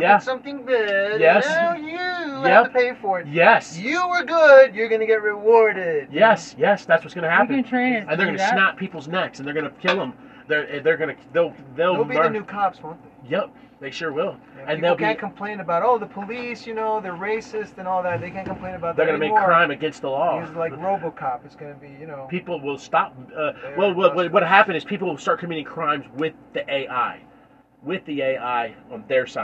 Yeah. 0.01 0.17
did 0.17 0.23
something 0.23 0.63
bad. 0.63 1.19
Yes. 1.19 1.45
Now 1.47 1.75
you 1.75 1.97
Yep. 1.97 2.45
have 2.45 2.65
to 2.67 2.71
pay 2.71 2.93
for 3.01 3.19
it. 3.19 3.27
Yes. 3.27 3.77
You 3.77 4.07
were 4.09 4.23
good. 4.23 4.73
You're 4.73 4.89
gonna 4.89 5.05
get 5.05 5.21
rewarded. 5.21 6.07
Yes, 6.11 6.55
yes, 6.57 6.85
that's 6.85 7.03
what's 7.03 7.13
going 7.13 7.23
to 7.23 7.29
happen. 7.29 7.55
can 7.55 7.63
train 7.63 7.93
it 7.93 8.05
and 8.07 8.09
they're 8.11 8.25
going 8.27 8.31
to 8.33 8.37
that. 8.37 8.51
snap 8.53 8.77
people's 8.77 9.07
necks, 9.07 9.39
and 9.39 9.47
they're 9.47 9.53
going 9.53 9.65
to 9.69 9.71
kill 9.81 9.95
them. 9.97 10.13
They're 10.47 10.79
they're 10.79 10.97
going 10.97 11.15
to 11.15 11.21
they'll 11.33 11.53
they'll, 11.75 11.93
They'll 11.95 12.03
be 12.05 12.15
the 12.15 12.29
new 12.29 12.43
cops, 12.43 12.81
won't 12.81 12.97
they? 13.23 13.29
Yep, 13.31 13.49
they 13.81 13.91
sure 13.91 14.11
will. 14.13 14.37
And 14.67 14.77
people 14.77 14.89
they'll 14.89 14.95
be 14.97 15.03
can't 15.03 15.19
complain 15.19 15.59
about 15.59 15.83
oh 15.83 15.97
the 15.97 16.05
police, 16.05 16.67
you 16.67 16.73
know, 16.73 16.99
they're 16.99 17.13
racist 17.13 17.77
and 17.77 17.87
all 17.87 18.03
that. 18.03 18.19
They 18.19 18.31
can't 18.31 18.47
complain 18.47 18.75
about 18.75 18.95
that. 18.95 19.05
they're 19.05 19.13
that 19.13 19.19
going 19.19 19.31
to 19.31 19.35
make 19.37 19.45
crime 19.45 19.71
against 19.71 20.01
the 20.01 20.09
law. 20.09 20.39
He's 20.45 20.55
like 20.55 20.73
RoboCop. 20.73 21.45
It's 21.45 21.55
gonna 21.55 21.75
be, 21.75 21.89
you 21.99 22.07
know. 22.07 22.27
people 22.29 22.59
will 22.59 22.77
stop. 22.77 23.15
Uh, 23.35 23.53
well, 23.77 23.93
what 23.93 24.15
what 24.15 24.31
what 24.31 24.43
happened 24.43 24.77
is 24.77 24.83
people 24.83 25.07
will 25.07 25.17
start 25.17 25.39
committing 25.39 25.65
crimes 25.65 26.05
with 26.15 26.33
the 26.53 26.69
AI, 26.71 27.21
with 27.83 28.03
the 28.05 28.21
AI 28.21 28.75
on 28.91 29.03
their 29.07 29.25
side. 29.25 29.35